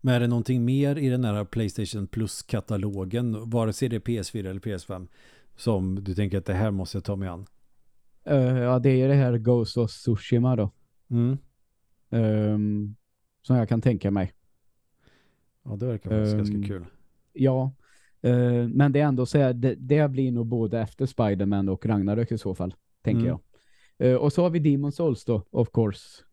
Men 0.01 0.15
är 0.15 0.19
det 0.19 0.27
någonting 0.27 0.65
mer 0.65 0.95
i 0.97 1.09
den 1.09 1.23
här 1.23 1.45
Playstation 1.45 2.07
Plus-katalogen, 2.07 3.49
vare 3.49 3.73
sig 3.73 3.89
det 3.89 3.95
är 3.95 3.99
PS4 3.99 4.49
eller 4.49 4.59
PS5, 4.59 5.07
som 5.55 6.03
du 6.03 6.15
tänker 6.15 6.37
att 6.37 6.45
det 6.45 6.53
här 6.53 6.71
måste 6.71 6.97
jag 6.97 7.03
ta 7.03 7.15
mig 7.15 7.27
an? 7.29 7.45
Eh, 8.25 8.57
ja, 8.57 8.79
det 8.79 8.89
är 8.89 9.07
det 9.07 9.13
här 9.13 9.37
Ghost 9.37 9.77
of 9.77 9.91
Tsushima 9.91 10.55
då. 10.55 10.71
Mm. 11.09 11.37
Ehm, 12.09 12.95
som 13.41 13.55
jag 13.55 13.69
kan 13.69 13.81
tänka 13.81 14.11
mig. 14.11 14.33
Ja, 15.63 15.75
det 15.75 15.85
verkar 15.85 16.09
faktiskt 16.09 16.33
Ehm, 16.33 16.37
ganska 16.37 16.73
kul. 16.73 16.85
Ja, 17.33 17.71
eh, 18.21 18.67
men 18.67 18.91
det 18.91 18.99
är 18.99 19.05
ändå 19.05 19.25
så 19.25 19.37
här, 19.37 19.53
det, 19.53 19.75
det 19.75 20.09
blir 20.11 20.31
nog 20.31 20.45
både 20.47 20.79
efter 20.79 21.05
Spider-Man 21.05 21.69
och 21.69 21.85
Ragnarök 21.85 22.31
i 22.31 22.37
så 22.37 22.55
fall, 22.55 22.75
tänker 23.01 23.19
Mm. 23.19 23.27
jag. 23.27 23.39
Uh, 24.03 24.15
och 24.15 24.33
så 24.33 24.41
har 24.41 24.49
vi 24.49 24.59
Demon 24.59 24.91
Souls 24.91 25.25
då, 25.25 25.47
of 25.51 25.69
course. 25.73 26.23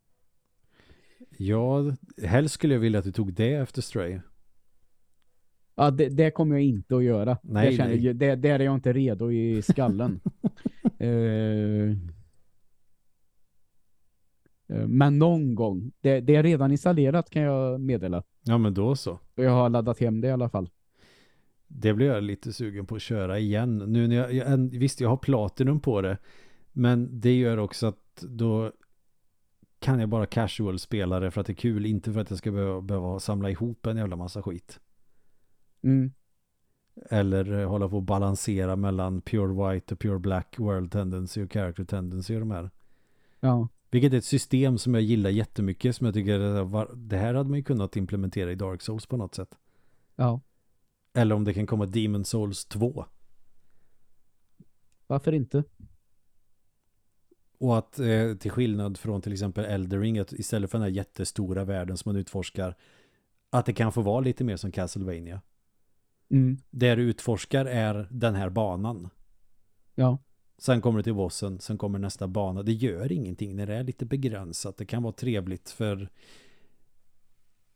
Ja, 1.39 1.95
helst 2.23 2.55
skulle 2.55 2.75
jag 2.75 2.81
vilja 2.81 2.99
att 2.99 3.05
du 3.05 3.13
tog 3.13 3.33
det 3.33 3.55
efter 3.55 3.83
Stray. 3.83 4.21
Ja, 5.75 5.91
det, 5.91 6.09
det 6.09 6.31
kommer 6.31 6.57
jag 6.57 6.65
inte 6.65 6.97
att 6.97 7.05
göra. 7.05 7.39
Nej, 7.43 7.71
det, 7.71 7.77
känner, 7.77 7.97
nej. 7.97 8.15
Det, 8.15 8.37
där 8.37 8.61
är 8.61 8.65
jag 8.65 8.75
inte 8.75 8.93
redo 8.93 9.33
i 9.33 9.63
skallen. 9.63 10.21
uh, 11.03 11.97
men 14.87 15.19
någon 15.19 15.55
gång. 15.55 15.93
Det, 16.01 16.21
det, 16.21 16.37
är 16.37 16.43
redan 16.43 16.73
installerat 16.73 17.31
kan 17.31 17.43
jag 17.43 17.81
meddela. 17.81 18.23
Ja, 18.43 18.59
men 18.59 18.75
då 18.75 18.97
så. 18.97 19.19
Jag 19.35 19.51
har 19.51 19.69
laddat 19.69 20.01
hem 20.01 20.21
det 20.21 20.29
i 20.29 20.31
alla 20.31 20.49
fall. 20.49 20.71
Det 21.67 21.95
blir 21.95 22.07
jag 22.07 22.23
lite 22.23 22.53
sugen 22.53 22.87
på 22.87 22.95
att 22.95 23.03
köra 23.03 23.39
igen. 23.39 23.79
Nu 23.79 24.09
när 24.09 24.17
jag, 24.17 24.33
jag 24.33 24.57
visst 24.57 25.01
jag 25.01 25.09
har 25.09 25.17
platinum 25.17 25.81
på 25.81 26.01
det. 26.01 26.19
Men 26.73 27.21
det 27.21 27.39
gör 27.39 27.57
också 27.57 27.87
att 27.87 28.25
då 28.29 28.73
kan 29.79 30.01
jag 30.01 30.09
bara 30.09 30.27
casual 30.27 30.79
spela 30.79 31.21
det 31.21 31.31
för 31.31 31.41
att 31.41 31.47
det 31.47 31.53
är 31.53 31.55
kul. 31.55 31.87
Inte 31.87 32.13
för 32.13 32.21
att 32.21 32.31
jag 32.31 32.39
ska 32.39 32.51
behöva, 32.51 32.81
behöva 32.81 33.21
samla 33.21 33.51
ihop 33.51 33.87
en 33.87 33.97
jävla 33.97 34.17
massa 34.17 34.43
skit. 34.43 34.81
Mm. 35.83 36.13
Eller 37.11 37.65
hålla 37.65 37.89
på 37.89 37.99
att 37.99 38.05
balansera 38.05 38.77
mellan 38.77 39.21
pure 39.21 39.73
white 39.73 39.95
och 39.95 40.01
pure 40.01 40.19
black 40.19 40.59
world 40.59 40.93
tendency 40.93 41.45
och 41.45 41.53
character 41.53 41.85
tendency 41.85 42.35
och 42.35 42.41
de 42.41 42.51
här. 42.51 42.71
Ja. 43.41 43.69
Vilket 43.91 44.13
är 44.13 44.19
ett 44.19 44.25
system 44.25 44.79
som 44.79 44.95
jag 44.95 45.03
gillar 45.03 45.31
jättemycket. 45.31 45.97
Som 45.97 46.05
jag 46.05 46.15
tycker 46.15 46.39
det 46.97 47.17
här 47.17 47.35
hade 47.35 47.49
man 47.49 47.59
ju 47.59 47.65
kunnat 47.65 47.97
implementera 47.97 48.53
i 48.53 48.55
Dark 48.55 48.83
Souls 48.83 49.07
på 49.07 49.17
något 49.17 49.35
sätt. 49.35 49.59
Ja. 50.17 50.41
Eller 51.13 51.35
om 51.35 51.45
det 51.45 51.55
kan 51.55 51.67
komma 51.67 51.87
Demon 51.87 52.25
Souls 52.25 52.65
2. 52.65 53.05
Varför 55.07 55.33
inte? 55.33 55.65
Och 57.61 57.79
att 57.79 57.99
eh, 57.99 58.35
till 58.35 58.51
skillnad 58.51 58.99
från 58.99 59.23
till 59.23 59.33
exempel 59.33 59.65
Eldering 59.65 60.19
att 60.19 60.33
istället 60.33 60.71
för 60.71 60.79
den 60.79 60.83
här 60.83 60.91
jättestora 60.91 61.65
världen 61.65 61.97
som 61.97 62.13
man 62.13 62.21
utforskar 62.21 62.77
att 63.51 63.67
det 63.67 63.73
kan 63.73 63.93
få 63.93 64.03
vara 64.03 64.21
lite 64.21 64.45
mer 64.45 64.57
som 64.57 64.73
Castlevania. 64.73 65.41
Mm. 66.31 66.59
Det 66.71 66.95
du 66.95 67.03
utforskar 67.03 67.67
är 67.67 68.09
den 68.11 68.35
här 68.35 68.51
banan. 68.51 69.09
Ja. 69.95 70.19
Sen 70.59 70.81
kommer 70.81 70.97
du 70.97 71.03
till 71.03 71.15
bossen, 71.15 71.61
sen 71.61 71.79
kommer 71.79 71.99
nästa 71.99 72.29
bana. 72.29 72.63
Det 72.63 72.73
gör 72.73 73.13
ingenting 73.13 73.57
när 73.57 73.67
det 73.67 73.75
är 73.75 73.85
lite 73.85 74.07
begränsat. 74.07 74.77
Det 74.77 74.85
kan 74.85 75.03
vara 75.03 75.13
trevligt 75.13 75.71
för 75.71 76.09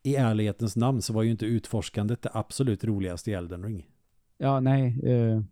i 0.02 0.16
ärlighetens 0.16 0.76
namn 0.76 1.02
så 1.02 1.12
var 1.12 1.22
ju 1.22 1.30
inte 1.30 1.46
utforskandet 1.46 2.22
det 2.22 2.30
absolut 2.32 2.84
roligaste 2.84 3.30
i 3.30 3.34
Elden 3.34 3.64
Ring. 3.64 3.90
Ja, 4.38 4.60
nej. 4.60 5.00
Eh, 5.02 5.42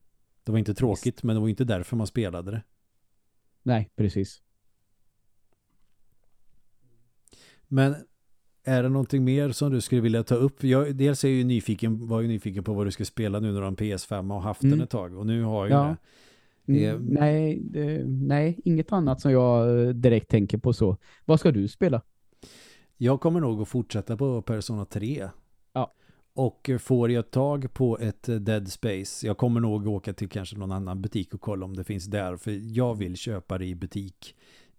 det 0.44 0.52
var 0.52 0.58
inte 0.58 0.74
tråkigt, 0.74 1.22
men 1.22 1.36
det 1.36 1.40
var 1.40 1.48
inte 1.48 1.64
därför 1.64 1.96
man 1.96 2.06
spelade 2.06 2.50
det. 2.50 2.62
Nej, 3.62 3.90
precis. 3.96 4.42
Men 7.68 7.94
är 8.64 8.82
det 8.82 8.88
någonting 8.88 9.24
mer 9.24 9.50
som 9.50 9.70
du 9.70 9.80
skulle 9.80 10.00
vilja 10.00 10.22
ta 10.22 10.34
upp? 10.34 10.64
Jag, 10.64 10.96
dels 10.96 11.24
är 11.24 11.28
jag 11.28 11.36
ju 11.36 11.44
nyfiken, 11.44 12.08
var 12.08 12.20
ju 12.20 12.28
nyfiken 12.28 12.64
på 12.64 12.74
vad 12.74 12.86
du 12.86 12.90
ska 12.90 13.04
spela 13.04 13.40
nu 13.40 13.46
när 13.46 13.54
du 13.54 13.60
har 13.60 13.68
en 13.68 13.76
PS5 13.76 14.34
och 14.34 14.42
haft 14.42 14.62
mm. 14.62 14.78
den 14.78 14.84
ett 14.84 14.90
tag. 14.90 15.16
Och 15.16 15.26
nu 15.26 15.42
har 15.42 15.66
jag 15.66 15.80
ja. 15.80 15.96
det. 16.64 16.86
Mm, 16.86 17.04
nej, 17.04 17.60
det, 17.62 18.04
nej, 18.06 18.60
inget 18.64 18.92
annat 18.92 19.20
som 19.20 19.32
jag 19.32 19.80
eh, 19.86 19.88
direkt 19.88 20.28
tänker 20.28 20.58
på 20.58 20.72
så. 20.72 20.96
Vad 21.24 21.40
ska 21.40 21.50
du 21.50 21.68
spela? 21.68 22.02
Jag 22.96 23.20
kommer 23.20 23.40
nog 23.40 23.62
att 23.62 23.68
fortsätta 23.68 24.16
på 24.16 24.42
Persona 24.42 24.84
3. 24.84 25.28
Och 26.34 26.70
får 26.80 27.10
jag 27.10 27.30
tag 27.30 27.74
på 27.74 27.98
ett 27.98 28.28
eh, 28.28 28.36
Dead 28.36 28.72
Space, 28.72 29.26
jag 29.26 29.38
kommer 29.38 29.60
nog 29.60 29.86
åka 29.86 30.12
till 30.12 30.28
kanske 30.28 30.56
någon 30.56 30.72
annan 30.72 31.02
butik 31.02 31.34
och 31.34 31.40
kolla 31.40 31.64
om 31.64 31.76
det 31.76 31.84
finns 31.84 32.04
där. 32.04 32.36
För 32.36 32.76
jag 32.76 32.94
vill 32.94 33.16
köpa 33.16 33.58
det 33.58 33.66
i 33.66 33.74
butik. 33.74 34.36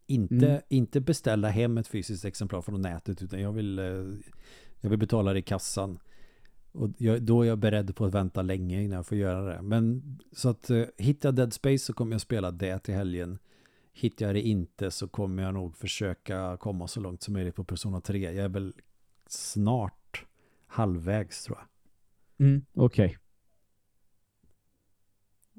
Inte, 0.07 0.49
mm. 0.49 0.61
inte 0.69 1.01
beställa 1.01 1.49
hem 1.49 1.77
ett 1.77 1.87
fysiskt 1.87 2.25
exemplar 2.25 2.61
från 2.61 2.81
nätet 2.81 3.21
utan 3.21 3.41
jag 3.41 3.51
vill, 3.51 3.79
eh, 3.79 3.85
jag 4.81 4.89
vill 4.89 4.99
betala 4.99 5.33
det 5.33 5.39
i 5.39 5.41
kassan. 5.41 5.99
Och 6.71 6.89
jag, 6.97 7.21
då 7.21 7.41
är 7.41 7.47
jag 7.47 7.57
beredd 7.57 7.95
på 7.95 8.05
att 8.05 8.13
vänta 8.13 8.41
länge 8.41 8.83
innan 8.83 8.95
jag 8.95 9.07
får 9.07 9.17
göra 9.17 9.55
det. 9.55 9.61
Men 9.61 10.03
så 10.31 10.49
att 10.49 10.71
uh, 10.71 10.85
hittar 10.97 11.31
Dead 11.31 11.53
Space 11.53 11.85
så 11.85 11.93
kommer 11.93 12.11
jag 12.11 12.21
spela 12.21 12.51
det 12.51 12.79
till 12.79 12.93
helgen. 12.93 13.39
Hittar 13.93 14.25
jag 14.25 14.35
det 14.35 14.41
inte 14.41 14.91
så 14.91 15.07
kommer 15.07 15.43
jag 15.43 15.53
nog 15.53 15.77
försöka 15.77 16.57
komma 16.57 16.87
så 16.87 16.99
långt 16.99 17.23
som 17.23 17.33
möjligt 17.33 17.55
på 17.55 17.63
Persona 17.63 18.01
3. 18.01 18.19
Jag 18.19 18.35
är 18.35 18.49
väl 18.49 18.73
snart 19.27 20.02
halvvägs 20.73 21.43
tror 21.43 21.57
jag. 21.57 21.67
Mm, 22.47 22.65
Okej. 22.73 23.05
Okay. 23.05 23.17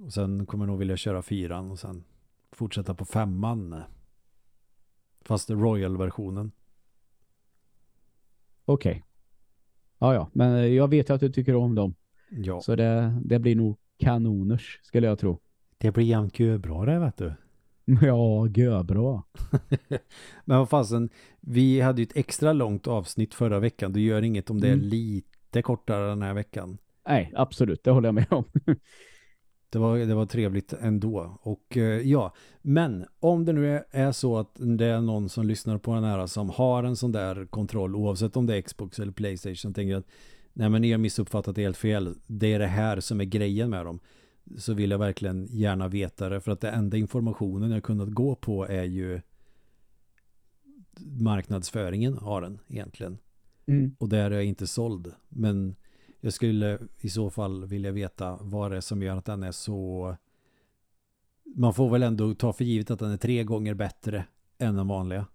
Och 0.05 0.13
sen 0.13 0.47
kommer 0.47 0.65
jag 0.65 0.71
nog 0.71 0.79
vilja 0.79 0.97
köra 0.97 1.23
fyran 1.23 1.71
och 1.71 1.79
sen 1.79 2.05
fortsätta 2.53 2.95
på 2.95 3.05
femman. 3.05 3.83
Fast 5.21 5.51
Royal-versionen. 5.51 6.53
Okej. 8.65 8.91
Okay. 8.91 9.03
Ja, 9.99 10.15
ja. 10.15 10.31
Men 10.33 10.75
jag 10.75 10.89
vet 10.89 11.11
ju 11.11 11.15
att 11.15 11.21
du 11.21 11.33
tycker 11.33 11.55
om 11.55 11.75
dem. 11.75 11.95
Ja. 12.31 12.61
Så 12.61 12.77
det, 12.77 13.21
det 13.25 13.39
blir 13.39 13.57
nog 13.57 13.79
kanoners, 13.99 14.81
skulle 14.83 15.07
jag 15.07 15.19
tro. 15.19 15.41
Det 15.79 15.93
blir 15.93 16.05
jämt 16.05 16.63
bra 16.63 16.85
det, 16.85 16.99
vet 16.99 17.17
du. 17.17 17.35
Ja, 18.55 18.83
bra. 18.83 19.23
Men 20.45 20.59
vad 20.59 20.69
fasen, 20.69 21.09
vi 21.41 21.81
hade 21.81 22.03
ju 22.03 22.07
ett 22.07 22.17
extra 22.17 22.53
långt 22.53 22.87
avsnitt 22.87 23.35
förra 23.35 23.61
veckan. 23.61 23.93
Det 23.93 24.01
gör 24.01 24.23
inget 24.23 24.51
om 24.51 24.61
det 24.61 24.69
mm. 24.69 24.81
är 24.81 24.85
lite 24.85 25.63
kortare 25.63 26.09
den 26.09 26.23
här 26.23 26.35
veckan. 26.35 26.79
Nej, 27.09 27.33
absolut. 27.37 27.85
Det 27.85 27.91
håller 27.91 28.09
jag 28.09 28.15
med 28.15 28.27
om. 28.31 28.45
det, 29.71 29.79
var, 29.79 29.99
det 29.99 30.15
var 30.15 30.27
trevligt 30.27 30.73
ändå. 30.73 31.39
Och 31.43 31.77
eh, 31.77 32.01
ja, 32.01 32.35
men 32.63 33.05
om 33.21 33.45
det 33.45 33.53
nu 33.53 33.77
är, 33.77 33.85
är, 33.91 34.13
så 34.13 34.39
att 34.39 34.55
det 34.55 34.87
är 34.87 35.01
någon 35.01 35.29
som 35.29 35.47
lyssnar 35.47 35.79
på 35.79 35.95
den 35.95 36.05
här 36.05 36.27
som 36.27 36.51
har 36.51 36.85
en 36.85 36.97
sån 36.97 37.13
där 37.13 37.47
kontroll, 37.47 37.97
oavsett 37.97 38.37
om 38.37 38.47
det 38.47 38.57
är 38.57 38.63
Xbox 38.63 38.99
eller 38.99 39.13
Playstation, 39.13 39.75
tänker 39.75 39.97
att 39.97 40.07
nej 40.53 40.69
men 40.69 40.83
ni 40.83 40.91
har 40.91 40.99
missuppfattat 40.99 41.57
det 41.57 41.63
helt 41.63 41.77
fel. 41.77 42.15
Det 42.27 42.53
är 42.53 42.59
det 42.59 42.67
här 42.67 43.01
som 43.01 43.21
är 43.21 43.25
grejen 43.25 43.71
med 43.71 43.87
dem 43.87 44.01
så 44.59 44.75
vill 44.75 44.91
jag 44.91 44.99
verkligen 44.99 45.47
gärna 45.47 45.89
veta 45.89 46.29
det 46.29 46.41
för 46.41 46.53
att 46.53 46.61
det 46.61 46.71
enda 46.71 46.97
informationen 46.97 47.71
jag 47.71 47.83
kunnat 47.83 48.09
gå 48.09 48.35
på 48.35 48.67
är 48.67 48.85
ju 48.85 49.21
marknadsföringen 51.01 52.19
av 52.19 52.43
den 52.43 52.59
egentligen. 52.69 53.19
Mm. 53.67 53.97
Och 53.99 54.09
där 54.09 54.31
är 54.31 54.35
jag 54.35 54.45
inte 54.45 54.67
såld. 54.67 55.13
Men 55.29 55.77
jag 56.21 56.33
skulle 56.33 56.79
i 57.01 57.09
så 57.09 57.31
fall 57.31 57.65
vilja 57.65 57.93
veta 57.93 58.39
vad 58.41 58.71
det 58.71 58.77
är 58.77 58.81
som 58.81 59.03
gör 59.03 59.17
att 59.17 59.25
den 59.25 59.43
är 59.43 59.53
så 59.53 60.17
man 61.45 61.75
får 61.75 61.91
väl 61.91 62.03
ändå 62.03 62.35
ta 62.35 62.53
för 62.53 62.65
givet 62.65 62.91
att 62.91 62.99
den 62.99 63.11
är 63.11 63.17
tre 63.17 63.45
gånger 63.45 63.75
bättre 63.75 64.27
än 64.59 64.77
den 64.77 64.89
vanliga. 64.89 65.27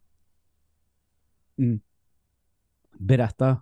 Mm. 1.58 1.80
Berätta 2.98 3.62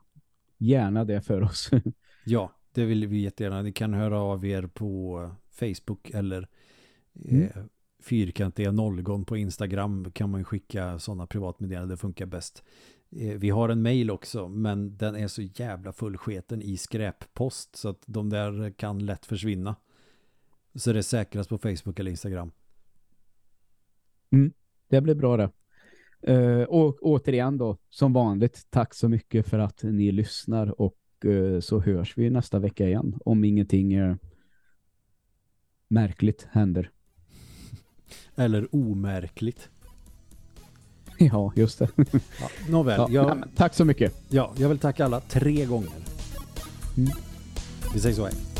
gärna 0.57 1.05
det 1.05 1.21
för 1.21 1.41
oss. 1.41 1.69
ja, 2.25 2.51
det 2.77 2.85
vill 2.85 3.07
vi 3.07 3.21
jättegärna. 3.21 3.61
Ni 3.61 3.71
kan 3.71 3.93
höra 3.93 4.19
av 4.19 4.45
er 4.45 4.67
på 4.67 5.31
Facebook 5.51 6.09
eller 6.09 6.47
mm. 7.29 7.43
eh, 7.43 7.63
fyrkantiga 7.99 8.71
nollgång 8.71 9.25
på 9.25 9.37
Instagram 9.37 10.11
kan 10.11 10.29
man 10.29 10.43
skicka 10.43 10.99
sådana 10.99 11.27
privatmeddelanden. 11.27 11.89
Det 11.89 11.97
funkar 11.97 12.25
bäst. 12.25 12.63
Eh, 13.11 13.37
vi 13.37 13.49
har 13.49 13.69
en 13.69 13.81
mail 13.81 14.11
också 14.11 14.47
men 14.47 14.97
den 14.97 15.15
är 15.15 15.27
så 15.27 15.41
jävla 15.41 15.93
fullsketen 15.93 16.61
i 16.61 16.77
skräppost 16.77 17.75
så 17.75 17.89
att 17.89 18.01
de 18.05 18.29
där 18.29 18.71
kan 18.71 19.05
lätt 19.05 19.25
försvinna. 19.25 19.75
Så 20.75 20.93
det 20.93 20.99
är 20.99 21.03
säkrast 21.03 21.49
på 21.49 21.57
Facebook 21.57 21.99
eller 21.99 22.11
Instagram. 22.11 22.51
Mm, 24.31 24.53
det 24.87 25.01
blir 25.01 25.15
bra 25.15 25.37
det. 25.37 25.51
Uh, 26.29 26.63
och 26.63 26.97
återigen 27.01 27.57
då, 27.57 27.77
som 27.89 28.13
vanligt, 28.13 28.67
tack 28.69 28.93
så 28.93 29.09
mycket 29.09 29.47
för 29.47 29.59
att 29.59 29.83
ni 29.83 30.11
lyssnar 30.11 30.81
och 30.81 30.97
så 31.61 31.79
hörs 31.79 32.17
vi 32.17 32.29
nästa 32.29 32.59
vecka 32.59 32.87
igen 32.87 33.19
om 33.25 33.43
ingenting 33.43 33.99
uh, 33.99 34.15
märkligt 35.87 36.47
händer. 36.51 36.91
Eller 38.35 38.75
omärkligt. 38.75 39.69
Ja, 41.19 41.51
just 41.55 41.79
det. 41.79 41.89
Ja, 42.39 42.49
nåväl. 42.69 42.99
Ja, 42.99 43.09
jag, 43.09 43.43
tack 43.55 43.73
så 43.73 43.85
mycket. 43.85 44.13
Ja, 44.29 44.53
jag 44.57 44.69
vill 44.69 44.79
tacka 44.79 45.05
alla 45.05 45.19
tre 45.19 45.65
gånger. 45.65 45.89
Mm. 46.97 47.09
Vi 47.93 47.99
säger 47.99 48.15
så 48.15 48.23
här. 48.23 48.56